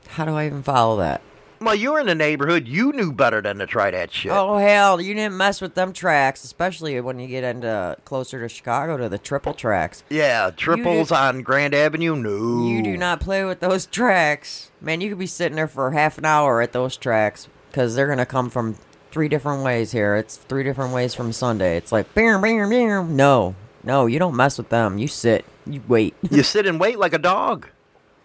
How 0.09 0.24
do 0.24 0.32
I 0.32 0.46
even 0.46 0.62
follow 0.62 0.98
that? 0.98 1.22
Well, 1.61 1.74
you 1.74 1.92
were 1.92 2.00
in 2.00 2.07
the 2.07 2.14
neighborhood. 2.14 2.68
You 2.68 2.92
knew 2.92 3.12
better 3.12 3.40
than 3.40 3.59
to 3.59 3.66
try 3.66 3.90
that 3.90 4.12
shit. 4.12 4.30
Oh 4.32 4.59
hell, 4.59 5.00
you 5.00 5.14
didn't 5.14 5.36
mess 5.36 5.61
with 5.61 5.74
them 5.74 5.92
tracks, 5.92 6.44
especially 6.44 7.00
when 7.00 7.18
you 7.18 7.26
get 7.26 7.44
into 7.44 7.96
closer 8.04 8.40
to 8.40 8.48
Chicago 8.48 8.96
to 8.98 9.09
the 9.09 9.18
triple 9.18 9.54
tracks. 9.54 10.04
Yeah, 10.11 10.50
triples 10.54 11.11
on 11.11 11.42
Grand 11.42 11.74
Avenue. 11.74 12.14
No. 12.16 12.66
You 12.66 12.82
do 12.82 12.96
not 12.96 13.20
play 13.20 13.44
with 13.44 13.61
those 13.61 13.86
tracks. 14.00 14.70
Man, 14.80 15.00
you 15.00 15.09
could 15.09 15.18
be 15.18 15.26
sitting 15.26 15.57
there 15.57 15.68
for 15.68 15.90
half 15.92 16.18
an 16.18 16.24
hour 16.26 16.61
at 16.61 16.72
those 16.72 16.96
tracks 16.96 17.48
because 17.70 17.94
they're 17.94 18.07
going 18.07 18.18
to 18.18 18.26
come 18.26 18.50
from 18.50 18.76
three 19.11 19.28
different 19.28 19.62
ways 19.64 19.92
here. 19.92 20.14
It's 20.16 20.36
three 20.36 20.62
different 20.62 20.92
ways 20.92 21.14
from 21.14 21.32
Sunday. 21.32 21.76
It's 21.78 21.90
like, 21.92 22.12
bam, 22.14 22.42
bam, 22.42 22.68
bam. 22.68 23.16
No, 23.16 23.54
no, 23.82 24.04
you 24.07 24.18
don't 24.18 24.36
mess 24.36 24.59
with 24.59 24.68
them. 24.68 24.98
You 24.98 25.09
sit, 25.09 25.44
you 25.66 25.82
wait. 25.88 26.14
You 26.30 26.42
sit 26.44 26.66
and 26.66 26.78
wait 26.78 26.98
like 26.98 27.14
a 27.14 27.18
dog. 27.18 27.68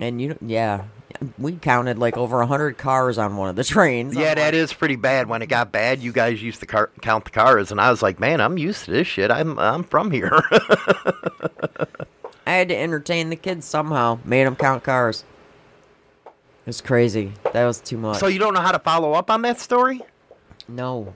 and 0.01 0.21
you, 0.21 0.38
yeah, 0.41 0.84
we 1.38 1.53
counted 1.53 1.97
like 1.97 2.18
over 2.18 2.38
a 2.38 2.45
100 2.45 2.78
cars 2.78 3.18
on 3.18 3.38
one 3.38 3.49
of 3.49 3.55
the 3.55 3.64
trains. 3.66 4.16
Yeah, 4.16 4.30
I'm 4.32 4.36
that 4.36 4.45
like, 4.45 4.53
is 4.53 4.74
pretty 4.74 4.95
bad. 4.95 5.28
When 5.28 5.41
it 5.41 5.47
got 5.47 5.72
bad, 5.72 5.99
you 6.01 6.12
guys 6.12 6.41
used 6.41 6.59
to 6.62 6.66
car- 6.66 6.89
count 7.01 7.26
the 7.26 7.32
cars, 7.32 7.72
and 7.72 7.80
I 7.82 7.89
was 7.91 8.01
like, 8.01 8.20
man, 8.20 8.41
I'm 8.41 8.57
used 8.57 8.86
to 8.86 8.91
this 8.91 9.07
shit. 9.07 9.32
I'm 9.32 9.57
I'm 9.59 9.84
from 9.84 10.12
here. 10.12 10.32
I 12.45 12.53
had 12.53 12.70
to 12.70 12.76
entertain 12.76 13.30
the 13.30 13.36
kids 13.36 13.66
somehow. 13.66 14.20
Made 14.26 14.45
them 14.45 14.55
count 14.55 14.84
cars. 14.84 15.24
It's 16.66 16.82
crazy. 16.82 17.34
That 17.53 17.66
was 17.66 17.80
too 17.80 17.97
much. 17.97 18.20
so 18.20 18.28
you 18.28 18.39
don't 18.39 18.53
know 18.53 18.62
how 18.62 18.72
to 18.72 18.80
follow 18.80 19.14
up 19.14 19.30
on 19.32 19.41
that 19.43 19.59
story? 19.59 20.01
No, 20.68 21.14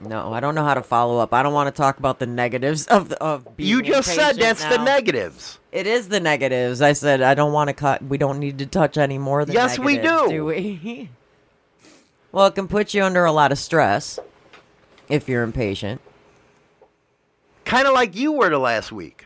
no, 0.00 0.32
I 0.32 0.40
don't 0.40 0.54
know 0.54 0.64
how 0.64 0.74
to 0.74 0.82
follow 0.82 1.18
up. 1.18 1.32
I 1.32 1.42
don't 1.42 1.54
want 1.54 1.74
to 1.74 1.76
talk 1.76 1.98
about 1.98 2.18
the 2.18 2.26
negatives 2.26 2.86
of 2.86 3.08
the 3.08 3.22
of 3.22 3.56
being 3.56 3.70
You 3.70 3.82
just 3.82 4.14
said 4.14 4.36
that's 4.36 4.64
the 4.64 4.78
negatives. 4.78 5.58
It 5.72 5.86
is 5.86 6.08
the 6.08 6.20
negatives. 6.20 6.82
I 6.82 6.92
said 6.92 7.22
I 7.22 7.34
don't 7.34 7.52
want 7.52 7.68
to 7.68 7.74
cut. 7.74 8.02
We 8.02 8.18
don't 8.18 8.38
need 8.38 8.58
to 8.58 8.66
touch 8.66 8.98
any 8.98 9.18
more 9.18 9.44
than 9.44 9.54
Yes, 9.54 9.78
we 9.78 9.96
do. 9.96 10.26
Do 10.28 10.44
we? 10.44 11.10
well, 12.32 12.46
it 12.46 12.54
can 12.54 12.68
put 12.68 12.94
you 12.94 13.04
under 13.04 13.24
a 13.24 13.32
lot 13.32 13.52
of 13.52 13.58
stress 13.58 14.18
if 15.08 15.28
you're 15.28 15.42
impatient. 15.42 16.00
Kind 17.64 17.86
of 17.88 17.94
like 17.94 18.14
you 18.14 18.32
were 18.32 18.50
the 18.50 18.58
last 18.58 18.92
week. 18.92 19.25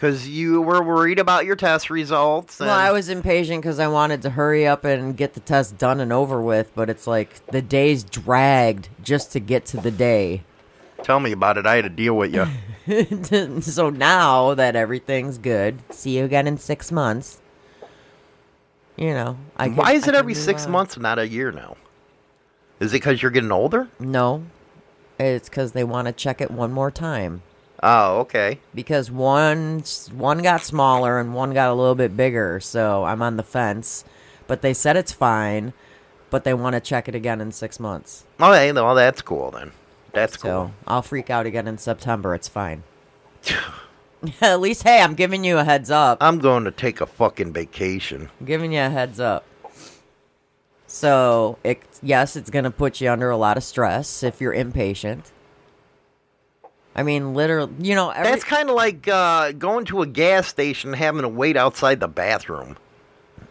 Because 0.00 0.26
you 0.26 0.62
were 0.62 0.82
worried 0.82 1.18
about 1.18 1.44
your 1.44 1.56
test 1.56 1.90
results. 1.90 2.58
Well, 2.58 2.70
I 2.70 2.90
was 2.90 3.10
impatient 3.10 3.60
because 3.60 3.78
I 3.78 3.86
wanted 3.86 4.22
to 4.22 4.30
hurry 4.30 4.66
up 4.66 4.82
and 4.82 5.14
get 5.14 5.34
the 5.34 5.40
test 5.40 5.76
done 5.76 6.00
and 6.00 6.10
over 6.10 6.40
with, 6.40 6.74
but 6.74 6.88
it's 6.88 7.06
like 7.06 7.44
the 7.48 7.60
days 7.60 8.02
dragged 8.02 8.88
just 9.02 9.30
to 9.32 9.40
get 9.40 9.66
to 9.66 9.76
the 9.76 9.90
day. 9.90 10.42
Tell 11.02 11.20
me 11.20 11.32
about 11.32 11.58
it. 11.58 11.66
I 11.66 11.76
had 11.76 11.82
to 11.84 11.90
deal 11.90 12.16
with 12.16 12.32
you. 12.34 12.46
so 13.60 13.90
now 13.90 14.54
that 14.54 14.74
everything's 14.74 15.36
good, 15.36 15.80
see 15.90 16.16
you 16.16 16.24
again 16.24 16.46
in 16.46 16.56
six 16.56 16.90
months. 16.90 17.42
You 18.96 19.12
know, 19.12 19.36
I 19.58 19.66
can- 19.66 19.76
Why 19.76 19.92
is 19.92 20.08
it 20.08 20.14
every 20.14 20.34
six 20.34 20.64
uh, 20.64 20.70
months, 20.70 20.96
not 20.96 21.18
a 21.18 21.28
year 21.28 21.52
now? 21.52 21.76
Is 22.80 22.94
it 22.94 22.96
because 22.96 23.20
you're 23.20 23.30
getting 23.30 23.52
older? 23.52 23.88
No, 23.98 24.44
it's 25.18 25.50
because 25.50 25.72
they 25.72 25.84
want 25.84 26.06
to 26.06 26.12
check 26.12 26.40
it 26.40 26.50
one 26.50 26.72
more 26.72 26.90
time. 26.90 27.42
Oh, 27.82 28.18
okay. 28.20 28.58
because 28.74 29.10
one 29.10 29.82
one 30.12 30.38
got 30.42 30.62
smaller 30.62 31.18
and 31.18 31.34
one 31.34 31.54
got 31.54 31.70
a 31.70 31.74
little 31.74 31.94
bit 31.94 32.16
bigger, 32.16 32.60
so 32.60 33.04
I'm 33.04 33.22
on 33.22 33.36
the 33.36 33.42
fence. 33.42 34.04
But 34.46 34.60
they 34.62 34.74
said 34.74 34.96
it's 34.96 35.12
fine, 35.12 35.72
but 36.28 36.44
they 36.44 36.52
want 36.54 36.74
to 36.74 36.80
check 36.80 37.08
it 37.08 37.14
again 37.14 37.40
in 37.40 37.52
six 37.52 37.80
months. 37.80 38.24
Okay, 38.40 38.72
well, 38.72 38.94
that's 38.94 39.22
cool 39.22 39.50
then. 39.50 39.72
That's 40.12 40.38
So 40.40 40.40
cool. 40.40 40.72
I'll 40.86 41.02
freak 41.02 41.30
out 41.30 41.46
again 41.46 41.66
in 41.68 41.78
September. 41.78 42.34
It's 42.34 42.48
fine. 42.48 42.82
At 44.42 44.60
least, 44.60 44.82
hey, 44.82 45.00
I'm 45.00 45.14
giving 45.14 45.44
you 45.44 45.56
a 45.58 45.64
heads 45.64 45.90
up. 45.90 46.18
I'm 46.20 46.38
going 46.38 46.64
to 46.64 46.70
take 46.70 47.00
a 47.00 47.06
fucking 47.06 47.52
vacation. 47.52 48.28
I'm 48.40 48.46
giving 48.46 48.72
you 48.72 48.80
a 48.80 48.90
heads 48.90 49.18
up. 49.20 49.46
So, 50.86 51.56
it, 51.64 51.80
yes, 52.02 52.34
it's 52.36 52.50
going 52.50 52.64
to 52.64 52.70
put 52.70 53.00
you 53.00 53.08
under 53.10 53.30
a 53.30 53.36
lot 53.36 53.56
of 53.56 53.62
stress 53.62 54.22
if 54.22 54.40
you're 54.40 54.52
impatient. 54.52 55.30
I 56.94 57.02
mean, 57.02 57.34
literally, 57.34 57.72
you 57.78 57.94
know, 57.94 58.10
every, 58.10 58.30
That's 58.30 58.44
kind 58.44 58.68
of 58.68 58.76
like 58.76 59.06
uh, 59.08 59.52
going 59.52 59.84
to 59.86 60.02
a 60.02 60.06
gas 60.06 60.48
station 60.48 60.90
and 60.90 60.96
having 60.96 61.22
to 61.22 61.28
wait 61.28 61.56
outside 61.56 62.00
the 62.00 62.08
bathroom. 62.08 62.76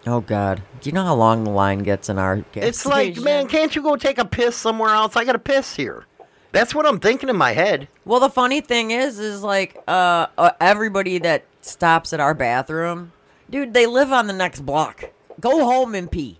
oh 0.05 0.21
god, 0.21 0.61
do 0.81 0.89
you 0.89 0.93
know 0.93 1.05
how 1.05 1.15
long 1.15 1.43
the 1.45 1.49
line 1.49 1.79
gets 1.79 2.09
in 2.09 2.17
our? 2.19 2.37
Gas 2.37 2.63
It's 2.63 2.85
like, 2.85 3.17
man, 3.17 3.47
can't 3.47 3.75
you 3.75 3.81
go 3.81 3.95
take 3.95 4.17
a 4.17 4.25
piss 4.25 4.55
somewhere 4.55 4.89
else? 4.89 5.15
I 5.15 5.23
got 5.23 5.33
to 5.33 5.39
piss 5.39 5.75
here. 5.75 6.05
That's 6.51 6.73
what 6.73 6.85
I'm 6.85 6.99
thinking 6.99 7.29
in 7.29 7.37
my 7.37 7.51
head. 7.53 7.87
Well, 8.05 8.19
the 8.19 8.29
funny 8.29 8.59
thing 8.59 8.91
is, 8.91 9.19
is 9.19 9.43
like 9.43 9.81
uh, 9.87 10.27
uh, 10.37 10.51
everybody 10.59 11.19
that 11.19 11.43
stops 11.61 12.11
at 12.11 12.19
our 12.19 12.33
bathroom, 12.33 13.11
dude, 13.49 13.73
they 13.73 13.85
live 13.85 14.11
on 14.11 14.27
the 14.27 14.33
next 14.33 14.61
block. 14.61 15.11
Go 15.39 15.63
home 15.65 15.95
and 15.95 16.11
pee. 16.11 16.39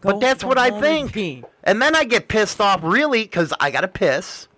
Go- 0.00 0.12
But 0.12 0.20
that's 0.20 0.42
what 0.42 0.58
I 0.58 0.68
and 0.68 0.80
think. 0.80 1.12
pee. 1.12 1.44
And 1.62 1.80
then 1.80 1.94
I 1.94 2.04
get 2.04 2.26
pissed 2.28 2.60
off 2.60 2.80
really 2.82 3.22
because 3.22 3.52
I 3.60 3.70
got 3.70 3.82
to 3.82 3.88
piss. 3.88 4.48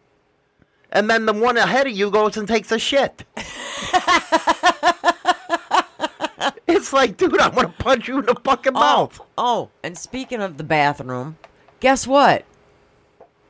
And 0.93 1.11
then 1.11 1.27
the 1.27 1.33
one 1.33 1.57
ahead 1.57 1.87
of 1.87 1.93
you 1.93 2.11
goes 2.11 2.37
and 2.37 2.47
takes 2.49 2.71
a 2.73 2.79
shit. 2.79 3.25
it's 6.67 6.93
like, 6.93 7.17
dude, 7.17 7.41
I 7.41 7.49
want 7.49 7.77
to 7.77 7.83
punch 7.85 8.09
you 8.09 8.19
in 8.21 8.27
the 8.27 8.35
fucking 8.45 8.73
Oh, 8.75 8.81
mouth. 8.81 9.21
oh, 9.37 9.71
and 9.83 9.97
speaking 9.99 10.41
of 10.41 10.57
the 10.59 10.65
bathroom, 10.65 11.37
guess 11.81 12.07
what? 12.07 12.45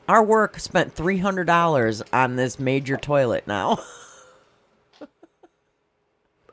Our 0.08 0.22
work 0.22 0.58
spent 0.60 0.92
three 0.94 1.18
hundred 1.18 1.44
dollars 1.46 2.02
on 2.12 2.36
this 2.36 2.58
major 2.58 2.96
toilet 2.96 3.46
now. 3.46 3.78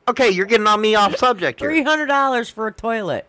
Okay, 0.05 0.31
you're 0.31 0.45
getting 0.47 0.67
on 0.67 0.81
me 0.81 0.95
off 0.95 1.15
subject 1.15 1.61
Three 1.61 1.75
here. 1.75 1.85
hundred 1.85 2.07
dollars 2.07 2.49
for 2.49 2.67
a 2.67 2.73
toilet. 2.73 3.25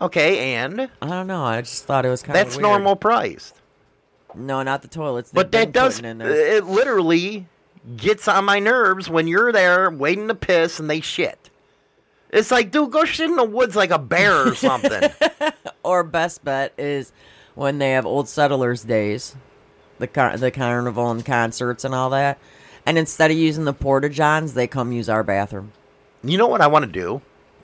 Okay, 0.00 0.54
and 0.54 0.88
I 1.02 1.06
don't 1.06 1.26
know. 1.26 1.44
I 1.44 1.60
just 1.60 1.84
thought 1.84 2.06
it 2.06 2.08
was 2.08 2.22
kind 2.22 2.38
of 2.38 2.46
that's 2.46 2.56
normal 2.58 2.96
priced. 2.96 3.60
No, 4.36 4.62
not 4.62 4.82
the 4.82 4.88
toilets. 4.88 5.30
But 5.32 5.52
that 5.52 5.72
does, 5.72 5.96
putting 5.96 6.10
in 6.10 6.18
there. 6.18 6.30
it 6.30 6.64
literally 6.66 7.46
gets 7.96 8.28
on 8.28 8.44
my 8.44 8.58
nerves 8.58 9.08
when 9.10 9.26
you're 9.26 9.52
there 9.52 9.90
waiting 9.90 10.28
to 10.28 10.34
piss 10.34 10.78
and 10.80 10.88
they 10.88 11.00
shit. 11.00 11.50
It's 12.30 12.50
like, 12.50 12.70
dude, 12.70 12.90
go 12.92 13.04
shit 13.04 13.28
in 13.28 13.36
the 13.36 13.44
woods 13.44 13.76
like 13.76 13.90
a 13.90 13.98
bear 13.98 14.48
or 14.48 14.54
something. 14.54 15.10
Or 15.84 16.04
best 16.04 16.44
bet 16.44 16.72
is 16.78 17.10
when 17.56 17.78
they 17.78 17.90
have 17.90 18.06
old 18.06 18.28
settlers 18.28 18.84
days, 18.84 19.34
the 19.98 20.06
car- 20.06 20.36
the 20.36 20.52
carnival 20.52 21.10
and 21.10 21.26
concerts 21.26 21.84
and 21.84 21.92
all 21.92 22.10
that. 22.10 22.38
And 22.86 22.96
instead 22.96 23.32
of 23.32 23.36
using 23.36 23.64
the 23.64 23.72
porta 23.72 24.08
johns, 24.08 24.54
they 24.54 24.68
come 24.68 24.92
use 24.92 25.08
our 25.08 25.24
bathroom. 25.24 25.72
you 26.22 26.38
know 26.38 26.46
what 26.46 26.60
I 26.60 26.68
want 26.68 26.84
to 26.84 26.90
do? 26.90 27.20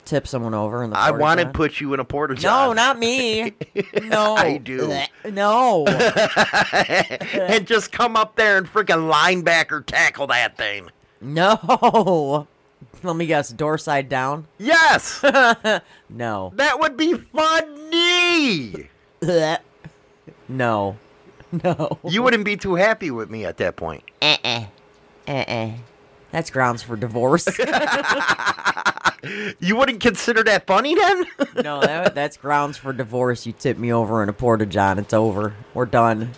Tip 0.09 0.25
someone 0.27 0.55
over 0.55 0.83
in 0.83 0.89
the. 0.89 0.97
I 0.97 1.11
want 1.11 1.39
to 1.39 1.45
put 1.45 1.79
you 1.79 1.93
in 1.93 1.99
a 1.99 2.03
porta 2.03 2.33
No, 2.41 2.73
not 2.73 2.97
me. 2.97 3.53
No, 4.05 4.35
I 4.35 4.57
do. 4.57 4.91
No. 5.31 5.85
and 7.33 7.67
just 7.67 7.91
come 7.91 8.17
up 8.17 8.35
there 8.35 8.57
and 8.57 8.65
freaking 8.65 9.07
linebacker 9.13 9.85
tackle 9.85 10.25
that 10.27 10.57
thing. 10.57 10.89
no. 11.21 12.47
Let 13.03 13.15
me 13.17 13.27
guess. 13.27 13.49
Door 13.49 13.77
side 13.77 14.09
down. 14.09 14.47
Yes, 14.57 15.21
No. 16.09 16.53
that 16.55 16.79
would 16.79 16.97
be 16.97 17.13
funny. 17.13 18.89
No. 20.47 20.97
No. 21.51 21.99
You 22.03 22.23
wouldn't 22.23 22.45
be 22.45 22.57
too 22.57 22.73
happy 22.73 23.11
with 23.11 23.29
me 23.29 23.45
at 23.45 23.57
that 23.57 23.75
point. 23.75 24.03
Uh-uh. 24.23 24.63
Uh-uh. 25.27 25.71
That's 26.31 26.49
grounds 26.49 26.83
for 26.83 26.95
divorce. 26.95 27.47
You 29.59 29.75
wouldn't 29.75 29.99
consider 29.99 30.43
that 30.43 30.65
funny 30.65 30.95
then? 30.95 31.25
no, 31.63 31.81
that, 31.81 32.15
that's 32.15 32.37
grounds 32.37 32.77
for 32.77 32.93
divorce. 32.93 33.45
You 33.45 33.53
tip 33.53 33.77
me 33.77 33.91
over 33.91 34.23
in 34.23 34.29
a 34.29 34.33
porta 34.33 34.65
john. 34.65 34.97
It's 34.99 35.13
over. 35.13 35.55
We're 35.73 35.85
done. 35.85 36.31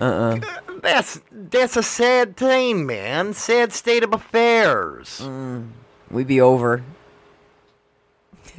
Uh-uh. 0.00 0.40
that's 0.82 1.20
that's 1.30 1.76
a 1.76 1.82
sad 1.82 2.36
thing, 2.36 2.86
man. 2.86 3.32
Sad 3.34 3.72
state 3.72 4.02
of 4.02 4.12
affairs. 4.12 5.20
Mm. 5.22 5.68
We 6.10 6.24
be 6.24 6.40
over. 6.40 6.82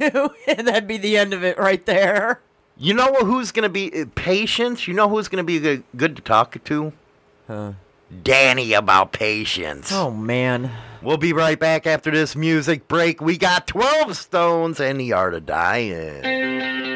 And 0.00 0.66
That'd 0.66 0.88
be 0.88 0.96
the 0.96 1.16
end 1.16 1.34
of 1.34 1.44
it 1.44 1.58
right 1.58 1.84
there. 1.86 2.40
You 2.76 2.94
know 2.94 3.12
who's 3.14 3.52
gonna 3.52 3.68
be 3.68 3.92
uh, 3.92 4.06
patience? 4.14 4.88
You 4.88 4.94
know 4.94 5.08
who's 5.08 5.28
gonna 5.28 5.44
be 5.44 5.60
good, 5.60 5.84
good 5.96 6.16
to 6.16 6.22
talk 6.22 6.62
to? 6.64 6.92
Huh. 7.46 7.72
Danny 8.22 8.72
about 8.72 9.12
patience. 9.12 9.90
Oh 9.92 10.10
man. 10.10 10.70
We'll 11.02 11.18
be 11.18 11.34
right 11.34 11.58
back 11.58 11.86
after 11.86 12.10
this 12.10 12.34
music 12.34 12.88
break. 12.88 13.20
We 13.20 13.36
got 13.36 13.66
12 13.66 14.16
stones 14.16 14.80
and 14.80 14.98
the 14.98 15.12
art 15.12 15.34
of 15.34 15.44
dying. 15.44 16.93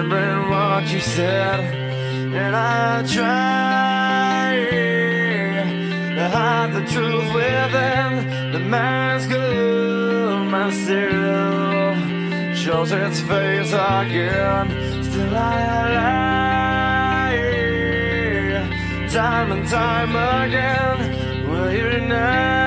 Remembering 0.00 0.50
what 0.50 0.90
you 0.90 1.00
said, 1.00 1.60
and 1.60 2.56
I 2.56 3.02
try 3.02 4.56
to 6.16 6.28
hide 6.28 6.72
the 6.72 6.84
truth 6.90 7.34
within 7.34 8.52
the 8.52 8.60
mask 8.60 9.30
of 9.30 10.46
myself. 10.46 11.98
Shows 12.56 12.92
its 12.92 13.20
face 13.20 13.72
again, 13.72 14.70
still 15.04 15.36
I 15.36 15.94
lie 15.94 16.30
time 19.10 19.52
and 19.52 19.68
time 19.68 20.16
again. 20.16 21.50
Will 21.50 21.72
you 21.72 21.90
deny 21.90 22.59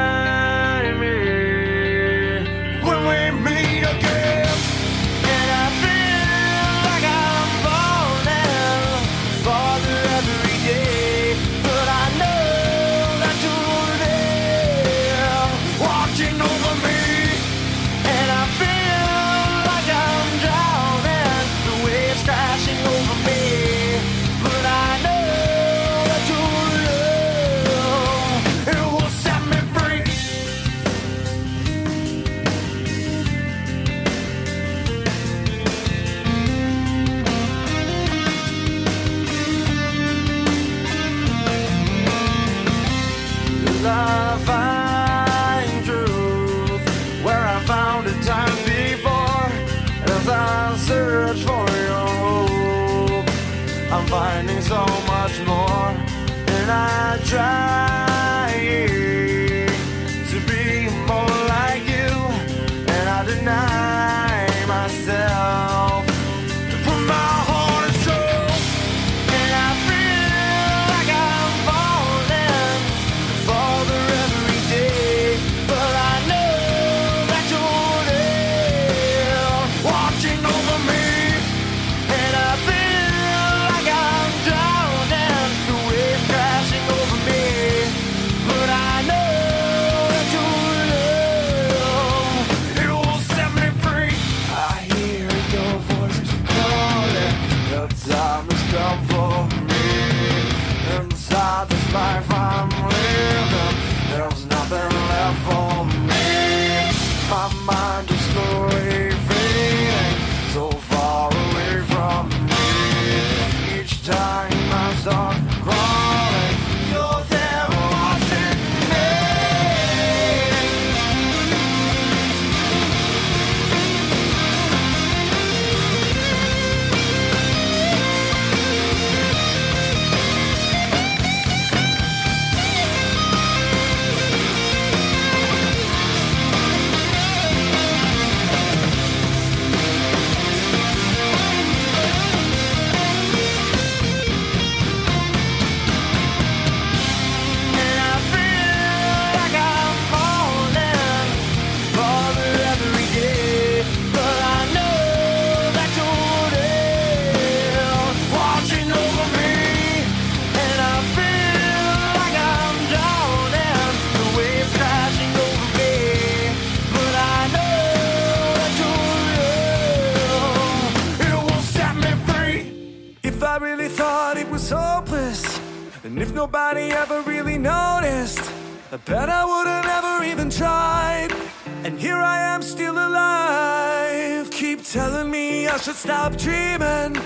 should 185.83 185.95
stop 185.95 186.37
dreaming, 186.37 187.17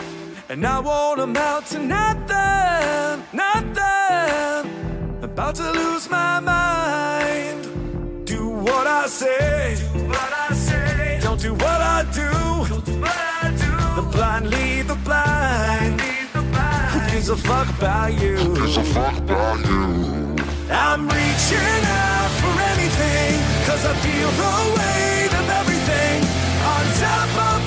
and 0.50 0.66
I 0.66 0.80
won't 0.80 1.20
amount 1.20 1.68
to 1.68 1.78
nothing, 1.78 3.24
nothing. 3.32 4.72
About 5.22 5.54
to 5.56 5.72
lose 5.74 6.10
my 6.10 6.40
mind. 6.40 8.26
Do 8.26 8.50
what 8.50 8.88
I 8.88 9.06
say. 9.06 9.78
Do 9.94 10.08
what 10.08 10.34
I 10.50 10.54
say. 10.56 11.20
Don't 11.22 11.40
do 11.40 11.54
what 11.54 11.82
I 11.98 12.02
do. 12.12 12.32
Don't 12.68 12.84
do 12.84 13.00
what 13.00 13.18
I 13.44 13.52
do. 13.64 14.02
The 14.02 14.08
blind 14.10 14.50
lead 14.50 14.88
the 14.88 14.96
blind. 15.06 16.02
Lead 16.02 16.28
the 16.34 16.42
blind. 16.42 16.90
Who 16.94 17.12
gives 17.12 17.30
a 17.30 17.38
fuck 17.38 17.70
about 17.78 18.20
you? 18.20 18.38
Who 18.38 18.56
gives 18.56 18.78
a 18.78 18.84
fuck 18.86 19.18
about 19.20 19.60
you? 19.68 20.36
I'm 20.72 21.08
reaching 21.08 21.82
out 21.86 22.32
for 22.42 22.54
anything, 22.74 23.34
cause 23.68 23.86
I 23.86 23.94
feel 24.02 24.30
the 24.42 24.54
weight 24.78 25.34
of 25.42 25.48
everything 25.62 26.18
on 26.74 26.84
top 26.98 27.54
of 27.54 27.67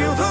feel 0.00 0.14
the 0.14 0.29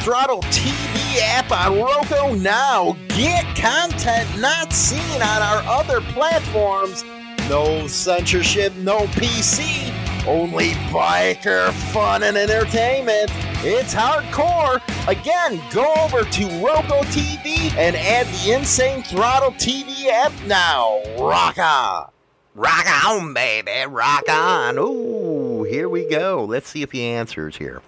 Throttle 0.00 0.40
TV 0.44 1.18
app 1.20 1.50
on 1.50 1.78
Roku 1.78 2.34
now. 2.36 2.96
Get 3.08 3.44
content 3.54 4.28
not 4.38 4.72
seen 4.72 5.20
on 5.20 5.42
our 5.42 5.62
other 5.66 6.00
platforms. 6.00 7.04
No 7.50 7.86
censorship, 7.86 8.74
no 8.76 9.00
PC, 9.08 9.92
only 10.26 10.70
biker 10.90 11.70
fun 11.92 12.22
and 12.22 12.38
entertainment. 12.38 13.30
It's 13.62 13.92
hardcore. 13.92 14.80
Again, 15.06 15.60
go 15.70 15.92
over 15.96 16.24
to 16.24 16.44
Roku 16.64 17.04
TV 17.10 17.70
and 17.76 17.94
add 17.94 18.26
the 18.26 18.52
Insane 18.54 19.02
Throttle 19.02 19.50
TV 19.52 20.06
app 20.06 20.32
now. 20.46 21.02
Rock 21.18 21.58
on. 21.58 22.10
Rock 22.54 22.86
on, 23.04 23.34
baby. 23.34 23.86
Rock 23.86 24.26
on. 24.30 24.78
Ooh, 24.78 25.64
here 25.64 25.90
we 25.90 26.08
go. 26.08 26.46
Let's 26.48 26.70
see 26.70 26.80
if 26.80 26.92
he 26.92 27.04
answers 27.04 27.58
here. 27.58 27.82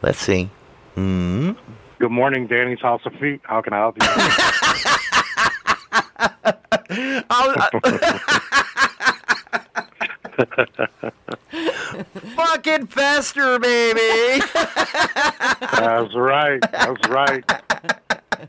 Let's 0.00 0.18
see. 0.18 0.48
Hmm. 0.96 1.52
Good 1.98 2.10
morning, 2.10 2.46
Danny's 2.46 2.80
House 2.80 3.02
of 3.04 3.12
Feet. 3.20 3.42
How 3.44 3.60
can 3.60 3.74
I 3.74 3.76
help 3.76 3.96
you? 4.00 4.08
Fucking 12.36 12.86
Fester, 12.86 13.58
baby. 13.58 14.40
That's 15.60 16.14
right. 16.14 16.60
That's 16.72 17.08
right. 17.08 17.44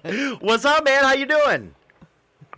What's 0.41 0.63
up, 0.63 0.85
man? 0.85 1.03
How 1.03 1.13
you 1.13 1.25
doing? 1.25 1.73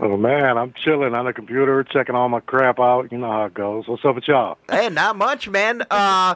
Oh 0.01 0.15
man, 0.15 0.57
I'm 0.57 0.73
chilling 0.73 1.13
on 1.13 1.25
the 1.25 1.33
computer, 1.33 1.83
checking 1.83 2.15
all 2.15 2.29
my 2.29 2.39
crap 2.39 2.79
out. 2.79 3.11
You 3.11 3.17
know 3.17 3.29
how 3.29 3.45
it 3.45 3.53
goes. 3.53 3.85
What's 3.87 4.05
up 4.05 4.15
with 4.15 4.27
y'all? 4.29 4.57
Hey, 4.69 4.87
not 4.89 5.17
much, 5.17 5.49
man. 5.49 5.83
Uh, 5.91 6.35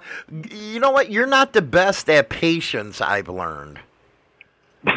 you 0.52 0.80
know 0.82 0.92
what? 0.92 1.10
You're 1.10 1.28
not 1.28 1.54
the 1.54 1.62
best 1.62 2.10
at 2.10 2.30
patience. 2.30 3.00
I've 3.00 3.30
learned. 3.30 3.80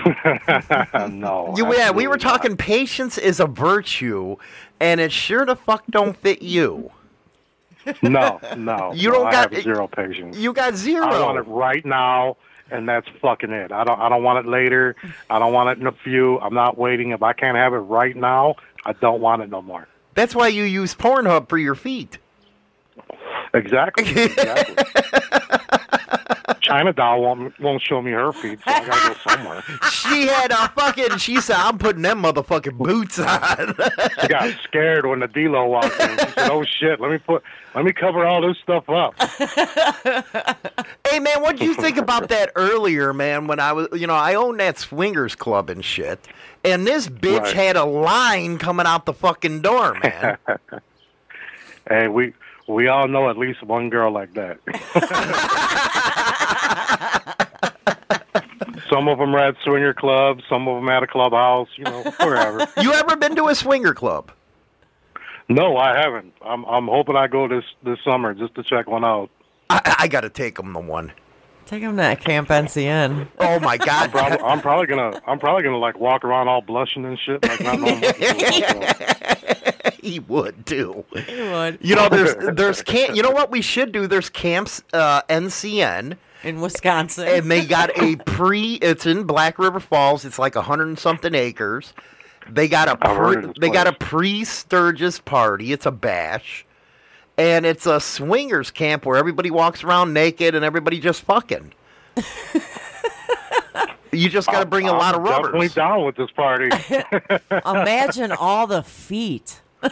no. 1.11 1.55
You, 1.57 1.73
yeah, 1.77 1.93
we 1.93 2.09
were 2.09 2.19
talking. 2.19 2.57
Patience 2.57 3.19
is 3.19 3.39
a 3.39 3.47
virtue, 3.47 4.35
and 4.81 5.01
it 5.01 5.13
sure 5.13 5.47
the 5.47 5.55
fuck 5.55 5.85
don't 5.91 6.17
fit 6.17 6.43
you. 6.43 6.91
No, 8.03 8.41
no. 8.57 8.93
You 8.97 9.13
don't 9.13 9.29
I 9.29 9.31
got- 9.31 9.55
zero 9.55 9.87
patience. 9.87 10.37
You 10.37 10.53
got 10.53 10.75
zero. 10.75 11.07
I 11.07 11.21
want 11.21 11.39
it 11.39 11.43
right 11.43 11.85
now, 11.87 12.37
and 12.71 12.89
that's 12.89 13.07
fucking 13.21 13.51
it. 13.51 13.73
I 13.73 13.85
don't. 13.85 14.01
I 14.01 14.09
don't 14.09 14.23
want 14.23 14.47
it 14.47 14.51
later. 14.51 14.97
I 15.31 15.39
don't 15.39 15.53
want 15.53 15.71
it 15.71 15.81
in 15.81 15.87
a 15.87 15.93
few. 15.93 16.39
I'm 16.41 16.55
not 16.55 16.77
waiting. 16.77 17.11
If 17.11 17.23
I 17.23 17.33
can't 17.33 17.57
have 17.57 17.73
it 17.73 17.79
right 17.79 18.17
now, 18.17 18.57
I 18.85 18.93
don't 18.93 19.21
want 19.21 19.43
it 19.43 19.51
no 19.51 19.63
more. 19.63 19.89
That's 20.15 20.35
why 20.35 20.49
you 20.49 20.65
use 20.65 20.95
Pornhub 20.95 21.49
for 21.49 21.59
your 21.59 21.75
feet. 21.75 22.19
Exactly. 23.53 24.05
exactly. 24.25 24.77
China 26.67 26.93
doll 26.93 27.23
won't 27.23 27.59
won't 27.61 27.81
show 27.81 28.03
me 28.03 28.11
her 28.11 28.33
feet, 28.33 28.59
so 28.65 28.71
I 28.73 28.85
gotta 28.85 29.15
go 29.15 29.31
somewhere. 29.31 29.63
She 29.91 30.27
had 30.27 30.51
a 30.51 30.69
fucking. 30.69 31.19
She 31.19 31.41
said, 31.41 31.57
"I'm 31.57 31.79
putting 31.79 32.03
them 32.03 32.23
motherfucking 32.23 32.77
boots 32.79 33.19
on." 33.19 33.75
She 34.21 34.29
got 34.29 34.53
scared 34.65 35.07
when 35.07 35.21
the 35.21 35.29
D-Lo 35.29 35.67
walked 35.67 35.99
in. 36.01 36.11
She 36.19 36.27
said, 36.33 36.51
"Oh 36.51 36.65
shit, 36.65 37.01
let 37.01 37.11
me 37.11 37.19
put, 37.19 37.43
let 37.75 37.85
me 37.85 37.93
cover 37.93 38.27
all 38.27 38.41
this 38.41 38.57
stuff 38.59 38.89
up." 38.89 39.15
Hey 41.09 41.19
man, 41.21 41.41
what 41.43 41.57
did 41.57 41.67
you 41.67 41.75
think 41.75 41.97
about 41.99 42.29
that 42.31 42.51
earlier, 42.57 43.13
man? 43.13 43.47
When 43.47 43.61
I 43.61 43.73
was, 43.73 43.89
you 43.93 44.07
know, 44.07 44.15
I 44.15 44.35
own 44.35 44.57
that 44.59 44.79
swingers 44.79 45.35
club 45.37 45.71
and 45.71 45.85
shit, 45.85 46.27
and 46.65 46.87
this 46.87 47.09
bitch 47.09 47.41
Right. 47.41 47.55
had 47.55 47.77
a 47.77 47.85
line 47.85 48.59
coming 48.59 48.87
out 48.87 49.07
the 49.07 49.13
fucking 49.15 49.63
door, 49.63 49.95
man. 50.03 50.37
Hey, 51.89 52.09
we 52.09 52.33
we 52.67 52.89
all 52.89 53.07
know 53.07 53.31
at 53.31 53.39
least 53.39 53.63
one 53.63 53.91
girl 53.91 54.11
like 54.11 54.35
that. 54.35 54.59
some 58.89 59.09
of 59.09 59.19
them 59.19 59.35
are 59.35 59.49
at 59.49 59.57
swinger 59.65 59.95
clubs, 59.95 60.45
some 60.49 60.69
of 60.69 60.77
them 60.77 60.89
at 60.89 61.03
a 61.03 61.07
clubhouse, 61.07 61.69
you 61.77 61.85
know, 61.85 62.03
wherever. 62.21 62.67
you 62.81 62.93
ever 62.93 63.17
been 63.17 63.35
to 63.37 63.49
a 63.49 63.55
swinger 63.55 63.95
club? 63.95 64.31
No, 65.49 65.77
I 65.77 65.97
haven't. 65.97 66.33
I'm 66.43 66.65
I'm 66.65 66.89
hoping 66.89 67.17
I 67.17 67.29
go 67.29 67.47
this 67.47 67.65
this 67.83 67.99
summer 68.05 68.35
just 68.35 68.55
to 68.57 68.63
check 68.63 68.89
one 68.89 69.05
out. 69.05 69.31
I, 69.71 69.97
I 70.01 70.09
got 70.09 70.23
to 70.23 70.31
take 70.31 70.57
them 70.57 70.73
to 70.73 70.81
one. 70.81 71.13
Take 71.67 71.83
him 71.83 71.97
to 71.97 72.17
Camp 72.17 72.49
NCN. 72.49 73.27
Oh 73.39 73.59
my 73.59 73.77
god! 73.77 74.13
Prob- 74.13 74.41
I'm 74.41 74.61
probably 74.61 74.87
gonna 74.87 75.21
I'm 75.27 75.41
probably 75.41 75.65
gonna 75.65 75.79
like 75.79 75.99
walk 75.99 76.25
around 76.25 76.47
all 76.47 76.63
blushing 76.63 77.05
and 77.05 77.19
shit 77.19 77.43
like 77.43 77.61
not 77.61 77.81
knowing 77.81 78.01
what 78.01 78.17
to 78.17 79.83
do. 79.83 79.91
he 80.01 80.21
would 80.21 80.65
too. 80.65 81.05
He 81.27 81.43
would. 81.43 81.79
You 81.81 81.97
know, 81.97 82.09
there's 82.09 82.37
there's 82.55 82.83
camp. 82.83 83.17
You 83.17 83.23
know 83.23 83.33
what 83.33 83.51
we 83.51 83.63
should 83.63 83.91
do? 83.91 84.07
There's 84.07 84.31
camps 84.31 84.81
uh, 84.93 85.23
NCN, 85.23 86.17
In 86.47 86.61
Wisconsin. 86.61 87.27
and 87.29 87.51
they 87.51 87.65
got 87.67 87.91
a 87.99 88.17
pre. 88.17 88.75
It's 88.75 89.05
in 89.07 89.25
Black 89.25 89.59
River 89.59 89.81
Falls. 89.81 90.25
It's 90.25 90.39
like 90.39 90.55
a 90.57 90.63
hundred 90.63 90.89
and 90.89 90.99
something 90.99 91.35
acres. 91.35 91.93
They 92.49 92.69
got 92.69 92.89
a 92.89 92.97
I've 93.01 93.17
heard 93.17 93.43
pre, 93.43 93.53
they 93.61 93.71
got 93.71 93.87
a 93.89 93.93
pre 93.93 94.45
Sturgis 94.45 95.19
party. 95.19 95.73
It's 95.73 95.87
a 95.87 95.91
bash, 95.91 96.65
and 97.37 97.67
it's 97.67 97.87
a 97.87 97.99
swingers 98.01 98.71
camp 98.71 99.05
where 99.05 99.17
everybody 99.17 99.51
walks 99.51 99.83
around 99.83 100.13
naked 100.13 100.55
and 100.55 100.65
everybody 100.65 101.01
just 101.01 101.23
fucking. 101.23 101.73
you 104.13 104.29
just 104.29 104.49
got 104.49 104.61
to 104.61 104.67
bring 104.67 104.87
a 104.89 104.93
I'm 104.93 104.99
lot 104.99 105.15
of 105.17 105.25
Definitely 105.25 105.59
rubbers. 105.69 105.75
down 105.75 106.05
with 106.07 106.15
this 106.17 106.31
party. 106.31 106.71
Imagine 107.67 108.31
all 108.33 108.67
the 108.67 108.83
feet. 108.83 109.61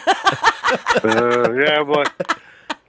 Uh, 1.04 1.52
yeah, 1.52 1.84
but 1.84 2.10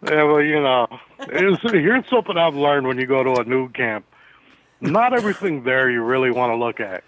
yeah, 0.08 0.24
well, 0.24 0.42
you 0.42 0.62
know, 0.62 0.88
it's, 1.20 1.62
here's 1.64 2.08
something 2.10 2.38
I've 2.38 2.56
learned 2.56 2.88
when 2.88 2.98
you 3.00 3.06
go 3.06 3.24
to 3.24 3.42
a 3.42 3.44
nude 3.44 3.74
camp. 3.74 4.06
Not 4.82 5.14
everything 5.14 5.64
there 5.64 5.90
you 5.90 6.04
really 6.04 6.30
want 6.32 6.52
to 6.52 6.58
look 6.58 6.80
at. 6.80 7.04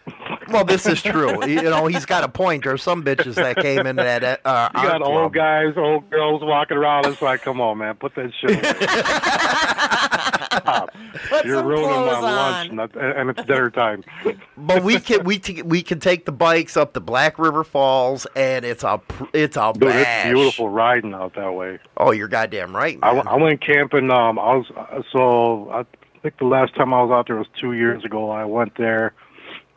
Well, 0.50 0.64
this 0.64 0.88
is 0.88 1.02
true. 1.04 1.45
you 1.45 1.62
know, 1.64 1.86
he's 1.88 2.06
got 2.06 2.24
a 2.24 2.30
point. 2.30 2.64
There's 2.64 2.82
some 2.82 3.04
bitches 3.04 3.36
that 3.36 3.58
came 3.58 3.86
in 3.86 3.98
that 3.98 4.39
uh, 4.45 4.70
You 4.74 4.82
got 4.84 5.02
old 5.02 5.34
club. 5.34 5.34
guys, 5.34 5.74
old 5.76 6.10
girls 6.10 6.41
walking 6.43 6.78
around. 6.78 7.06
It's 7.08 7.22
like, 7.22 7.41
come 7.41 7.60
on, 7.60 7.78
man, 7.80 7.95
put 7.95 8.16
that 8.16 8.32
shit 8.39 8.52
away. 8.52 8.62
Stop. 10.60 10.89
Put 11.30 11.45
You're 11.45 11.58
some 11.58 11.66
ruining 11.68 11.89
my 11.89 11.95
clothes 11.95 12.24
lunch, 12.24 12.70
and, 12.70 12.80
that- 12.80 12.95
and 13.18 13.30
it's 13.30 13.43
dinner 13.43 13.70
time. 13.70 14.03
But 14.58 14.84
we 14.84 14.99
can 14.99 15.24
we 15.24 15.39
t- 15.39 15.62
we 15.62 15.82
can 15.84 15.99
take 15.99 16.26
the 16.26 16.32
bikes 16.32 16.76
up 16.76 16.93
to 16.93 16.99
Black 16.99 17.38
River 17.39 17.64
Falls, 17.64 18.26
and 18.36 18.66
it's 18.66 18.84
a 18.84 18.97
pr- 18.97 19.26
it's 19.34 19.55
a 19.55 19.72
Dude, 19.74 19.82
bash. 19.89 20.26
it's 20.26 20.34
beautiful 20.34 20.70
riding 20.70 21.14
out 21.14 21.36
that 21.36 21.53
way. 21.53 21.80
Oh, 21.95 22.12
you're 22.12 22.28
goddamn 22.28 22.76
right, 22.76 22.97
I, 23.03 23.14
man. 23.14 23.26
w- 23.26 23.36
I 23.39 23.41
went 23.41 23.62
camping. 23.62 24.10
Um, 24.12 24.39
I 24.39 24.55
was 24.55 24.66
uh, 24.76 25.01
so 25.12 25.70
I 25.72 25.86
think 26.22 26.38
the 26.39 26.45
last 26.45 26.76
time 26.76 26.93
I 26.93 27.01
was 27.03 27.12
out 27.12 27.28
there 27.28 27.36
was 27.38 27.47
two 27.60 27.74
years 27.74 28.03
ago. 28.03 28.30
I 28.32 28.45
went 28.45 28.76
there. 28.78 29.14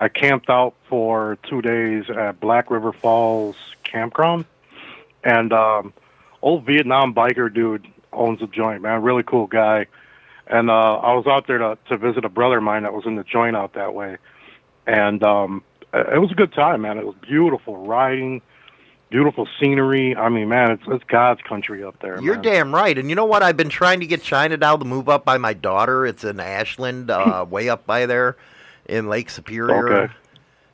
I 0.01 0.09
camped 0.09 0.49
out 0.49 0.75
for 0.89 1.37
two 1.49 1.61
days 1.61 2.09
at 2.09 2.41
Black 2.41 2.71
River 2.71 2.93
Falls 2.93 3.57
Campground, 3.85 4.47
and 5.23 5.53
um, 5.53 5.93
old 6.43 6.65
Vietnam 6.65 7.15
biker 7.15 7.53
dude 7.53 7.87
owns 8.15 8.41
a 8.43 8.47
joint. 8.47 8.81
Man, 8.83 9.03
really 9.03 9.23
cool 9.23 9.47
guy. 9.47 9.87
And 10.51 10.69
uh, 10.69 10.73
I 10.73 11.15
was 11.15 11.27
out 11.27 11.47
there 11.47 11.59
to 11.59 11.79
to 11.89 11.97
visit 11.97 12.25
a 12.25 12.29
brother 12.29 12.59
of 12.59 12.65
mine 12.65 12.83
that 12.83 12.93
was 12.93 13.05
in 13.07 13.15
the 13.15 13.23
joint 13.23 13.57
out 13.57 13.75
that 13.75 13.95
way, 13.95 14.19
and 14.87 15.23
um, 15.23 15.63
it 15.95 16.21
was 16.21 16.31
a 16.33 16.35
good 16.35 16.53
time, 16.53 16.83
man. 16.83 16.99
It 16.99 17.07
was 17.07 17.15
beautiful 17.23 17.77
riding. 17.87 18.43
Beautiful 19.11 19.49
scenery. 19.59 20.15
I 20.15 20.29
mean, 20.29 20.49
man, 20.49 20.73
it's 20.73 20.83
it's 20.87 21.05
God's 21.05 21.41
country 21.43 21.83
up 21.83 22.01
there. 22.01 22.21
You're 22.23 22.35
man. 22.35 22.45
damn 22.45 22.75
right. 22.75 22.97
And 22.97 23.09
you 23.09 23.17
know 23.17 23.25
what? 23.25 23.43
I've 23.43 23.57
been 23.57 23.69
trying 23.69 24.01
to 24.01 24.07
get 24.07 24.23
China 24.23 24.57
Doll 24.57 24.79
to 24.79 24.85
move 24.85 25.09
up 25.09 25.25
by 25.25 25.37
my 25.37 25.53
daughter. 25.53 26.07
It's 26.07 26.23
in 26.23 26.39
Ashland, 26.39 27.11
uh, 27.11 27.45
way 27.51 27.69
up 27.69 27.87
by 27.87 28.07
there 28.07 28.37
in 28.87 29.09
Lake 29.09 29.31
Superior. 29.31 30.05
Okay. 30.05 30.15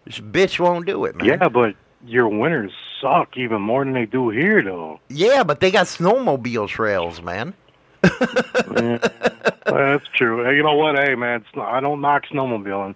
This 0.04 0.20
bitch 0.20 0.60
won't 0.60 0.86
do 0.86 1.04
it, 1.06 1.16
man. 1.16 1.26
Yeah, 1.26 1.48
but 1.48 1.74
your 2.04 2.28
winters 2.28 2.72
suck 3.00 3.36
even 3.36 3.60
more 3.60 3.84
than 3.84 3.94
they 3.94 4.06
do 4.06 4.28
here, 4.30 4.62
though. 4.62 5.00
Yeah, 5.08 5.42
but 5.42 5.60
they 5.60 5.70
got 5.70 5.86
snowmobile 5.86 6.68
trails, 6.68 7.20
man. 7.22 7.54
Yeah, 8.76 8.98
that's 9.64 10.06
true. 10.14 10.44
Hey, 10.44 10.56
you 10.56 10.62
know 10.62 10.74
what? 10.74 10.98
Hey, 10.98 11.14
man, 11.14 11.44
not, 11.54 11.72
I 11.72 11.80
don't 11.80 12.00
knock 12.00 12.26
snowmobiling. 12.26 12.94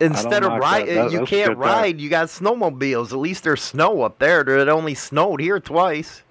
Instead 0.00 0.42
of 0.42 0.52
riding, 0.52 0.94
that. 0.96 1.10
That- 1.10 1.12
you 1.12 1.24
can't 1.26 1.50
good 1.50 1.62
time. 1.64 1.82
ride. 1.82 2.00
You 2.00 2.08
got 2.08 2.28
snowmobiles. 2.28 3.12
At 3.12 3.18
least 3.18 3.44
there's 3.44 3.62
snow 3.62 4.02
up 4.02 4.18
there. 4.18 4.40
It 4.40 4.68
only 4.68 4.94
snowed 4.94 5.40
here 5.40 5.60
twice. 5.60 6.22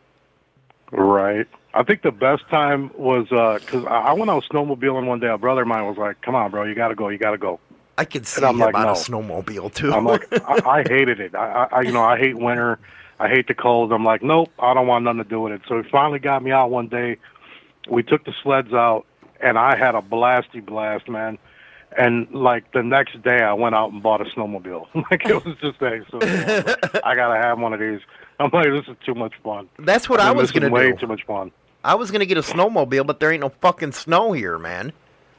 Right. 0.92 1.48
I 1.74 1.84
think 1.84 2.02
the 2.02 2.12
best 2.12 2.44
time 2.50 2.92
was 2.98 3.32
uh, 3.32 3.60
because 3.60 3.86
I 3.86 4.10
I 4.10 4.14
went 4.14 4.30
out 4.30 4.44
snowmobiling 4.52 5.06
one 5.06 5.20
day. 5.22 5.28
A 5.28 5.38
brother 5.38 5.62
of 5.62 5.68
mine 5.70 5.86
was 5.86 5.98
like, 5.98 6.22
"Come 6.22 6.36
on, 6.36 6.52
bro, 6.52 6.64
you 6.64 6.76
got 6.76 6.90
to 6.90 6.96
go. 6.96 7.08
You 7.08 7.18
got 7.18 7.32
to 7.32 7.38
go." 7.38 7.60
I 7.98 8.04
could 8.04 8.28
see 8.28 8.40
And 8.40 8.48
I'm 8.48 8.56
him 8.56 8.60
like, 8.60 8.76
on 8.76 8.88
a 8.90 8.94
snowmobile 8.94 9.74
too. 9.74 9.94
I'm 9.94 10.06
like, 10.06 10.28
I, 10.50 10.80
I 10.80 10.84
hated 10.84 11.20
it. 11.20 11.36
I, 11.36 11.68
I, 11.72 11.82
you 11.82 11.92
know, 11.92 12.04
I 12.04 12.18
hate 12.18 12.36
winter. 12.38 12.80
I 13.20 13.30
hate 13.30 13.48
the 13.48 13.54
cold. 13.54 13.94
I'm 13.94 14.04
like, 14.04 14.24
nope, 14.24 14.50
I 14.60 14.74
don't 14.74 14.88
want 14.88 15.06
nothing 15.06 15.24
to 15.24 15.30
do 15.30 15.42
with 15.42 15.54
it. 15.54 15.62
So 15.68 15.82
he 15.82 15.88
finally 15.90 16.18
got 16.20 16.42
me 16.44 16.52
out 16.52 16.72
one 16.72 16.88
day. 16.88 17.18
We 17.90 18.04
took 18.04 18.26
the 18.26 18.34
sleds 18.44 18.74
out, 18.74 19.06
and 19.42 19.58
I 19.58 19.76
had 19.78 19.96
a 19.96 20.02
blasty 20.02 20.64
blast, 20.66 21.10
man. 21.10 21.38
And 21.98 22.30
like 22.32 22.72
the 22.72 22.84
next 22.84 23.22
day, 23.22 23.42
I 23.42 23.54
went 23.54 23.76
out 23.76 23.92
and 23.92 24.02
bought 24.02 24.22
a 24.22 24.26
snowmobile. 24.26 24.88
like 25.12 25.26
it 25.26 25.44
was 25.46 25.56
just 25.62 25.82
like, 25.82 26.04
so 26.10 26.20
I 27.04 27.16
gotta 27.16 27.40
have 27.42 27.60
one 27.60 27.74
of 27.74 27.80
these. 27.80 28.00
I'm 28.40 28.50
like, 28.54 28.68
this 28.68 28.88
is 28.88 28.96
too 29.06 29.14
much 29.14 29.34
fun. 29.44 29.68
That's 29.78 30.08
what 30.10 30.20
I've 30.22 30.30
I 30.30 30.32
was 30.32 30.52
gonna 30.52 30.70
way 30.70 30.92
do. 30.92 30.98
too 31.00 31.08
much 31.08 31.26
fun. 31.26 31.52
I 31.84 31.96
was 31.96 32.10
gonna 32.12 32.26
get 32.26 32.38
a 32.38 32.42
snowmobile, 32.42 33.06
but 33.06 33.20
there 33.20 33.32
ain't 33.32 33.42
no 33.42 33.50
fucking 33.62 33.92
snow 33.92 34.32
here, 34.32 34.58
man. 34.58 34.94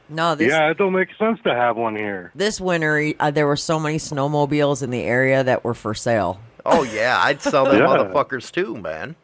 No, 0.09 0.35
this 0.35 0.49
yeah, 0.49 0.69
it 0.69 0.77
don't 0.77 0.93
make 0.93 1.09
sense 1.17 1.39
to 1.45 1.55
have 1.55 1.75
one 1.77 1.95
here. 1.95 2.31
this 2.35 2.59
winter 2.61 3.13
uh, 3.19 3.31
there 3.31 3.47
were 3.47 3.55
so 3.55 3.79
many 3.79 3.97
snowmobiles 3.97 4.83
in 4.83 4.89
the 4.91 5.01
area 5.01 5.43
that 5.43 5.63
were 5.63 5.73
for 5.73 5.93
sale. 5.95 6.39
Oh 6.65 6.83
yeah, 6.83 7.19
I'd 7.23 7.41
sell 7.41 7.65
them 7.65 7.77
Yeah. 7.79 7.87
motherfuckers 7.87 8.51
too, 8.51 8.77
man. 8.77 9.15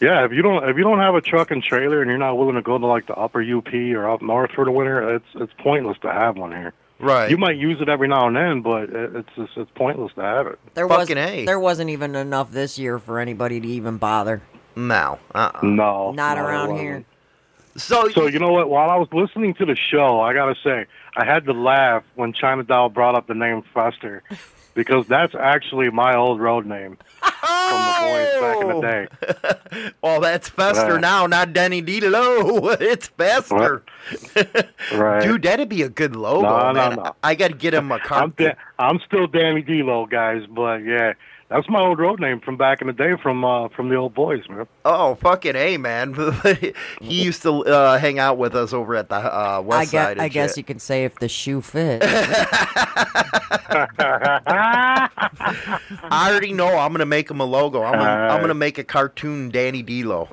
Yeah, 0.00 0.24
if 0.24 0.32
you 0.32 0.42
don't 0.42 0.68
if 0.68 0.76
you 0.76 0.84
don't 0.84 1.00
have 1.00 1.14
a 1.14 1.20
truck 1.20 1.50
and 1.50 1.62
trailer 1.62 2.00
and 2.02 2.08
you're 2.08 2.18
not 2.18 2.36
willing 2.36 2.54
to 2.54 2.62
go 2.62 2.78
to 2.78 2.86
like 2.86 3.06
the 3.06 3.14
upper 3.14 3.42
UP 3.42 3.72
or 3.72 4.08
up 4.08 4.22
north 4.22 4.52
for 4.52 4.64
the 4.64 4.70
winter, 4.70 5.16
it's 5.16 5.26
it's 5.34 5.52
pointless 5.58 5.98
to 6.02 6.12
have 6.12 6.36
one 6.36 6.52
here. 6.52 6.72
Right. 7.00 7.30
You 7.30 7.36
might 7.36 7.56
use 7.56 7.80
it 7.80 7.88
every 7.88 8.08
now 8.08 8.26
and 8.26 8.36
then, 8.36 8.60
but 8.60 8.90
it, 8.90 9.14
it's 9.16 9.28
just, 9.36 9.56
it's 9.56 9.70
pointless 9.76 10.12
to 10.14 10.22
have 10.22 10.46
it. 10.48 10.58
There 10.74 10.86
was 10.86 11.08
Fucking 11.08 11.16
A. 11.18 11.44
there 11.44 11.60
wasn't 11.60 11.90
even 11.90 12.16
enough 12.16 12.50
this 12.50 12.78
year 12.78 12.98
for 12.98 13.20
anybody 13.20 13.60
to 13.60 13.68
even 13.68 13.98
bother. 13.98 14.42
no. 14.74 15.18
Uh-uh. 15.34 15.60
No, 15.64 16.10
Not 16.12 16.38
no, 16.38 16.44
around 16.44 16.76
here. 16.78 17.04
So, 17.76 18.08
So 18.08 18.26
you 18.26 18.40
know 18.40 18.50
what? 18.50 18.68
While 18.68 18.90
I 18.90 18.96
was 18.96 19.06
listening 19.12 19.54
to 19.54 19.64
the 19.64 19.76
show, 19.76 20.20
I 20.20 20.34
gotta 20.34 20.56
say 20.64 20.86
I 21.16 21.24
had 21.24 21.44
to 21.44 21.52
laugh 21.52 22.02
when 22.16 22.32
China 22.32 22.64
Doll 22.64 22.88
brought 22.88 23.14
up 23.14 23.28
the 23.28 23.34
name 23.34 23.62
Fester, 23.72 24.24
because 24.78 25.08
that's 25.08 25.34
actually 25.34 25.90
my 25.90 26.14
old 26.14 26.40
road 26.40 26.64
name 26.64 26.96
from 27.18 27.32
the 27.40 27.96
boys 28.00 28.40
back 28.40 28.60
in 28.62 28.68
the 28.68 28.80
day. 28.80 29.90
oh, 30.04 30.20
that's 30.20 30.48
Fester 30.48 31.00
now, 31.00 31.26
not 31.26 31.52
Danny 31.52 31.82
DeLo. 31.82 32.76
it's 32.80 33.08
Fester. 33.08 33.82
Right. 34.94 35.20
Dude, 35.20 35.42
that'd 35.42 35.68
be 35.68 35.82
a 35.82 35.88
good 35.88 36.14
logo, 36.14 36.42
No, 36.42 36.66
no, 36.70 36.72
man. 36.72 36.96
no. 36.96 37.16
I 37.24 37.34
got 37.34 37.48
to 37.48 37.56
get 37.56 37.74
him 37.74 37.90
a 37.90 37.98
I'm 38.08 38.30
da- 38.30 38.54
I'm 38.78 39.00
still 39.04 39.26
Danny 39.26 39.62
D-Lo, 39.62 40.06
guys, 40.06 40.44
but 40.48 40.84
yeah, 40.84 41.14
that's 41.50 41.68
my 41.68 41.80
old 41.80 41.98
road 41.98 42.20
name 42.20 42.40
from 42.40 42.56
back 42.56 42.80
in 42.80 42.86
the 42.86 42.92
day 42.92 43.14
from 43.22 43.44
uh, 43.44 43.68
from 43.68 43.88
the 43.88 43.96
old 43.96 44.14
boys, 44.14 44.42
man. 44.48 44.66
Oh, 44.84 45.14
fucking 45.16 45.56
A, 45.56 45.76
man. 45.78 46.14
he 47.00 47.22
used 47.24 47.42
to 47.42 47.64
uh, 47.64 47.98
hang 47.98 48.18
out 48.18 48.38
with 48.38 48.54
us 48.54 48.72
over 48.72 48.94
at 48.96 49.08
the 49.08 49.16
uh, 49.16 49.56
I 49.56 49.58
west 49.60 49.92
guess, 49.92 50.02
side. 50.06 50.12
and 50.12 50.22
I 50.22 50.28
guess 50.28 50.56
you 50.56 50.64
can 50.64 50.78
say 50.78 51.04
if 51.04 51.16
the 51.18 51.28
shoe 51.28 51.60
fits. 51.60 52.04
I 54.90 56.28
already 56.30 56.52
know 56.52 56.68
I'm 56.78 56.90
going 56.92 57.00
to 57.00 57.06
make 57.06 57.30
him 57.30 57.40
a 57.40 57.44
logo. 57.44 57.82
I'm 57.82 57.92
gonna, 57.92 58.04
I'm 58.10 58.38
going 58.38 58.48
to 58.48 58.54
make 58.54 58.78
a 58.78 58.84
cartoon 58.84 59.50
Danny 59.50 59.82
DeLo. 59.82 60.28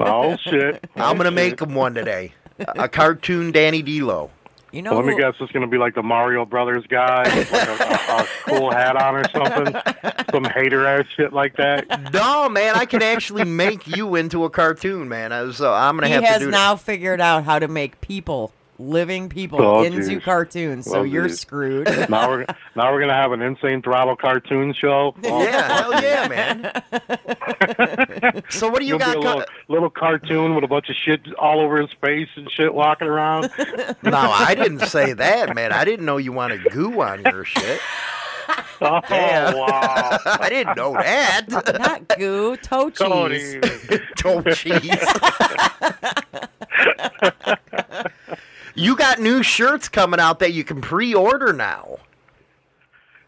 oh 0.00 0.36
shit! 0.44 0.84
I'm 0.96 1.16
going 1.16 1.24
to 1.24 1.28
Oh, 1.28 1.30
make 1.30 1.60
him 1.60 1.74
one 1.74 1.94
today. 1.94 2.32
A, 2.58 2.84
a 2.84 2.88
cartoon 2.88 3.52
Danny 3.52 3.82
DeLo. 3.82 4.30
You 4.72 4.82
know, 4.82 4.94
Let 4.94 5.04
me 5.04 5.12
who- 5.12 5.18
guess, 5.18 5.34
it's 5.40 5.50
gonna 5.52 5.66
be 5.66 5.78
like 5.78 5.94
the 5.94 6.02
Mario 6.02 6.44
Brothers 6.44 6.84
guy, 6.88 7.22
with 7.36 7.50
like 7.50 7.68
a, 7.68 7.72
a, 7.72 8.22
a 8.22 8.26
cool 8.46 8.70
hat 8.70 8.96
on 8.96 9.16
or 9.16 9.24
something, 9.30 10.22
some 10.30 10.44
hater 10.44 10.86
ass 10.86 11.06
shit 11.16 11.32
like 11.32 11.56
that. 11.56 12.12
No, 12.12 12.48
man, 12.48 12.76
I 12.76 12.84
can 12.86 13.02
actually 13.02 13.44
make 13.44 13.86
you 13.88 14.14
into 14.14 14.44
a 14.44 14.50
cartoon, 14.50 15.08
man. 15.08 15.30
So 15.52 15.72
I'm 15.72 15.96
going 15.96 16.08
to 16.08 16.14
have 16.14 16.24
has 16.24 16.38
to 16.38 16.44
do 16.46 16.50
now 16.50 16.76
figured 16.76 17.20
out 17.20 17.44
how 17.44 17.58
to 17.58 17.66
make 17.68 18.00
people, 18.00 18.52
living 18.80 19.28
people, 19.28 19.60
Oh, 19.62 19.82
into 19.82 20.08
geez. 20.08 20.22
cartoons. 20.24 20.86
So 20.86 21.00
Oh, 21.00 21.02
you're 21.02 21.28
geez. 21.28 21.40
screwed. 21.40 21.86
Now 22.10 22.28
we're 22.30 22.46
now 22.74 22.90
we're 22.92 23.00
gonna 23.00 23.12
have 23.14 23.30
an 23.32 23.42
insane 23.42 23.82
throttle 23.82 24.16
cartoon 24.16 24.72
show. 24.74 25.14
that. 25.22 25.30
Yeah, 25.30 25.76
hell 25.76 26.02
yeah, 26.02 26.28
man. 26.28 26.72
so 28.50 28.68
what 28.68 28.78
do 28.80 28.84
you 28.86 28.90
You'll 28.90 28.98
be 28.98 29.04
got? 29.04 29.16
a 29.16 29.20
co- 29.20 29.26
little, 29.28 29.44
little 29.68 29.90
cartoon 29.90 30.54
with 30.54 30.64
a 30.64 30.68
bunch 30.68 30.88
of 30.88 30.96
shit 30.96 31.20
all 31.38 31.60
over 31.60 31.78
his 31.80 31.90
face 32.00 32.28
and 32.36 32.50
shit 32.50 32.72
walking 32.74 33.06
around. 33.08 33.50
No, 34.02 34.16
I 34.16 34.54
didn't 34.54 34.80
say 34.86 35.12
that, 35.12 35.54
man. 35.54 35.72
I 35.72 35.84
didn't 35.84 36.06
know 36.06 36.16
you 36.16 36.32
wanted 36.32 36.64
goo 36.72 37.00
on 37.02 37.22
your 37.24 37.44
shit. 37.44 37.80
Oh 38.80 39.00
Yeah. 39.10 39.54
wow! 39.54 40.18
I 40.24 40.48
didn't 40.48 40.76
know 40.76 40.94
that. 40.94 41.42
Not 41.78 42.08
goo, 42.18 42.56
toe 42.56 42.90
cheese. 42.90 42.98
Tony. 42.98 43.60
Toe 44.16 44.42
cheese. 44.42 44.98
You 48.80 48.96
got 48.96 49.18
new 49.20 49.42
shirts 49.42 49.88
coming 49.88 50.18
out 50.20 50.38
that 50.40 50.52
you 50.52 50.64
can 50.64 50.80
pre-order 50.80 51.52
now. 51.52 51.98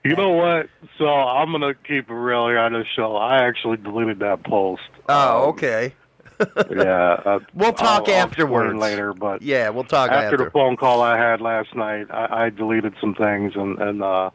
You 0.05 0.17
know 0.17 0.31
what? 0.31 0.69
So 0.99 1.07
I'm 1.07 1.53
gonna 1.53 1.75
keep 1.75 2.11
it 2.11 2.15
real 2.15 2.49
here 2.49 2.59
on 2.59 2.73
this 2.73 2.89
show. 2.97 3.15
I 3.17 3.45
actually 3.45 3.77
deleted 3.77 4.19
that 4.19 4.43
post. 4.45 4.83
Oh, 5.09 5.43
Um, 5.45 5.49
okay. 5.51 5.95
Yeah. 6.75 7.21
uh, 7.25 7.39
We'll 7.55 7.73
talk 7.73 8.09
I'll- 8.09 8.15
I'll 8.17 8.23
afterwards. 8.23 8.75
later, 8.77 9.13
but 9.15 9.43
Yeah, 9.43 9.69
we'll 9.69 9.85
talk 9.85 10.11
after, 10.11 10.25
after. 10.35 10.45
the 10.47 10.51
phone 10.51 10.77
call 10.77 11.01
I 11.01 11.17
had 11.17 11.41
last 11.41 11.77
night, 11.77 12.09
I, 12.11 12.47
I 12.47 12.51
deleted 12.51 12.95
some 13.01 13.15
things, 13.15 13.53
and 13.55 13.79
and 13.81 14.03
uh, 14.03 14.31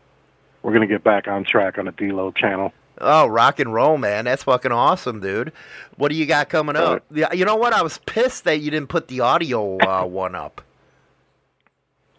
we're 0.61 0.71
gonna 0.71 0.87
get 0.87 1.03
back 1.03 1.27
on 1.27 1.43
track 1.43 1.77
on 1.77 1.85
the 1.85 1.91
D-Lo 1.91 2.31
channel. 2.31 2.71
Oh, 3.01 3.27
rock 3.27 3.59
and 3.59 3.73
roll, 3.73 3.97
man. 3.97 4.23
That's 4.25 4.43
fucking 4.43 4.71
awesome, 4.71 5.19
dude. 5.19 5.51
What 5.97 6.09
do 6.09 6.15
you 6.15 6.25
got 6.25 6.47
coming 6.49 6.77
up? 6.77 7.03
Yeah, 7.11 7.31
you 7.33 7.43
know 7.43 7.57
what? 7.57 7.73
I 7.73 7.81
was 7.81 7.97
pissed 8.05 8.45
that 8.45 8.59
you 8.61 8.71
didn't 8.71 8.89
put 8.89 9.09
the 9.09 9.19
audio 9.19 9.77
uh, 9.79 10.05
one 10.05 10.33
up. 10.33 10.61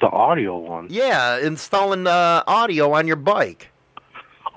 The 0.01 0.07
audio 0.07 0.57
one. 0.59 0.87
Yeah, 0.91 1.39
installing 1.39 2.07
uh, 2.07 2.45
audio 2.47 2.93
on 2.93 3.07
your 3.07 3.17
bike. 3.17 3.69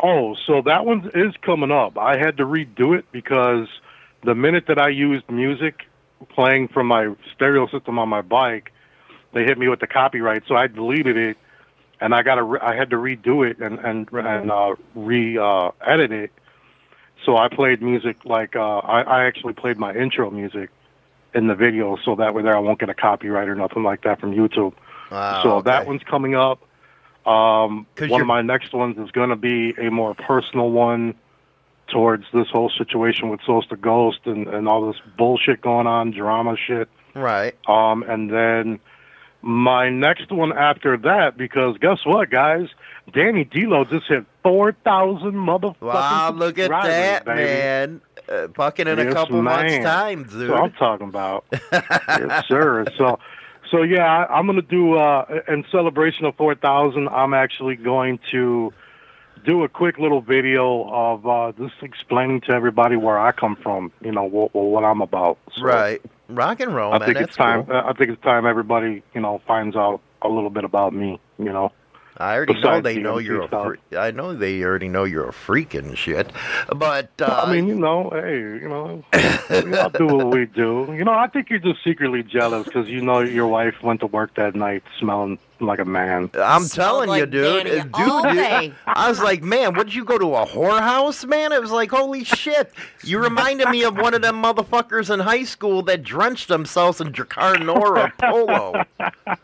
Oh, 0.04 0.36
so 0.48 0.62
that 0.64 0.86
one 0.86 1.12
is 1.14 1.34
coming 1.42 1.72
up. 1.72 1.98
I 1.98 2.18
had 2.18 2.38
to 2.38 2.46
redo 2.46 2.98
it 2.98 3.06
because 3.12 3.68
the 4.24 4.36
minute 4.36 4.66
that 4.68 4.80
I 4.80 4.90
used 4.90 5.30
music 5.30 5.84
playing 6.30 6.68
from 6.68 6.88
my 6.88 7.14
stereo 7.34 7.68
system 7.68 8.00
on 8.00 8.10
my 8.10 8.22
bike, 8.22 8.72
they 9.34 9.44
hit 9.44 9.58
me 9.58 9.68
with 9.68 9.80
the 9.80 9.88
copyright. 9.88 10.44
So 10.48 10.56
I 10.56 10.68
deleted 10.68 11.18
it, 11.18 11.38
and 12.00 12.14
I 12.14 12.22
got 12.24 12.36
to. 12.36 12.44
Re- 12.44 12.60
I 12.62 12.76
had 12.76 12.90
to 12.92 12.98
redo 12.98 13.50
it 13.50 13.60
and 13.60 13.80
and 13.80 14.08
and 14.12 14.52
uh, 14.52 14.76
re 14.96 15.38
uh, 15.38 15.72
edit 15.86 16.12
it. 16.12 16.32
So 17.26 17.38
I 17.38 17.48
played 17.50 17.82
music 17.82 18.26
like 18.26 18.56
uh, 18.56 18.78
I, 18.80 19.02
I 19.02 19.26
actually 19.26 19.54
played 19.54 19.78
my 19.78 19.94
intro 19.94 20.30
music 20.32 20.70
in 21.34 21.48
the 21.48 21.56
video, 21.56 21.98
so 22.04 22.16
that 22.16 22.34
way 22.34 22.44
there 22.44 22.56
I 22.56 22.60
won't 22.60 22.80
get 22.80 22.90
a 22.90 22.94
copyright 22.94 23.48
or 23.48 23.56
nothing 23.56 23.84
like 23.84 24.04
that 24.04 24.20
from 24.20 24.34
YouTube. 24.34 24.74
So 25.12 25.62
that 25.66 25.86
one's 25.88 26.04
coming 26.04 26.36
up. 26.36 26.62
Um, 27.26 27.86
one 27.98 28.10
you're- 28.10 28.22
of 28.22 28.28
my 28.28 28.42
next 28.42 28.74
ones 28.74 28.98
is 28.98 29.12
going 29.12 29.30
to 29.30 29.36
be 29.36 29.76
a 29.78 29.92
more 29.92 30.16
personal 30.16 30.72
one 30.72 31.14
towards 31.88 32.24
this 32.34 32.48
whole 32.50 32.70
situation 32.78 33.30
with 33.30 33.42
Sosta 33.42 33.80
Ghost 33.80 34.20
and, 34.26 34.48
and 34.48 34.68
all 34.68 34.88
this 34.92 35.00
bullshit 35.18 35.62
going 35.62 35.88
on, 35.88 36.12
drama 36.12 36.56
shit. 36.56 36.88
Right. 37.14 37.54
Um, 37.68 38.04
and 38.04 38.32
then 38.32 38.80
my 39.42 39.90
next 39.90 40.32
one 40.32 40.54
after 40.58 40.96
that, 40.98 41.36
because 41.38 41.78
guess 41.80 42.00
what, 42.06 42.30
guys? 42.30 42.70
Danny 43.14 43.44
D'Lo 43.44 43.84
just 43.84 44.08
hit 44.08 44.26
4,000 44.44 45.34
motherfucking 45.34 45.82
Wow, 45.82 46.32
look 46.32 46.58
at 46.60 46.70
that, 46.70 47.26
baby. 47.26 47.42
man. 47.44 48.02
Uh, 48.30 48.48
fucking 48.56 48.88
in 48.88 48.98
a 49.00 49.04
Yes, 49.04 49.14
couple 49.14 49.42
months' 49.42 49.74
man. 49.74 49.84
time, 49.84 50.24
That's 50.24 50.50
what 50.50 50.64
I'm 50.64 50.72
talking 50.74 51.08
about. 51.10 51.44
yes, 51.72 52.46
sir. 52.48 52.86
So, 52.98 53.20
so 53.72 53.84
yeah, 53.84 54.26
I'm 54.30 54.46
going 54.46 54.58
to 54.58 54.62
do 54.62 54.96
uh, 54.96 55.26
in 55.48 55.66
celebration 55.72 56.26
of 56.26 56.36
4,000. 56.36 57.08
I'm 57.08 57.34
actually 57.34 57.76
going 57.78 58.20
to 58.32 58.74
do 59.46 59.64
a 59.64 59.70
quick 59.70 59.98
little 59.98 60.22
video 60.22 60.88
of 60.90 61.26
uh, 61.26 61.52
just 61.58 61.82
explaining 61.82 62.42
to 62.42 62.52
everybody 62.52 62.96
where 62.96 63.18
I 63.18 63.32
come 63.32 63.56
from. 63.56 63.92
You 64.02 64.12
know 64.12 64.24
what, 64.24 64.54
what 64.54 64.84
I'm 64.84 65.02
about. 65.02 65.40
So 65.56 65.64
Right. 65.64 66.02
Rock 66.30 66.60
and 66.60 66.74
roll, 66.74 66.94
I 66.94 67.00
man. 67.00 67.08
think 67.08 67.20
it's 67.20 67.36
time. 67.36 67.66
cool. 67.66 67.76
I 67.76 67.94
think 67.94 68.12
it's 68.12 68.22
time 68.22 68.46
everybody 68.46 69.04
you 69.14 69.22
know 69.22 69.42
finds 69.48 69.76
out 69.76 70.02
a 70.22 70.30
little 70.30 70.50
bit 70.50 70.64
about 70.64 70.94
me. 70.94 71.20
You 71.38 71.52
know. 71.52 71.72
I 72.22 72.36
already 72.36 72.60
know 72.62 72.82
they 72.82 72.96
the 72.96 73.00
know 73.02 73.18
you're 73.18 73.42
a 73.42 73.48
stuff. 73.48 73.66
freak. 73.66 73.80
I 73.98 74.12
know 74.12 74.34
they 74.36 74.62
already 74.64 74.88
know 74.88 75.04
you're 75.06 75.28
a 75.28 75.34
freak 75.34 75.74
and 75.74 75.98
shit. 75.98 76.32
But 76.76 77.10
uh, 77.20 77.44
I 77.48 77.52
mean, 77.54 77.68
you 77.68 77.76
know, 77.76 78.10
hey, 78.14 78.38
you 78.38 78.70
know, 78.70 79.04
we 79.50 79.76
all 79.78 79.90
do 79.90 80.06
what 80.08 80.28
we 80.28 80.46
do. 80.46 80.94
You 80.96 81.04
know, 81.04 81.14
I 81.14 81.28
think 81.28 81.50
you're 81.50 81.60
just 81.60 81.84
secretly 81.84 82.22
jealous 82.24 82.66
because 82.66 82.88
you 82.90 83.02
know 83.02 83.20
your 83.20 83.48
wife 83.48 83.82
went 83.82 84.02
to 84.02 84.06
work 84.08 84.36
that 84.36 84.54
night 84.56 84.84
smelling 85.00 85.40
like 85.60 85.80
a 85.80 85.86
man. 85.86 86.30
I'm 86.36 86.64
Smelled 86.64 87.06
telling 87.06 87.20
you, 87.20 87.26
dude, 87.26 87.66
Danny 87.66 87.80
Uh, 87.80 87.84
dude, 87.84 87.94
all 87.96 88.24
dude, 88.24 88.34
day. 88.34 88.74
I 88.88 89.10
was 89.10 89.22
like, 89.22 89.42
man, 89.44 89.74
what 89.76 89.88
did 89.88 89.96
you 89.96 90.06
go 90.06 90.18
to 90.18 90.36
a 90.36 90.46
whorehouse, 90.46 91.26
man? 91.28 91.52
It 91.52 91.62
was 91.62 91.72
like, 91.72 91.90
holy 91.92 92.24
shit! 92.24 92.72
You 93.04 93.20
reminded 93.20 93.70
me 93.70 93.84
of 93.84 93.96
one 93.98 94.14
of 94.14 94.22
them 94.22 94.42
motherfuckers 94.42 95.12
in 95.14 95.20
high 95.20 95.44
school 95.44 95.82
that 95.84 96.04
drenched 96.04 96.48
themselves 96.50 97.02
in 97.02 97.12
Drakkar 97.14 97.64
Noir 97.66 97.98
or 98.00 98.14
Polo. 98.20 98.84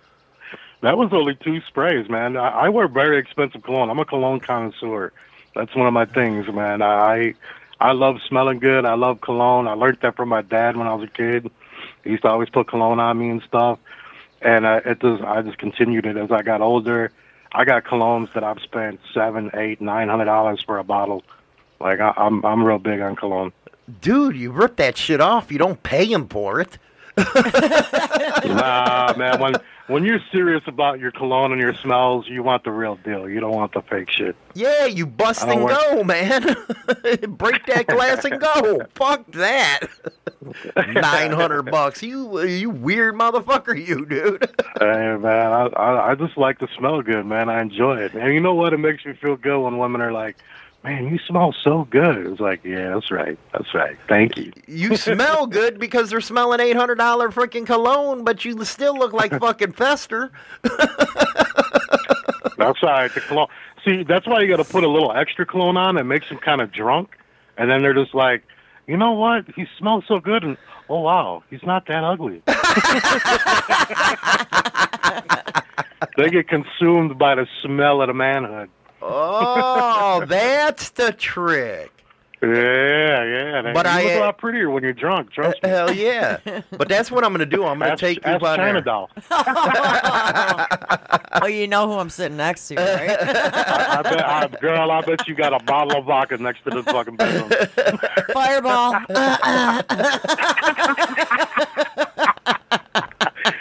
That 0.81 0.97
was 0.97 1.09
only 1.11 1.35
two 1.35 1.61
sprays, 1.61 2.09
man. 2.09 2.37
I, 2.37 2.49
I 2.49 2.69
wear 2.69 2.87
very 2.87 3.17
expensive 3.17 3.63
cologne. 3.63 3.89
I'm 3.89 3.99
a 3.99 4.05
cologne 4.05 4.39
connoisseur. 4.39 5.11
That's 5.55 5.75
one 5.75 5.87
of 5.87 5.93
my 5.93 6.05
things, 6.05 6.47
man. 6.53 6.81
I 6.81 7.33
I 7.79 7.91
love 7.93 8.17
smelling 8.27 8.59
good. 8.59 8.85
I 8.85 8.93
love 8.93 9.21
cologne. 9.21 9.67
I 9.67 9.73
learned 9.73 9.99
that 10.01 10.15
from 10.15 10.29
my 10.29 10.41
dad 10.41 10.77
when 10.77 10.87
I 10.87 10.93
was 10.93 11.07
a 11.07 11.11
kid. 11.11 11.49
He 12.03 12.11
used 12.11 12.23
to 12.23 12.29
always 12.29 12.49
put 12.49 12.67
cologne 12.67 12.99
on 12.99 13.17
me 13.17 13.29
and 13.29 13.41
stuff. 13.41 13.79
And 14.41 14.65
uh, 14.65 14.81
it 14.85 15.01
just 15.01 15.23
I 15.23 15.41
just 15.41 15.57
continued 15.57 16.05
it 16.05 16.15
as 16.15 16.31
I 16.31 16.43
got 16.43 16.61
older. 16.61 17.11
I 17.51 17.65
got 17.65 17.85
colognes 17.85 18.31
that 18.33 18.43
I've 18.43 18.59
spent 18.61 18.99
seven, 19.13 19.49
eight, 19.55 19.81
nine 19.81 20.09
hundred 20.09 20.25
dollars 20.25 20.61
for 20.63 20.77
a 20.77 20.83
bottle. 20.83 21.23
Like 21.79 21.99
I, 21.99 22.13
I'm 22.17 22.45
I'm 22.45 22.63
real 22.63 22.77
big 22.77 23.01
on 23.01 23.15
cologne. 23.15 23.51
Dude, 24.01 24.35
you 24.35 24.51
rip 24.51 24.75
that 24.75 24.97
shit 24.97 25.21
off. 25.21 25.51
You 25.51 25.57
don't 25.57 25.81
pay 25.81 26.05
him 26.05 26.27
for 26.27 26.59
it. 26.59 26.77
Nah, 27.17 29.13
man. 29.17 29.39
When 29.39 29.55
when 29.87 30.03
you're 30.03 30.19
serious 30.31 30.61
about 30.67 30.99
your 30.99 31.11
cologne 31.11 31.51
and 31.51 31.59
your 31.59 31.73
smells, 31.73 32.27
you 32.27 32.43
want 32.43 32.63
the 32.63 32.71
real 32.71 32.95
deal. 32.97 33.27
You 33.27 33.39
don't 33.39 33.55
want 33.55 33.73
the 33.73 33.81
fake 33.81 34.09
shit. 34.09 34.35
Yeah, 34.53 34.85
you 34.85 35.07
bust 35.07 35.43
and 35.43 35.67
go, 35.67 36.03
man. 36.03 36.43
Break 37.29 37.65
that 37.65 37.85
glass 37.87 38.23
and 38.25 38.39
go. 38.39 38.81
Fuck 38.95 39.31
that. 39.31 39.79
Nine 40.75 41.31
hundred 41.31 41.63
bucks. 41.63 42.03
You 42.03 42.41
you 42.43 42.69
weird 42.69 43.15
motherfucker, 43.15 43.75
you 43.75 44.05
dude. 44.05 44.49
Hey 44.79 45.17
man, 45.17 45.51
I, 45.53 45.67
I 45.75 46.11
I 46.11 46.15
just 46.15 46.37
like 46.37 46.59
to 46.59 46.67
smell 46.77 47.01
good, 47.01 47.25
man. 47.25 47.49
I 47.49 47.61
enjoy 47.61 47.97
it, 47.97 48.13
and 48.13 48.33
you 48.33 48.39
know 48.39 48.53
what? 48.53 48.73
It 48.73 48.77
makes 48.77 49.05
me 49.05 49.13
feel 49.13 49.35
good 49.35 49.59
when 49.59 49.77
women 49.77 50.01
are 50.01 50.11
like, 50.11 50.37
man, 50.83 51.07
you 51.07 51.19
smell 51.27 51.53
so 51.63 51.87
good. 51.89 52.17
It 52.17 52.29
was 52.29 52.39
like, 52.39 52.63
yeah, 52.63 52.93
that's 52.93 53.11
right, 53.11 53.37
that's 53.51 53.73
right. 53.73 53.97
Thank 54.07 54.37
you. 54.37 54.51
You 54.67 54.95
smell 54.95 55.47
good 55.47 55.79
because 55.79 56.09
they're 56.09 56.21
smelling 56.21 56.59
eight 56.59 56.75
hundred 56.75 56.95
dollar 56.95 57.29
freaking 57.29 57.65
cologne, 57.65 58.23
but 58.23 58.45
you 58.45 58.63
still 58.65 58.97
look 58.97 59.13
like 59.13 59.31
fucking 59.39 59.73
Fester. 59.73 60.31
That's 62.57 62.81
right. 62.81 63.13
The 63.13 63.21
cologne. 63.21 63.47
See, 63.85 64.03
that's 64.03 64.27
why 64.27 64.41
you 64.41 64.47
got 64.47 64.57
to 64.57 64.69
put 64.69 64.83
a 64.83 64.89
little 64.89 65.13
extra 65.13 65.45
cologne 65.45 65.77
on 65.77 65.95
that 65.95 66.03
makes 66.03 66.27
them 66.27 66.39
kind 66.39 66.59
of 66.59 66.71
drunk, 66.71 67.15
and 67.57 67.69
then 67.69 67.81
they're 67.81 67.93
just 67.93 68.13
like, 68.13 68.43
you 68.87 68.97
know 68.97 69.13
what? 69.13 69.45
He 69.55 69.65
smells 69.77 70.03
so 70.07 70.19
good, 70.19 70.43
and 70.43 70.57
oh 70.89 71.01
wow, 71.01 71.43
he's 71.49 71.63
not 71.63 71.85
that 71.87 72.03
ugly. 72.03 72.41
they 76.17 76.29
get 76.29 76.47
consumed 76.47 77.17
by 77.17 77.35
the 77.35 77.47
smell 77.61 78.01
of 78.01 78.07
the 78.07 78.13
manhood. 78.13 78.69
Oh, 79.01 80.23
that's 80.27 80.89
the 80.91 81.11
trick. 81.13 81.91
Yeah, 82.41 83.23
yeah. 83.23 83.61
They, 83.63 83.73
But 83.73 83.87
you 83.87 83.91
I, 83.91 84.03
look 84.03 84.11
a 84.11 84.17
uh, 84.17 84.19
lot 84.19 84.37
prettier 84.37 84.69
when 84.69 84.83
you're 84.83 84.93
drunk. 84.93 85.31
Trust 85.31 85.57
me. 85.63 85.69
Hell 85.69 85.91
yeah! 85.91 86.37
But 86.77 86.87
that's 86.87 87.09
what 87.09 87.23
I'm 87.23 87.31
gonna 87.31 87.47
do. 87.47 87.65
I'm 87.65 87.79
gonna 87.79 87.93
Ask, 87.93 87.99
take 87.99 88.17
you 88.17 88.31
ask 88.31 88.43
on 88.43 88.57
China 88.57 88.79
doll. 88.79 89.09
oh, 91.41 91.47
you 91.47 91.67
know 91.67 91.87
who 91.87 91.93
I'm 91.93 92.11
sitting 92.11 92.37
next 92.37 92.67
to, 92.67 92.75
right? 92.75 93.09
I, 93.09 93.97
I 93.97 94.01
bet, 94.03 94.23
I, 94.23 94.47
girl, 94.61 94.91
I 94.91 95.01
bet 95.01 95.27
you 95.27 95.33
got 95.33 95.59
a 95.59 95.63
bottle 95.65 95.97
of 95.97 96.05
vodka 96.05 96.37
next 96.37 96.63
to 96.65 96.69
this 96.69 96.85
fucking 96.85 97.15
bedroom. 97.15 97.49
Fireball. 98.33 98.93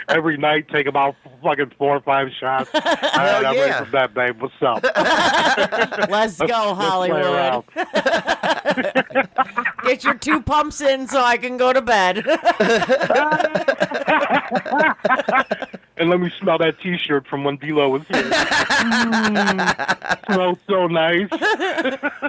Every 0.09 0.37
night, 0.37 0.69
take 0.69 0.87
about 0.87 1.15
fucking 1.43 1.73
four 1.77 1.97
or 1.97 1.99
five 1.99 2.29
shots. 2.39 2.69
All 2.73 2.79
right, 2.81 3.45
I'm 3.45 3.57
ready 3.57 3.73
for 3.85 3.91
bed, 3.91 4.13
babe. 4.13 4.41
What's 4.41 4.53
up? 4.61 4.81
Let's 6.09 6.37
go, 6.37 6.45
Let's 6.47 6.79
Hollywood. 6.79 7.65
Get 9.83 10.05
your 10.05 10.13
two 10.15 10.41
pumps 10.41 10.79
in 10.79 11.07
so 11.07 11.21
I 11.21 11.35
can 11.37 11.57
go 11.57 11.73
to 11.73 11.81
bed. 11.81 12.25
And 15.99 16.11
let 16.11 16.19
me 16.19 16.31
smell 16.39 16.59
that 16.59 16.79
T-shirt 16.79 17.25
from 17.25 17.43
when 17.43 17.57
D-Lo 17.57 17.89
was 17.89 18.03
here. 18.07 18.21
Mm, 18.21 20.25
smells 20.31 20.59
so 20.69 20.85
nice. 20.85 21.27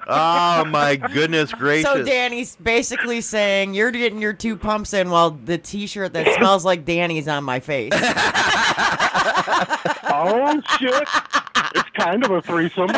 Oh 0.08 0.64
my 0.64 0.96
goodness 0.96 1.52
gracious! 1.52 1.84
so 1.90 2.02
Danny's 2.02 2.56
basically 2.56 3.20
saying 3.20 3.74
you're 3.74 3.90
getting 3.90 4.22
your 4.22 4.32
two 4.32 4.56
pumps 4.56 4.94
in 4.94 5.10
while 5.10 5.32
the 5.32 5.58
T-shirt 5.58 6.14
that 6.14 6.34
smells 6.38 6.64
like 6.64 6.86
Danny's 6.86 7.28
on 7.28 7.44
my 7.44 7.60
face. 7.68 7.92
Oh 10.10 10.60
shit! 10.78 11.08
It's 11.74 11.90
kind 11.90 12.24
of 12.24 12.30
a 12.30 12.42
threesome. 12.42 12.88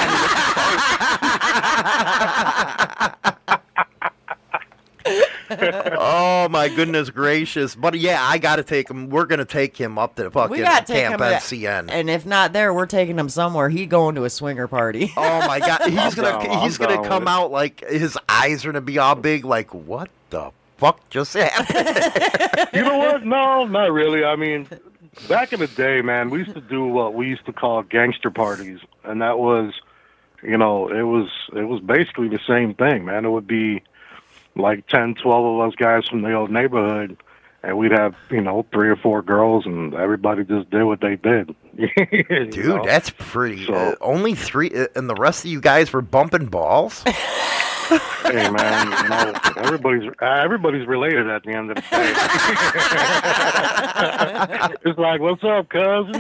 oh 5.51 6.49
my 6.51 6.69
goodness 6.69 7.11
gracious! 7.11 7.75
But 7.75 7.99
yeah, 7.99 8.23
I 8.23 8.39
got 8.39 8.57
to 8.57 8.63
take 8.63 8.89
him. 8.89 9.11
We're 9.11 9.27
gonna 9.27 9.45
take 9.45 9.77
him 9.77 9.99
up 9.99 10.15
to 10.17 10.25
the 10.25 10.31
fucking 10.31 10.51
we 10.51 10.63
got 10.63 10.87
to 10.87 10.93
take 10.93 11.03
Camp 11.07 11.21
him 11.21 11.41
to- 11.41 11.93
and 11.93 12.09
if 12.09 12.25
not 12.25 12.53
there, 12.53 12.73
we're 12.73 12.87
taking 12.87 13.19
him 13.19 13.29
somewhere. 13.29 13.69
He 13.69 13.87
going 13.87 14.15
to 14.15 14.25
a 14.25 14.31
swinger 14.31 14.69
party. 14.69 15.13
Oh 15.17 15.47
my 15.47 15.59
god, 15.59 15.81
he's 15.87 15.99
I'm 15.99 16.13
gonna 16.13 16.45
down, 16.45 16.63
he's 16.63 16.81
I'm 16.81 16.87
gonna 16.89 17.09
come 17.09 17.27
out 17.29 17.51
like 17.51 17.87
his 17.89 18.17
eyes 18.29 18.65
are 18.65 18.69
gonna 18.69 18.81
be 18.81 18.99
all 18.99 19.15
big. 19.15 19.45
Like 19.45 19.75
what 19.75 20.11
the 20.31 20.53
fuck 20.81 21.09
just 21.11 21.35
happened? 21.35 22.69
You 22.73 22.83
know 22.83 22.99
what? 22.99 23.25
No, 23.25 23.65
not 23.67 23.91
really. 23.93 24.25
I 24.25 24.37
mean, 24.37 24.69
back 25.29 25.53
in 25.53 25.61
the 25.61 25.67
day, 25.67 26.03
man, 26.03 26.31
we 26.31 26.39
used 26.41 26.55
to 26.55 26.61
do 26.61 26.87
what 26.87 27.15
we 27.15 27.27
used 27.27 27.45
to 27.47 27.53
call 27.53 27.83
gangster 27.83 28.31
parties, 28.31 28.79
and 29.05 29.21
that 29.23 29.39
was, 29.39 29.73
you 30.43 30.57
know, 30.57 30.89
it 30.89 31.03
was 31.03 31.29
it 31.55 31.65
was 31.65 31.81
basically 31.81 32.29
the 32.29 32.39
same 32.47 32.75
thing, 32.75 33.05
man. 33.05 33.25
It 33.25 33.31
would 33.31 33.47
be 33.47 33.83
like 34.55 34.87
10, 34.87 35.17
12 35.17 35.45
of 35.61 35.69
us 35.69 35.75
guys 35.75 36.07
from 36.07 36.23
the 36.23 36.33
old 36.33 36.51
neighborhood, 36.51 37.17
and 37.65 37.77
we'd 37.77 37.93
have 37.93 38.15
you 38.31 38.41
know 38.41 38.65
three 38.73 38.89
or 38.89 38.97
four 38.97 39.21
girls, 39.21 39.67
and 39.67 39.93
everybody 39.95 40.45
just 40.45 40.71
did 40.71 40.85
what 40.85 41.01
they 41.01 41.17
did. 41.17 41.55
Dude, 42.51 42.57
know? 42.67 42.85
that's 42.85 43.11
pretty. 43.19 43.67
So- 43.67 43.75
uh, 43.75 43.95
only 44.01 44.35
three, 44.37 44.71
uh, 44.71 44.87
and 44.95 45.11
the 45.11 45.17
rest 45.17 45.45
of 45.45 45.51
you 45.51 45.61
guys 45.61 45.93
were 45.93 46.03
bumping 46.03 46.47
balls. 46.47 47.05
hey 47.99 48.51
man, 48.51 49.03
you 49.03 49.09
know, 49.09 49.33
everybody's 49.57 50.11
uh, 50.21 50.25
everybody's 50.25 50.87
related 50.87 51.29
at 51.29 51.43
the 51.43 51.53
end 51.53 51.71
of 51.71 51.77
the 51.77 51.83
day. 51.83 51.89
it's 54.91 54.99
like, 54.99 55.21
what's 55.21 55.43
up, 55.45 55.69
cousin? 55.69 56.15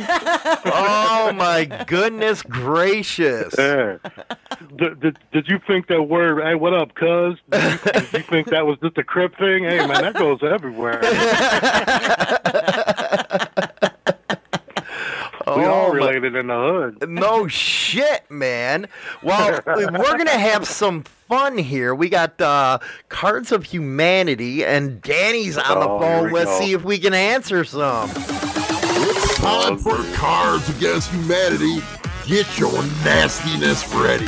oh 0.67 1.33
my 1.35 1.65
goodness 1.87 2.43
gracious! 2.43 3.55
Yeah. 3.57 3.97
Did, 4.77 5.01
did, 5.01 5.19
did 5.33 5.49
you 5.49 5.59
think 5.67 5.87
that 5.89 6.03
word, 6.03 6.43
hey, 6.43 6.55
what 6.55 6.75
up, 6.75 6.95
cuz? 6.95 7.39
Did 7.51 7.63
you, 7.63 7.79
did 7.93 8.13
you 8.13 8.21
think 8.21 8.49
that 8.49 8.67
was 8.67 8.79
just 8.83 8.99
a 8.99 9.05
crip 9.05 9.37
thing? 9.37 9.65
Hey, 9.65 9.79
man, 9.87 10.03
that 10.03 10.15
goes 10.15 10.43
everywhere. 10.43 11.01
we 15.57 15.65
all 15.65 15.87
Oh, 15.87 15.89
my- 15.91 15.95
related 15.97 16.35
in 16.37 16.47
the 16.49 16.55
hood. 16.55 17.09
No 17.11 17.47
shit, 17.49 18.31
man. 18.31 18.89
Well, 19.23 19.61
we're 19.67 20.17
gonna 20.19 20.31
have 20.31 20.67
some 20.67 21.03
fun 21.03 21.59
here. 21.59 21.95
We 21.95 22.09
got 22.09 22.41
uh, 22.41 22.79
Cards 23.09 23.53
of 23.53 23.65
Humanity, 23.65 24.65
and 24.65 25.01
Danny's 25.03 25.59
on 25.59 25.81
the 25.81 25.89
Oh, 25.89 25.99
here 26.01 26.21
phone. 26.23 26.33
Let's 26.33 26.51
go. 26.51 26.61
see 26.61 26.73
if 26.73 26.85
we 26.85 26.99
can 26.99 27.15
answer 27.15 27.65
some. 27.65 28.11
It's 28.17 29.37
time 29.39 29.79
for 29.79 29.97
Cards 30.15 30.69
Against 30.77 31.11
Humanity. 31.11 31.81
Get 32.27 32.59
your 32.59 32.73
nastiness 33.05 33.87
ready. 33.95 34.27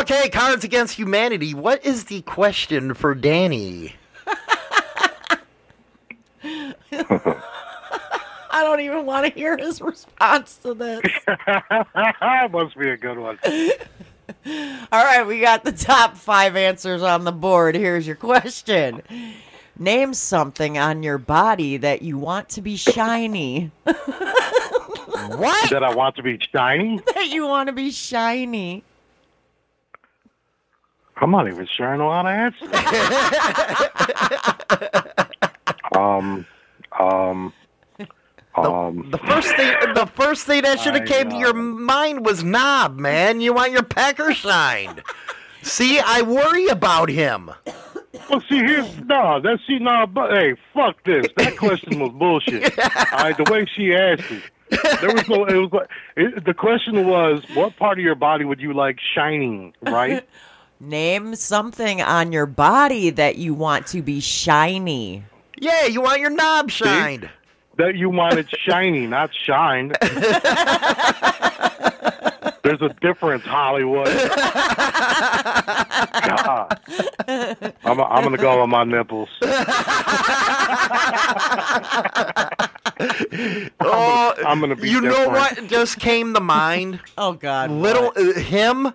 Okay, 0.00 0.28
Cards 0.30 0.64
Against 0.64 0.94
Humanity. 0.94 1.54
What 1.54 1.84
is 1.84 2.04
the 2.04 2.22
question 2.22 2.94
for 2.94 3.14
Danny? 3.14 3.94
I 8.56 8.62
don't 8.64 8.80
even 8.80 9.04
want 9.04 9.26
to 9.26 9.32
hear 9.38 9.58
his 9.58 9.82
response 9.82 10.56
to 10.62 10.72
this. 10.72 11.02
it 11.26 12.50
Must 12.50 12.78
be 12.78 12.88
a 12.88 12.96
good 12.96 13.18
one. 13.18 13.38
All 14.90 15.04
right, 15.04 15.26
we 15.26 15.40
got 15.40 15.62
the 15.62 15.72
top 15.72 16.16
five 16.16 16.56
answers 16.56 17.02
on 17.02 17.24
the 17.24 17.32
board. 17.32 17.74
Here's 17.74 18.06
your 18.06 18.16
question. 18.16 19.02
Name 19.78 20.14
something 20.14 20.78
on 20.78 21.02
your 21.02 21.18
body 21.18 21.76
that 21.76 22.00
you 22.00 22.16
want 22.16 22.48
to 22.50 22.62
be 22.62 22.76
shiny. 22.76 23.72
What? 23.84 25.70
That 25.70 25.82
I 25.84 25.94
want 25.94 26.16
to 26.16 26.22
be 26.22 26.38
shiny? 26.54 27.02
that 27.14 27.28
you 27.28 27.46
want 27.46 27.66
to 27.66 27.74
be 27.74 27.90
shiny. 27.90 28.84
I'm 31.18 31.30
not 31.30 31.46
even 31.46 31.66
sure 31.66 31.88
I 31.88 31.96
know 31.98 32.10
how 32.10 32.22
to 32.22 32.30
answer. 32.30 32.64
um, 35.98 36.46
um, 36.98 37.52
um. 38.56 39.10
The 39.10 39.18
first 39.18 39.54
thing, 39.56 39.74
the 39.94 40.06
first 40.06 40.46
thing 40.46 40.62
that 40.62 40.80
should 40.80 40.94
have 40.94 41.02
I, 41.02 41.06
came 41.06 41.30
to 41.30 41.36
your 41.36 41.54
mind 41.54 42.24
was 42.24 42.42
knob, 42.42 42.98
man. 42.98 43.40
You 43.40 43.52
want 43.52 43.72
your 43.72 43.82
pecker 43.82 44.32
shined. 44.32 45.02
See, 45.62 45.98
I 45.98 46.22
worry 46.22 46.68
about 46.68 47.08
him. 47.08 47.50
Well, 48.30 48.40
see, 48.48 48.58
here's 48.58 48.98
no. 49.00 49.40
That's 49.40 49.64
see, 49.66 49.78
no. 49.78 50.06
But 50.06 50.32
hey, 50.32 50.54
fuck 50.72 51.02
this. 51.04 51.26
That 51.36 51.56
question 51.56 52.00
was 52.00 52.12
bullshit. 52.12 52.78
All 53.12 53.18
right, 53.18 53.36
the 53.36 53.50
way 53.50 53.66
she 53.66 53.94
asked 53.94 54.30
it, 54.30 54.42
there 55.00 55.12
was 55.12 55.28
no. 55.28 55.44
It 55.44 55.56
was 55.56 55.72
like 55.72 55.88
it, 56.16 56.44
the 56.44 56.54
question 56.54 57.06
was, 57.06 57.44
what 57.54 57.76
part 57.76 57.98
of 57.98 58.04
your 58.04 58.14
body 58.14 58.44
would 58.44 58.60
you 58.60 58.72
like 58.72 58.98
shining? 59.14 59.74
Right? 59.82 60.26
Name 60.80 61.34
something 61.36 62.02
on 62.02 62.32
your 62.32 62.46
body 62.46 63.10
that 63.10 63.36
you 63.36 63.54
want 63.54 63.86
to 63.88 64.02
be 64.02 64.20
shiny. 64.20 65.24
Yeah, 65.58 65.86
you 65.86 66.02
want 66.02 66.20
your 66.20 66.30
knob 66.30 66.70
shined. 66.70 67.30
That 67.76 67.94
you 67.96 68.10
wanted 68.10 68.48
shiny, 68.68 69.06
not 69.06 69.30
shined. 69.34 69.96
There's 72.62 72.82
a 72.82 72.88
difference, 73.00 73.44
Hollywood. 73.44 74.06
God. 76.26 76.80
I'm, 77.84 78.00
I'm 78.00 78.24
gonna 78.24 78.36
go 78.38 78.60
on 78.60 78.70
my 78.70 78.84
nipples. 78.84 79.28
Oh, 83.78 84.34
I'm 84.46 84.60
gonna 84.60 84.74
be 84.74 84.88
You 84.88 85.00
know 85.02 85.28
what 85.28 85.66
just 85.66 85.98
came 85.98 86.32
to 86.34 86.40
mind? 86.40 87.00
Oh 87.18 87.34
God, 87.34 87.70
little 87.70 88.12
uh, 88.16 88.32
him 88.40 88.92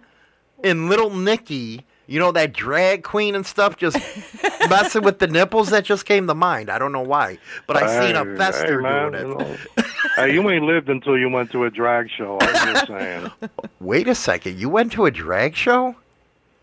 and 0.63 0.89
little 0.89 1.11
Nikki. 1.11 1.85
You 2.11 2.19
know 2.19 2.33
that 2.33 2.51
drag 2.51 3.03
queen 3.03 3.35
and 3.35 3.45
stuff, 3.45 3.77
just 3.77 3.95
messing 4.69 5.01
with 5.01 5.19
the 5.19 5.27
nipples. 5.27 5.69
That 5.69 5.85
just 5.85 6.05
came 6.05 6.27
to 6.27 6.35
mind. 6.35 6.69
I 6.69 6.77
don't 6.77 6.91
know 6.91 6.99
why, 6.99 7.37
but 7.67 7.77
I 7.77 8.05
seen 8.05 8.17
a 8.17 8.35
fester 8.35 8.81
hey, 8.81 8.83
man, 8.83 9.11
doing 9.13 9.29
you 9.29 9.39
it. 9.39 9.59
know. 9.77 9.83
hey, 10.17 10.33
you 10.33 10.49
ain't 10.49 10.65
lived 10.65 10.89
until 10.89 11.17
you 11.17 11.29
went 11.29 11.51
to 11.53 11.63
a 11.63 11.69
drag 11.69 12.09
show. 12.09 12.37
I'm 12.41 12.73
just 12.73 12.87
saying. 12.87 13.31
Wait 13.79 14.09
a 14.09 14.15
second, 14.15 14.59
you 14.59 14.67
went 14.67 14.91
to 14.91 15.05
a 15.05 15.11
drag 15.11 15.55
show? 15.55 15.95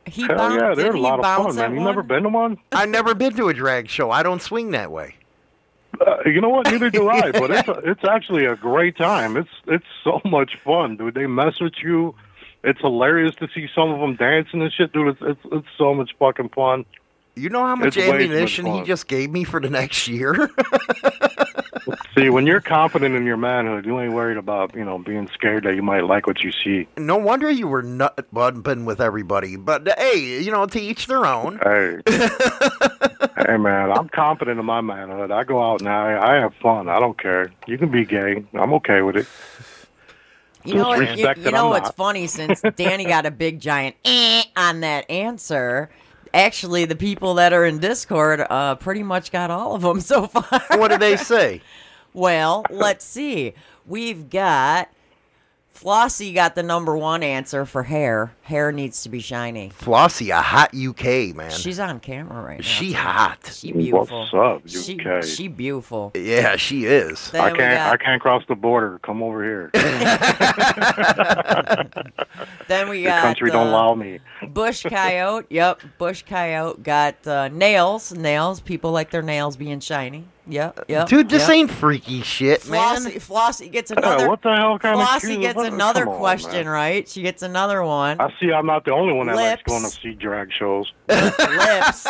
He 0.04 0.20
Hell 0.24 0.36
boun- 0.36 0.58
yeah, 0.58 0.74
they're 0.74 0.92
a 0.92 1.00
lot 1.00 1.18
of 1.18 1.24
fun, 1.24 1.58
at 1.58 1.70
man. 1.70 1.78
You 1.78 1.80
never 1.82 2.02
been 2.02 2.24
to 2.24 2.28
one? 2.28 2.58
I've 2.72 2.90
never 2.90 3.14
been 3.14 3.34
to 3.36 3.48
a 3.48 3.54
drag 3.54 3.88
show. 3.88 4.10
I 4.10 4.22
don't 4.22 4.42
swing 4.42 4.72
that 4.72 4.92
way. 4.92 5.14
Uh, 5.98 6.16
you 6.26 6.42
know 6.42 6.50
what? 6.50 6.70
Neither 6.70 6.90
do 6.90 7.08
I. 7.08 7.32
But 7.32 7.50
it's 7.50 7.68
it's 7.84 8.04
actually 8.04 8.44
a 8.44 8.54
great 8.54 8.98
time. 8.98 9.38
It's 9.38 9.48
it's 9.66 9.86
so 10.04 10.20
much 10.26 10.58
fun, 10.62 10.98
dude. 10.98 11.14
They 11.14 11.26
mess 11.26 11.58
with 11.58 11.82
you. 11.82 12.14
It's 12.64 12.80
hilarious 12.80 13.34
to 13.36 13.48
see 13.54 13.68
some 13.74 13.90
of 13.90 14.00
them 14.00 14.16
dancing 14.16 14.62
and 14.62 14.72
shit, 14.72 14.92
dude. 14.92 15.08
It's 15.08 15.20
it's, 15.22 15.40
it's 15.52 15.68
so 15.76 15.94
much 15.94 16.10
fucking 16.18 16.50
fun. 16.50 16.84
You 17.36 17.50
know 17.50 17.64
how 17.64 17.76
much 17.76 17.88
It's 17.88 17.96
much 17.96 18.06
ammunition 18.06 18.66
he 18.66 18.82
just 18.82 19.06
gave 19.06 19.30
me 19.30 19.44
for 19.44 19.60
the 19.60 19.70
next 19.70 20.08
year? 20.08 20.50
See, 22.16 22.30
when 22.30 22.46
you're 22.46 22.60
confident 22.60 23.14
in 23.14 23.24
your 23.24 23.36
manhood, 23.36 23.86
you 23.86 23.98
ain't 24.00 24.12
worried 24.12 24.36
about 24.36 24.74
you 24.74 24.84
know 24.84 24.98
being 24.98 25.28
scared 25.32 25.62
that 25.64 25.76
you 25.76 25.82
might 25.82 26.04
like 26.04 26.26
what 26.26 26.42
you 26.42 26.50
see. 26.52 26.88
no 26.96 27.16
wonder 27.16 27.48
you 27.48 27.68
were 27.68 27.82
nut 27.82 28.26
bumping 28.32 28.84
with 28.84 29.00
everybody. 29.00 29.56
But 29.56 29.88
hey, 29.96 30.42
you 30.42 30.50
know, 30.50 30.66
to 30.66 30.80
each 30.80 31.06
their 31.06 31.24
own. 31.24 31.60
Hey, 31.62 31.98
hey, 33.46 33.56
man, 33.56 33.92
I'm 33.92 34.08
confident 34.08 34.58
in 34.58 34.66
my 34.66 34.80
manhood. 34.80 35.30
I 35.30 35.44
go 35.44 35.62
out 35.62 35.80
and 35.80 35.88
I, 35.88 36.32
I 36.32 36.34
have 36.40 36.54
fun. 36.56 36.88
I 36.88 36.98
don't 36.98 37.20
care. 37.20 37.52
You 37.68 37.78
can 37.78 37.90
be 37.90 38.04
gay. 38.04 38.44
I'm 38.54 38.72
okay 38.74 39.02
with 39.02 39.16
it. 39.16 39.26
You 40.68 40.74
know, 40.74 40.88
what, 40.88 41.18
you, 41.18 41.28
you 41.44 41.50
know 41.50 41.68
what's 41.68 41.90
funny? 41.92 42.26
Since 42.26 42.62
Danny 42.76 43.04
got 43.04 43.24
a 43.26 43.30
big 43.30 43.60
giant 43.60 43.96
eh 44.04 44.42
on 44.56 44.80
that 44.80 45.10
answer, 45.10 45.88
actually, 46.34 46.84
the 46.84 46.96
people 46.96 47.34
that 47.34 47.52
are 47.52 47.64
in 47.64 47.78
Discord 47.78 48.44
uh, 48.48 48.74
pretty 48.74 49.02
much 49.02 49.32
got 49.32 49.50
all 49.50 49.74
of 49.74 49.82
them 49.82 50.00
so 50.00 50.26
far. 50.26 50.60
What 50.78 50.90
do 50.90 50.98
they 50.98 51.16
say? 51.16 51.62
Well, 52.12 52.64
let's 52.70 53.04
see. 53.04 53.54
We've 53.86 54.28
got 54.28 54.88
Flossie 55.78 56.34
got 56.34 56.56
the 56.56 56.62
number 56.64 56.96
one 56.96 57.22
answer 57.22 57.64
for 57.64 57.84
hair. 57.84 58.32
Hair 58.42 58.72
needs 58.72 59.04
to 59.04 59.08
be 59.08 59.20
shiny. 59.20 59.70
Flossie, 59.78 60.30
a 60.30 60.42
hot 60.42 60.74
UK 60.74 61.36
man. 61.36 61.52
She's 61.52 61.78
on 61.78 62.00
camera 62.00 62.42
right 62.42 62.58
now. 62.58 62.64
she 62.64 62.90
hot. 62.92 63.38
She 63.52 63.70
beautiful. 63.70 64.26
What's 64.28 64.34
up, 64.34 64.62
UK? 64.64 65.22
she 65.22 65.46
beautiful. 65.46 66.10
Yeah, 66.16 66.56
she 66.56 66.86
is. 66.86 67.30
Then 67.30 67.42
I 67.42 67.48
can't. 67.50 67.58
got- 67.58 67.92
I 67.92 67.96
can't 67.96 68.20
cross 68.20 68.42
the 68.48 68.56
border. 68.56 68.98
Come 69.04 69.22
over 69.22 69.44
here. 69.44 69.70
Then 72.68 72.88
we 72.88 73.02
got. 73.02 73.08
the 73.08 73.10
got 73.10 73.22
country 73.22 73.50
don't 73.50 73.68
uh, 73.68 73.70
allow 73.70 73.94
me. 73.94 74.18
Bush 74.48 74.82
coyote. 74.82 75.46
Yep, 75.48 75.80
Bush 75.96 76.22
coyote 76.28 76.82
got 76.82 77.26
uh, 77.26 77.48
nails. 77.48 78.12
Nails. 78.12 78.60
People 78.60 78.90
like 78.92 79.10
their 79.10 79.22
nails 79.22 79.56
being 79.56 79.80
shiny. 79.80 80.26
Yep. 80.48 80.84
Yep. 80.88 81.08
Dude, 81.08 81.28
this 81.28 81.42
yep. 81.42 81.50
ain't 81.50 81.70
freaky 81.70 82.22
shit, 82.22 82.68
man. 82.68 82.96
Flossie, 82.96 83.14
Flossie 83.20 83.70
gets 83.70 83.90
Yeah, 83.90 83.98
another. 83.98 84.28
what 84.28 84.42
the 84.42 84.54
hell 84.56 84.78
kind 84.78 84.98
of 84.98 85.06
Flossie 85.06 85.28
cute- 85.28 85.40
gets 85.42 85.62
another 85.62 86.04
come 86.04 86.14
on, 86.14 86.18
question 86.18 86.50
man. 86.52 86.68
right. 86.68 87.08
She 87.08 87.22
gets 87.22 87.42
another 87.42 87.82
one. 87.84 88.20
I 88.20 88.32
see. 88.40 88.50
I'm 88.52 88.66
not 88.66 88.84
the 88.84 88.92
only 88.92 89.12
one 89.12 89.26
that 89.26 89.36
likes 89.36 89.62
going 89.64 89.82
to 89.84 89.90
see 89.90 90.14
drag 90.14 90.50
shows. 90.52 90.90
Lips. 91.08 92.06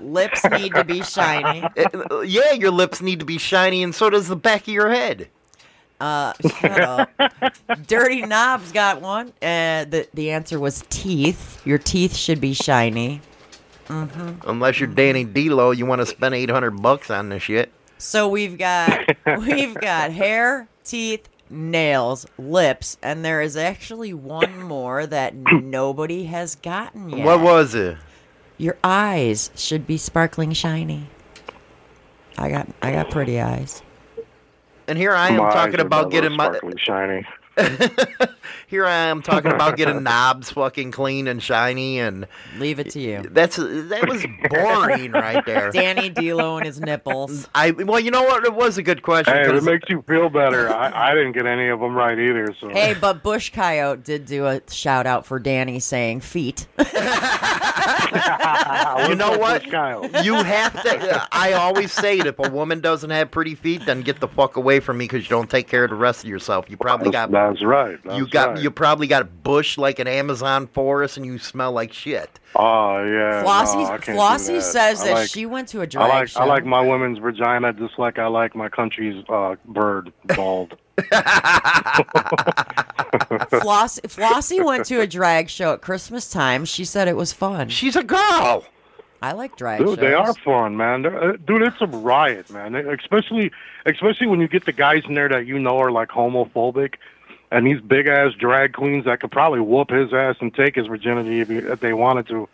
Lips 0.00 0.44
need 0.50 0.74
to 0.74 0.84
be 0.84 1.02
shiny. 1.02 1.62
Yeah, 2.24 2.52
your 2.52 2.70
lips 2.70 3.00
need 3.00 3.18
to 3.20 3.24
be 3.24 3.38
shiny, 3.38 3.82
and 3.82 3.94
so 3.94 4.10
does 4.10 4.28
the 4.28 4.36
back 4.36 4.62
of 4.62 4.68
your 4.68 4.90
head. 4.90 5.28
Uh, 6.00 6.32
shut 6.60 6.80
up. 6.80 7.10
Dirty 7.86 8.22
Knobs 8.22 8.70
got 8.72 9.00
one. 9.00 9.28
Uh, 9.42 9.84
the 9.84 10.08
the 10.14 10.30
answer 10.30 10.60
was 10.60 10.84
teeth. 10.90 11.64
Your 11.66 11.78
teeth 11.78 12.14
should 12.14 12.40
be 12.40 12.54
shiny. 12.54 13.20
Mm-hmm. 13.88 14.48
Unless 14.48 14.80
you're 14.80 14.88
Danny 14.88 15.24
D'Lo, 15.24 15.70
you 15.70 15.86
want 15.86 16.00
to 16.00 16.06
spend 16.06 16.34
eight 16.34 16.50
hundred 16.50 16.72
bucks 16.82 17.10
on 17.10 17.28
this 17.30 17.42
shit. 17.42 17.72
So 17.98 18.28
we've 18.28 18.56
got 18.58 19.00
we've 19.38 19.74
got 19.74 20.12
hair, 20.12 20.68
teeth, 20.84 21.28
nails, 21.50 22.26
lips, 22.38 22.98
and 23.02 23.24
there 23.24 23.40
is 23.40 23.56
actually 23.56 24.12
one 24.14 24.62
more 24.62 25.06
that 25.06 25.34
nobody 25.34 26.24
has 26.24 26.54
gotten 26.56 27.08
yet. 27.10 27.24
What 27.24 27.40
was 27.40 27.74
it? 27.74 27.96
Your 28.58 28.76
eyes 28.84 29.50
should 29.54 29.86
be 29.86 29.96
sparkling 29.96 30.52
shiny. 30.52 31.08
I 32.36 32.50
got 32.50 32.68
I 32.82 32.92
got 32.92 33.10
pretty 33.10 33.40
eyes. 33.40 33.82
And 34.86 34.96
here 34.96 35.12
I 35.12 35.28
am 35.28 35.36
My 35.38 35.52
talking 35.52 35.80
about 35.80 36.10
getting 36.10 36.32
my. 36.36 36.46
sparkly 36.46 36.74
shiny. 36.78 37.26
Here 38.68 38.84
I 38.84 38.94
am 39.06 39.22
talking 39.22 39.50
about 39.50 39.76
getting 39.78 40.02
knobs 40.02 40.50
fucking 40.50 40.90
clean 40.90 41.26
and 41.26 41.42
shiny, 41.42 41.98
and 42.00 42.26
Leave 42.58 42.78
it 42.78 42.90
to 42.90 43.00
you. 43.00 43.22
that's 43.30 43.56
that 43.56 44.06
was 44.06 44.26
boring 44.50 45.12
right 45.12 45.44
there. 45.46 45.70
Danny 45.70 46.10
D'Lo 46.10 46.58
and 46.58 46.66
his 46.66 46.78
nipples. 46.80 47.48
I 47.54 47.70
well, 47.70 47.98
you 47.98 48.10
know 48.10 48.22
what? 48.24 48.44
It 48.44 48.54
was 48.54 48.76
a 48.76 48.82
good 48.82 49.02
question. 49.02 49.34
Hey, 49.34 49.44
'cause- 49.44 49.62
it 49.62 49.64
makes 49.64 49.88
you 49.88 50.02
feel 50.06 50.28
better. 50.28 50.68
I, 50.70 51.10
I 51.12 51.14
didn't 51.14 51.32
get 51.32 51.46
any 51.46 51.68
of 51.68 51.80
them 51.80 51.94
right 51.94 52.18
either. 52.18 52.54
So 52.60 52.68
Hey, 52.68 52.94
but 53.00 53.22
Bush 53.22 53.50
Coyote 53.50 54.02
did 54.02 54.26
do 54.26 54.44
a 54.46 54.60
shout 54.70 55.06
out 55.06 55.24
for 55.24 55.38
Danny 55.38 55.80
saying 55.80 56.20
feet. 56.20 56.66
you 59.08 59.14
know 59.14 59.36
what? 59.38 59.64
You 60.24 60.34
have 60.34 60.82
to. 60.82 61.26
I 61.32 61.52
always 61.54 61.92
say 61.92 62.18
it. 62.18 62.26
If 62.26 62.38
a 62.38 62.50
woman 62.50 62.80
doesn't 62.80 63.10
have 63.10 63.30
pretty 63.30 63.54
feet, 63.54 63.84
then 63.86 64.02
get 64.02 64.20
the 64.20 64.28
fuck 64.28 64.56
away 64.56 64.80
from 64.80 64.98
me 64.98 65.04
because 65.06 65.24
you 65.24 65.28
don't 65.30 65.48
take 65.50 65.68
care 65.68 65.84
of 65.84 65.90
the 65.90 65.96
rest 65.96 66.24
of 66.24 66.30
yourself. 66.30 66.66
You 66.68 66.76
probably 66.76 67.10
got. 67.10 67.30
That's 67.48 67.64
right. 67.64 67.98
That's 68.04 68.18
You 68.18 68.26
got. 68.28 68.48
right. 68.54 68.62
You 68.62 68.70
probably 68.70 69.06
got 69.06 69.22
a 69.22 69.26
bush 69.26 69.78
like 69.78 69.98
an 69.98 70.06
Amazon 70.08 70.66
forest, 70.68 71.16
and 71.16 71.24
you 71.26 71.38
smell 71.38 71.72
like 71.72 71.92
shit. 71.92 72.38
Oh 72.54 73.02
yeah. 73.04 73.42
Flossie 73.42 73.76
no, 73.76 73.84
I 73.86 73.98
can't 73.98 74.04
do 74.06 74.12
Flossie 74.14 74.54
that. 74.56 74.62
says 74.62 75.02
I 75.02 75.06
that 75.06 75.14
like, 75.14 75.28
she 75.30 75.46
went 75.46 75.68
to 75.68 75.78
a 75.80 75.82
I 75.82 75.86
drag 75.86 76.08
like 76.08 76.28
show. 76.28 76.40
I 76.40 76.44
like 76.44 76.64
my 76.64 76.80
women's 76.80 77.18
vagina 77.18 77.72
just 77.72 77.98
like 77.98 78.18
I 78.18 78.26
like 78.26 78.54
my 78.54 78.68
country's 78.68 79.24
uh, 79.28 79.56
bird 79.66 80.12
bald. 80.34 80.76
Flossie, 83.50 84.00
Flossie 84.02 84.64
went 84.64 84.84
to 84.86 85.00
a 85.00 85.06
drag 85.06 85.48
show 85.48 85.72
at 85.72 85.80
Christmas 85.82 86.30
time. 86.30 86.64
She 86.64 86.84
said 86.84 87.08
it 87.08 87.16
was 87.16 87.32
fun. 87.32 87.68
She's 87.68 87.96
a 87.96 88.02
girl. 88.04 88.64
I 89.20 89.32
like 89.32 89.56
drag 89.56 89.78
Dude, 89.80 89.88
shows. 89.88 89.98
they 89.98 90.14
are 90.14 90.32
fun, 90.34 90.76
man. 90.76 91.04
Uh, 91.04 91.32
Dude, 91.44 91.62
it's 91.62 91.80
a 91.80 91.86
riot, 91.86 92.50
man. 92.50 92.76
Especially, 92.76 93.50
especially 93.84 94.28
when 94.28 94.40
you 94.40 94.46
get 94.46 94.64
the 94.64 94.72
guys 94.72 95.02
in 95.08 95.14
there 95.14 95.28
that 95.28 95.44
you 95.46 95.58
know 95.58 95.76
are 95.78 95.90
like 95.90 96.08
homophobic, 96.08 96.94
and 97.50 97.66
these 97.66 97.80
big 97.80 98.06
ass 98.06 98.32
drag 98.38 98.72
queens 98.74 99.04
that 99.06 99.20
could 99.20 99.30
probably 99.30 99.60
whoop 99.60 99.90
his 99.90 100.12
ass 100.12 100.36
and 100.40 100.54
take 100.54 100.74
his 100.74 100.86
virginity 100.86 101.40
if, 101.40 101.48
he, 101.48 101.56
if 101.58 101.80
they 101.80 101.92
wanted 101.92 102.26
to, 102.28 102.48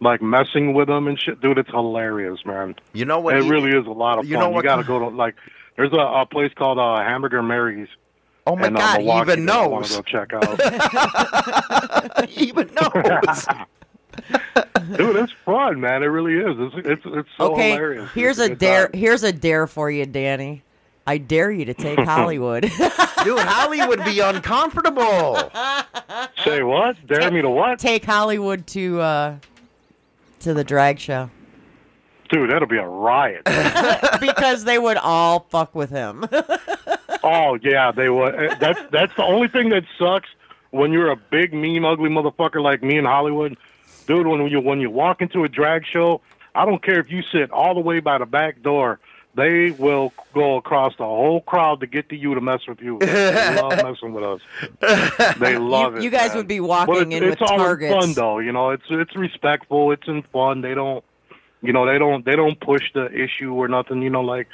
like 0.00 0.22
messing 0.22 0.72
with 0.74 0.88
him 0.88 1.06
and 1.08 1.18
shit. 1.20 1.40
Dude, 1.40 1.58
it's 1.58 1.70
hilarious, 1.70 2.44
man. 2.46 2.74
You 2.94 3.04
know 3.04 3.20
what? 3.20 3.36
it 3.36 3.44
you- 3.44 3.50
really 3.50 3.70
is 3.70 3.86
a 3.86 3.90
lot 3.90 4.18
of 4.18 4.24
you 4.26 4.34
fun. 4.34 4.44
know 4.44 4.48
You 4.48 4.54
what 4.56 4.64
got 4.64 4.76
to 4.76 4.84
go 4.84 4.98
to 4.98 5.08
like. 5.08 5.34
There's 5.76 5.92
a, 5.92 5.96
a 5.96 6.26
place 6.26 6.52
called 6.54 6.78
uh, 6.78 6.96
Hamburger 7.02 7.42
Mary's. 7.42 7.88
Oh 8.46 8.56
my 8.56 8.66
in, 8.68 8.76
uh, 8.76 8.80
god, 8.80 9.00
he 9.02 9.10
even 9.10 9.44
that 9.46 9.58
I 9.58 9.66
wanna 9.66 9.80
knows. 9.86 9.96
Go 9.96 10.02
check 10.02 10.32
out. 10.32 12.28
he 12.30 12.46
even 12.48 12.70
knows. 12.74 13.46
Dude, 14.96 15.16
it's 15.16 15.32
fun, 15.44 15.80
man. 15.80 16.02
It 16.02 16.06
really 16.06 16.34
is. 16.34 16.56
It's 16.74 16.86
it's, 16.86 17.02
it's 17.06 17.28
so 17.36 17.52
okay, 17.52 17.70
hilarious. 17.72 18.10
here's 18.12 18.38
It's 18.38 18.46
a 18.46 18.48
good 18.50 18.58
dare. 18.58 18.88
time. 18.88 18.98
Here's 19.00 19.22
a 19.22 19.32
dare 19.32 19.66
for 19.66 19.90
you, 19.90 20.06
Danny. 20.06 20.62
I 21.10 21.18
dare 21.18 21.50
you 21.50 21.64
to 21.64 21.74
take 21.74 21.98
Hollywood. 22.04 22.62
Dude, 23.24 23.38
Hollywood 23.40 24.04
be 24.04 24.20
uncomfortable. 24.20 25.50
Say 26.44 26.62
what? 26.62 27.04
Dare 27.08 27.32
me 27.32 27.42
to 27.42 27.50
what? 27.50 27.80
take 27.80 28.04
Hollywood 28.04 28.64
to 28.68 29.00
uh, 29.00 29.36
to 30.38 30.54
the 30.54 30.62
drag 30.62 31.00
show 31.00 31.28
Dude, 32.28 32.48
that'll 32.52 32.68
be 32.68 32.76
a 32.78 32.86
riot. 32.86 33.42
because 34.20 34.62
they 34.62 34.78
would 34.78 34.98
all 34.98 35.46
fuck 35.50 35.74
with 35.74 35.90
him. 35.90 36.24
oh 37.24 37.58
yeah, 37.60 37.90
they 37.90 38.08
would. 38.08 38.34
Uh, 38.36 38.54
That's 38.60 38.80
that's 38.92 39.12
the 39.16 39.24
only 39.24 39.48
thing 39.48 39.70
that 39.70 39.82
sucks 39.98 40.28
when 40.70 40.92
you're 40.92 41.10
a 41.10 41.16
big, 41.16 41.52
mean, 41.52 41.84
ugly 41.84 42.08
motherfucker 42.08 42.62
like 42.62 42.84
me 42.84 42.98
in 42.98 43.04
Hollywood, 43.04 43.56
dude. 44.06 44.28
When 44.28 44.46
you 44.46 44.60
when 44.60 44.80
you 44.80 44.90
walk 44.90 45.22
into 45.22 45.42
a 45.42 45.48
drag 45.48 45.84
show, 45.84 46.20
I 46.54 46.64
don't 46.66 46.80
care 46.84 47.00
if 47.00 47.10
you 47.10 47.24
sit 47.32 47.50
all 47.50 47.74
the 47.74 47.80
way 47.80 47.98
by 47.98 48.18
the 48.18 48.26
back 48.26 48.62
door. 48.62 49.00
They 49.34 49.70
will 49.70 50.12
go 50.34 50.56
across 50.56 50.96
the 50.96 51.04
whole 51.04 51.40
crowd 51.40 51.80
to 51.80 51.86
get 51.86 52.08
to 52.08 52.16
you 52.16 52.34
to 52.34 52.40
mess 52.40 52.66
with 52.66 52.80
you. 52.80 52.98
They 52.98 53.60
love 53.62 53.70
messing 53.84 54.12
with 54.12 54.24
us. 54.24 54.40
They 55.38 55.56
love 55.56 55.96
it. 55.96 56.02
you 56.02 56.10
guys 56.10 56.30
man. 56.30 56.38
would 56.38 56.48
be 56.48 56.58
walking 56.60 57.12
it's, 57.12 57.22
in 57.22 57.30
it's 57.30 57.40
with 57.40 57.50
all 57.50 57.58
targets. 57.58 57.94
in 57.94 58.00
fun 58.00 58.12
though. 58.14 58.38
You 58.40 58.52
know, 58.52 58.70
it's 58.70 58.82
it's 58.90 59.14
respectful. 59.14 59.92
It's 59.92 60.06
in 60.08 60.22
fun. 60.32 60.62
They 60.62 60.74
don't, 60.74 61.04
you 61.62 61.72
know, 61.72 61.86
they 61.86 61.98
don't 61.98 62.24
they 62.24 62.34
don't 62.34 62.58
push 62.58 62.82
the 62.92 63.06
issue 63.06 63.54
or 63.54 63.68
nothing. 63.68 64.02
You 64.02 64.10
know, 64.10 64.22
like 64.22 64.48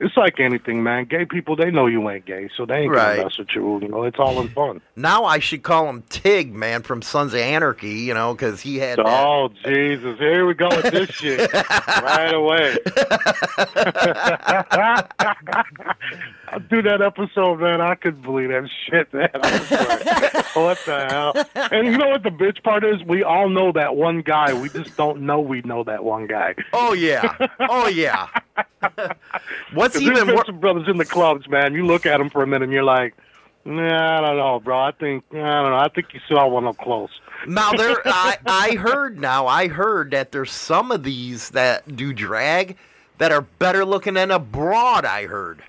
it's 0.00 0.16
like 0.16 0.38
anything, 0.40 0.82
man. 0.82 1.04
Gay 1.06 1.24
people 1.24 1.56
they 1.56 1.70
know 1.70 1.86
you 1.86 2.08
ain't 2.08 2.24
gay, 2.24 2.48
so 2.56 2.64
they 2.66 2.76
ain't 2.82 2.92
Right. 2.92 3.16
gonna 3.16 3.24
mess 3.24 3.38
with 3.38 3.48
you. 3.54 3.80
You 3.82 3.88
know, 3.88 4.04
it's 4.04 4.18
all 4.18 4.40
in 4.40 4.48
fun. 4.48 4.80
Now 4.96 5.24
I 5.24 5.38
should 5.40 5.62
call 5.62 5.88
him 5.88 6.02
Tig, 6.08 6.54
man, 6.54 6.82
from 6.82 7.02
Sons 7.02 7.34
of 7.34 7.40
Anarchy, 7.40 7.88
you 7.90 8.14
know, 8.14 8.32
because 8.34 8.60
he 8.60 8.78
had. 8.78 8.98
that- 8.98 9.06
Oh 9.06 9.50
Jesus! 9.64 10.18
Here 10.18 10.46
we 10.46 10.54
go 10.54 10.68
with 10.68 10.92
this 10.92 11.08
shit 11.14 11.52
right 11.52 12.32
away. 12.32 12.76
I 16.50 16.58
do 16.70 16.80
that 16.82 17.02
episode, 17.02 17.60
man. 17.60 17.80
I 17.80 17.94
couldn't 17.94 18.22
believe 18.22 18.48
that 18.48 18.68
shit, 18.88 19.12
man. 19.12 19.28
I 19.34 19.38
was 19.38 19.70
like, 19.70 20.56
what 20.56 20.78
the 20.86 21.06
hell? 21.10 21.32
And 21.72 21.86
you 21.88 21.98
know 21.98 22.08
what 22.08 22.22
the 22.22 22.30
bitch 22.30 22.62
part 22.62 22.84
is? 22.84 23.02
We 23.04 23.22
all 23.22 23.48
know 23.48 23.72
that 23.72 23.96
one 23.96 24.22
guy. 24.22 24.54
We 24.54 24.68
just 24.70 24.96
don't 24.96 25.22
know 25.22 25.40
we 25.40 25.60
know 25.62 25.84
that 25.84 26.04
one 26.04 26.26
guy. 26.26 26.54
Oh 26.72 26.92
yeah, 26.94 27.36
oh 27.60 27.88
yeah. 27.88 28.28
What's 29.94 30.04
There's 30.04 30.10
even 30.18 30.26
been 30.26 30.34
more? 30.34 30.44
some 30.44 30.60
brothers 30.60 30.88
in 30.88 30.98
the 30.98 31.04
clubs, 31.04 31.48
man. 31.48 31.74
You 31.74 31.86
look 31.86 32.06
at 32.06 32.18
them 32.18 32.30
for 32.30 32.42
a 32.42 32.46
minute, 32.46 32.64
and 32.64 32.72
you're 32.72 32.84
like, 32.84 33.14
Nah, 33.64 34.18
I 34.18 34.20
don't 34.22 34.36
know, 34.38 34.60
bro. 34.60 34.78
I 34.78 34.92
think 34.92 35.24
I 35.30 35.36
don't 35.36 35.70
know. 35.70 35.76
I 35.76 35.88
think 35.94 36.14
you 36.14 36.20
saw 36.26 36.48
one 36.48 36.66
up 36.66 36.78
close. 36.78 37.10
Now 37.46 37.72
there, 37.72 38.00
I 38.06 38.38
I 38.46 38.70
heard 38.76 39.20
now 39.20 39.46
I 39.46 39.68
heard 39.68 40.10
that 40.12 40.32
there's 40.32 40.52
some 40.52 40.90
of 40.90 41.02
these 41.02 41.50
that 41.50 41.94
do 41.96 42.12
drag 42.14 42.76
that 43.18 43.30
are 43.30 43.42
better 43.42 43.84
looking 43.84 44.14
than 44.14 44.30
a 44.30 44.38
broad. 44.38 45.04
I 45.04 45.26
heard. 45.26 45.62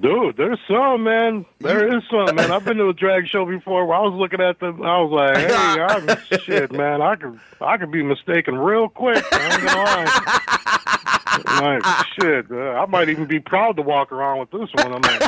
Dude, 0.00 0.36
there's 0.36 0.58
some, 0.66 1.04
man. 1.04 1.46
There 1.60 1.96
is 1.96 2.02
some, 2.10 2.34
man. 2.34 2.50
I've 2.50 2.64
been 2.64 2.78
to 2.78 2.88
a 2.88 2.92
drag 2.92 3.28
show 3.28 3.46
before 3.46 3.86
where 3.86 3.96
I 3.96 4.00
was 4.00 4.14
looking 4.14 4.40
at 4.40 4.58
them. 4.58 4.82
I 4.82 5.00
was 5.00 5.12
like, 5.12 5.36
hey, 5.36 5.54
I'm, 6.34 6.40
shit, 6.40 6.72
man. 6.72 7.00
I 7.00 7.16
could, 7.16 7.38
I 7.60 7.76
could 7.76 7.90
be 7.92 8.02
mistaken 8.02 8.58
real 8.58 8.88
quick. 8.88 9.24
I 9.32 9.44
ain't 9.44 9.64
gonna 9.64 9.84
lie. 9.84 10.40
Like, 11.60 11.82
shit, 12.20 12.50
uh, 12.50 12.72
I 12.72 12.86
might 12.86 13.08
even 13.08 13.26
be 13.26 13.40
proud 13.40 13.76
to 13.76 13.82
walk 13.82 14.12
around 14.12 14.38
with 14.38 14.50
this 14.50 14.68
one. 14.74 14.94
I'm 14.94 15.02
like, 15.02 15.20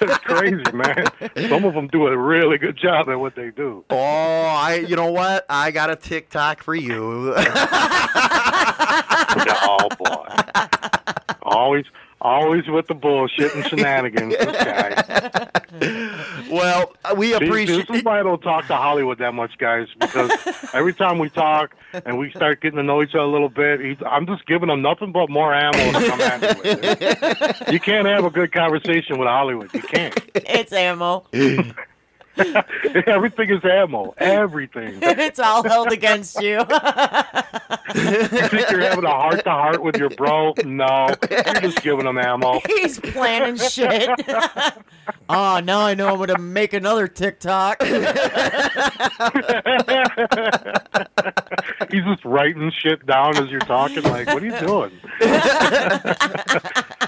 it's 0.00 0.18
crazy, 0.24 0.72
man. 0.72 1.06
Some 1.48 1.64
of 1.64 1.74
them 1.74 1.88
do 1.88 2.06
a 2.06 2.16
really 2.16 2.56
good 2.58 2.76
job 2.76 3.08
at 3.08 3.18
what 3.20 3.34
they 3.34 3.50
do. 3.50 3.84
Oh, 3.90 3.96
I 3.96 4.84
you 4.86 4.96
know 4.96 5.12
what? 5.12 5.44
I 5.48 5.70
got 5.70 5.90
a 5.90 5.96
TikTok 5.96 6.62
for 6.62 6.74
you. 6.74 7.34
oh 9.62 9.88
boy, 9.98 10.26
always, 11.42 11.84
always 12.20 12.66
with 12.68 12.86
the 12.86 12.94
bullshit 12.94 13.54
and 13.54 13.66
shenanigans. 13.66 14.34
This 14.48 14.64
guy. 14.64 16.48
well, 16.50 16.92
we 17.16 17.34
appreciate 17.34 17.86
This 17.88 17.98
is 17.98 18.04
why 18.04 18.20
I 18.20 18.22
don't 18.22 18.40
talk 18.40 18.66
to 18.68 18.76
Hollywood 18.76 19.18
that 19.18 19.34
much, 19.34 19.58
guys. 19.58 19.86
Because 19.98 20.30
every 20.72 20.94
time 20.94 21.18
we 21.18 21.28
talk 21.28 21.74
and 21.92 22.18
we 22.18 22.30
start 22.30 22.60
getting 22.60 22.78
to 22.78 22.82
know 22.82 23.02
each 23.02 23.14
other 23.14 23.24
a 23.24 23.26
little 23.26 23.48
bit, 23.48 23.80
he's, 23.80 23.98
I'm 24.06 24.26
just 24.26 24.46
giving 24.46 24.70
him 24.70 24.80
nothing 24.80 25.12
but 25.12 25.28
more 25.28 25.52
ammo 25.54 25.72
to 25.72 26.08
come 26.08 26.20
at 26.20 26.58
with. 26.62 27.72
You 27.72 27.80
can't 27.80 28.06
have 28.06 28.24
a 28.24 28.30
good 28.30 28.52
conversation 28.52 29.18
with 29.18 29.28
Hollywood. 29.28 29.72
You 29.74 29.82
can't. 29.82 30.18
It's 30.34 30.72
ammo. 30.72 31.24
Everything 33.06 33.50
is 33.50 33.64
ammo. 33.64 34.14
Everything. 34.18 34.98
it's 35.02 35.38
all 35.38 35.62
held 35.62 35.92
against 35.92 36.40
you. 36.40 36.58
You 37.94 38.24
think 38.26 38.70
you're 38.70 38.80
having 38.80 39.06
a 39.06 39.10
heart 39.10 39.44
to 39.44 39.50
heart 39.50 39.82
with 39.82 39.96
your 39.96 40.10
bro? 40.10 40.52
No, 40.62 41.08
you're 41.30 41.54
just 41.54 41.80
giving 41.82 42.06
him 42.06 42.18
ammo. 42.18 42.60
He's 42.66 43.00
planning 43.00 43.56
shit. 43.56 44.10
oh, 45.30 45.60
now 45.60 45.80
I 45.80 45.94
know 45.94 46.08
I'm 46.08 46.18
gonna 46.18 46.36
make 46.38 46.74
another 46.74 47.08
TikTok. 47.08 47.82
He's 47.82 47.92
just 52.04 52.24
writing 52.26 52.70
shit 52.70 53.06
down 53.06 53.38
as 53.38 53.48
you're 53.50 53.60
talking. 53.60 54.02
Like, 54.02 54.26
what 54.28 54.42
are 54.42 54.46
you 54.46 54.58
doing? 54.58 54.92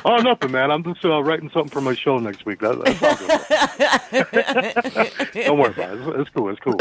oh, 0.04 0.16
nothing, 0.22 0.50
man. 0.50 0.70
I'm 0.70 0.82
just 0.82 1.04
uh, 1.04 1.22
writing 1.22 1.50
something 1.50 1.70
for 1.70 1.82
my 1.82 1.94
show 1.94 2.18
next 2.18 2.46
week. 2.46 2.60
That, 2.60 2.82
that's 2.82 3.02
all 3.02 3.16
good. 4.92 5.12
Don't 5.34 5.58
worry 5.58 5.70
about 5.70 5.94
it. 5.94 6.00
It's, 6.00 6.18
it's 6.20 6.30
cool. 6.30 6.48
It's 6.50 6.60
cool. 6.60 6.76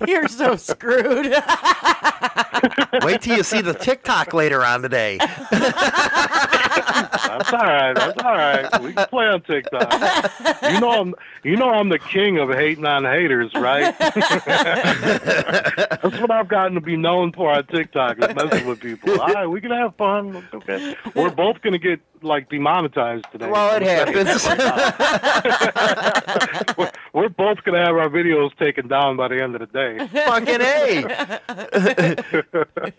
You're 0.08 0.28
so 0.28 0.56
screwed. 0.56 1.26
Wait 3.02 3.22
till 3.22 3.36
you 3.36 3.42
see 3.42 3.60
the 3.60 3.74
TikTok 3.74 4.32
later 4.34 4.64
on 4.64 4.82
today. 4.82 5.18
That's 7.28 7.52
all 7.52 7.60
right. 7.60 7.94
That's 7.94 8.22
all 8.22 8.32
right. 8.36 8.82
We 8.82 8.92
can 8.92 9.06
play 9.08 9.26
on 9.26 9.42
TikTok. 9.42 9.92
You 10.62 10.80
know, 10.80 10.90
I'm. 10.90 11.14
You 11.44 11.56
know, 11.56 11.70
I'm 11.70 11.88
the 11.88 11.98
king 12.00 12.38
of 12.38 12.50
hating 12.50 12.84
on 12.84 13.04
haters, 13.04 13.52
right? 13.54 13.96
That's 13.98 14.20
what 16.20 16.30
I've 16.30 16.48
gotten 16.48 16.74
to 16.74 16.80
be 16.80 16.96
known 16.96 17.32
for 17.32 17.50
on 17.52 17.64
TikTok 17.66 18.18
is 18.18 18.34
messing 18.34 18.66
with 18.66 18.80
people. 18.80 19.20
All 19.20 19.28
right, 19.32 19.46
we 19.46 19.60
can 19.60 19.70
have 19.70 19.94
fun. 19.96 20.34
It's 20.36 20.52
okay. 20.54 20.96
We're 21.14 21.30
both 21.30 21.62
gonna 21.62 21.78
get 21.78 22.00
like 22.22 22.50
demonetized 22.50 23.24
today. 23.30 23.50
Well, 23.50 23.80
it 23.80 23.82
happens. 23.82 24.44
We're, 27.12 27.22
we're 27.22 27.28
both 27.28 27.62
gonna 27.64 27.84
have 27.84 27.96
our 27.96 28.08
videos 28.08 28.56
taken 28.58 28.88
down 28.88 29.16
by 29.16 29.28
the 29.28 29.42
end 29.42 29.54
of 29.54 29.60
the 29.60 29.66
day. 29.66 29.98
Fucking 30.26 30.60
a. 30.60 31.40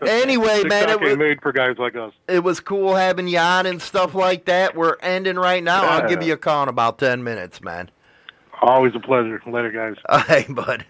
anyway, 0.08 0.64
man, 0.64 0.88
it 0.90 1.00
was, 1.00 1.16
made 1.16 1.40
for 1.42 1.52
guys 1.52 1.76
like 1.78 1.96
us. 1.96 2.12
it 2.28 2.44
was 2.44 2.60
cool 2.60 2.94
having 2.94 3.28
you 3.28 3.38
on 3.38 3.66
and 3.66 3.80
stuff 3.80 4.14
like 4.14 4.44
that. 4.46 4.76
We're 4.76 4.96
ending 5.00 5.36
right 5.36 5.62
now. 5.62 5.82
I'll 5.82 6.08
give 6.08 6.22
you 6.22 6.32
a 6.34 6.38
call 6.38 6.64
in 6.64 6.68
about 6.68 6.98
ten 6.98 7.22
minutes, 7.24 7.60
man. 7.62 7.90
Always 8.62 8.94
a 8.94 9.00
pleasure. 9.00 9.40
Later, 9.46 9.70
guys. 9.70 9.96
Hey, 10.26 10.44
bud. 10.48 10.84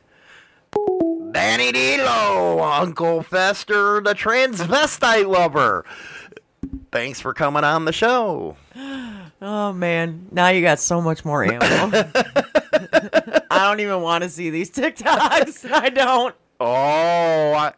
Danny 1.33 1.73
D'Lo, 1.73 2.61
Uncle 2.61 3.23
Fester, 3.23 4.01
the 4.01 4.15
transvestite 4.15 5.29
lover. 5.29 5.85
Thanks 6.93 7.21
for 7.21 7.33
coming 7.33 7.65
on 7.65 7.85
the 7.85 7.93
show. 7.93 8.57
oh 9.43 9.73
man, 9.73 10.29
now 10.31 10.49
you 10.49 10.63
got 10.63 10.79
so 10.81 11.01
much 11.01 11.25
more 11.25 11.45
ammo. 11.53 11.59
I 13.51 13.65
don't 13.69 13.81
even 13.81 14.01
want 14.03 14.25
to 14.25 14.31
see 14.31 14.51
these 14.51 14.71
TikToks. 14.71 15.71
I 15.73 15.89
don't. 15.91 16.35
Oh, 16.61 17.53
I, 17.55 17.73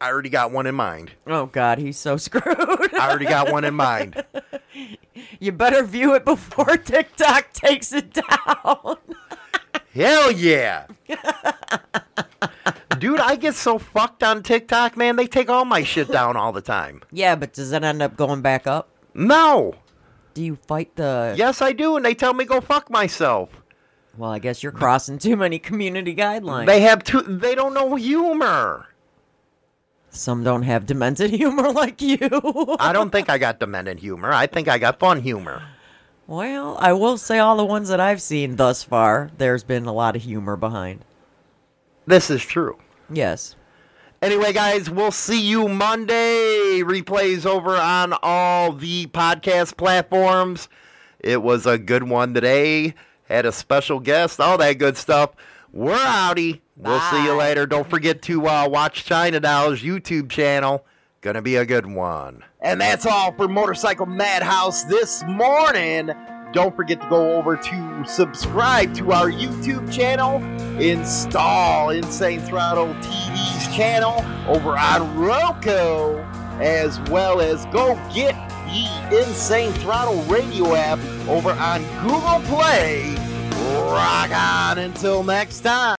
I 0.00 0.08
already 0.08 0.28
got 0.28 0.50
one 0.52 0.66
in 0.66 0.74
mind. 0.74 1.12
Oh 1.26 1.46
God, 1.46 1.78
he's 1.78 1.98
so 1.98 2.16
screwed. 2.16 2.44
I 2.48 3.08
already 3.08 3.26
got 3.26 3.52
one 3.52 3.64
in 3.64 3.74
mind. 3.74 4.22
you 5.40 5.52
better 5.52 5.82
view 5.84 6.14
it 6.14 6.24
before 6.24 6.76
TikTok 6.76 7.52
takes 7.52 7.92
it 7.92 8.12
down. 8.12 8.96
Hell 9.94 10.32
yeah. 10.32 10.86
Dude, 12.98 13.20
I 13.20 13.36
get 13.36 13.54
so 13.54 13.78
fucked 13.78 14.22
on 14.22 14.42
TikTok, 14.42 14.96
man. 14.96 15.16
They 15.16 15.26
take 15.26 15.48
all 15.48 15.64
my 15.64 15.82
shit 15.82 16.10
down 16.10 16.36
all 16.36 16.52
the 16.52 16.60
time. 16.60 17.02
yeah, 17.10 17.34
but 17.36 17.52
does 17.52 17.72
it 17.72 17.82
end 17.82 18.00
up 18.02 18.16
going 18.16 18.42
back 18.42 18.66
up? 18.66 18.88
No. 19.14 19.74
Do 20.34 20.42
you 20.42 20.56
fight 20.66 20.96
the? 20.96 21.34
Yes, 21.36 21.60
I 21.60 21.72
do, 21.72 21.96
and 21.96 22.04
they 22.04 22.14
tell 22.14 22.32
me 22.32 22.44
go 22.44 22.60
fuck 22.60 22.90
myself. 22.90 23.50
Well, 24.16 24.30
I 24.30 24.38
guess 24.38 24.62
you're 24.62 24.72
crossing 24.72 25.18
too 25.18 25.36
many 25.36 25.58
community 25.58 26.14
guidelines. 26.14 26.66
They 26.66 26.80
have 26.82 27.02
two. 27.04 27.22
They 27.22 27.54
don't 27.54 27.74
know 27.74 27.94
humor. 27.94 28.86
Some 30.10 30.44
don't 30.44 30.62
have 30.62 30.84
demented 30.84 31.30
humor 31.30 31.70
like 31.72 32.02
you. 32.02 32.18
I 32.78 32.92
don't 32.92 33.10
think 33.10 33.30
I 33.30 33.38
got 33.38 33.58
demented 33.58 33.98
humor. 34.00 34.30
I 34.30 34.46
think 34.46 34.68
I 34.68 34.76
got 34.78 34.98
fun 34.98 35.22
humor. 35.22 35.62
Well, 36.26 36.76
I 36.78 36.92
will 36.92 37.16
say 37.18 37.38
all 37.38 37.56
the 37.56 37.64
ones 37.64 37.88
that 37.88 38.00
I've 38.00 38.22
seen 38.22 38.56
thus 38.56 38.82
far, 38.82 39.30
there's 39.38 39.64
been 39.64 39.86
a 39.86 39.92
lot 39.92 40.14
of 40.14 40.22
humor 40.22 40.56
behind. 40.56 41.04
This 42.06 42.30
is 42.30 42.42
true. 42.42 42.78
Yes. 43.10 43.56
Anyway, 44.22 44.52
guys, 44.52 44.88
we'll 44.88 45.10
see 45.10 45.40
you 45.40 45.66
Monday. 45.66 46.80
Replays 46.84 47.44
over 47.44 47.76
on 47.76 48.14
all 48.22 48.72
the 48.72 49.06
podcast 49.08 49.76
platforms. 49.76 50.68
It 51.18 51.42
was 51.42 51.66
a 51.66 51.76
good 51.76 52.04
one 52.04 52.32
today. 52.32 52.94
Had 53.24 53.46
a 53.46 53.50
special 53.50 53.98
guest, 53.98 54.38
all 54.38 54.58
that 54.58 54.78
good 54.78 54.96
stuff. 54.96 55.30
We're 55.72 55.96
outie. 55.96 56.60
We'll 56.76 57.00
see 57.00 57.24
you 57.24 57.32
later. 57.34 57.66
Don't 57.66 57.90
forget 57.90 58.22
to 58.22 58.46
uh, 58.46 58.68
watch 58.68 59.04
China 59.04 59.40
Doll's 59.40 59.80
YouTube 59.82 60.30
channel. 60.30 60.86
Gonna 61.20 61.42
be 61.42 61.56
a 61.56 61.66
good 61.66 61.86
one. 61.86 62.44
And 62.60 62.80
that's 62.80 63.06
all 63.06 63.32
for 63.32 63.48
Motorcycle 63.48 64.06
Madhouse 64.06 64.84
this 64.84 65.24
morning. 65.24 66.10
Don't 66.52 66.76
forget 66.76 67.00
to 67.00 67.08
go 67.08 67.36
over 67.36 67.56
to 67.56 68.04
subscribe 68.06 68.94
to 68.96 69.12
our 69.12 69.30
YouTube 69.30 69.90
channel, 69.90 70.36
install 70.78 71.90
Insane 71.90 72.40
Throttle 72.40 72.92
TV's 72.94 73.74
channel 73.74 74.22
over 74.46 74.76
on 74.76 75.18
Roku, 75.18 76.18
as 76.60 77.00
well 77.10 77.40
as 77.40 77.64
go 77.66 77.94
get 78.14 78.34
the 78.66 79.18
Insane 79.18 79.72
Throttle 79.72 80.22
radio 80.24 80.74
app 80.74 80.98
over 81.26 81.52
on 81.52 81.82
Google 82.02 82.40
Play. 82.54 83.14
Rock 83.80 84.30
on 84.30 84.78
until 84.78 85.24
next 85.24 85.60
time. 85.60 85.82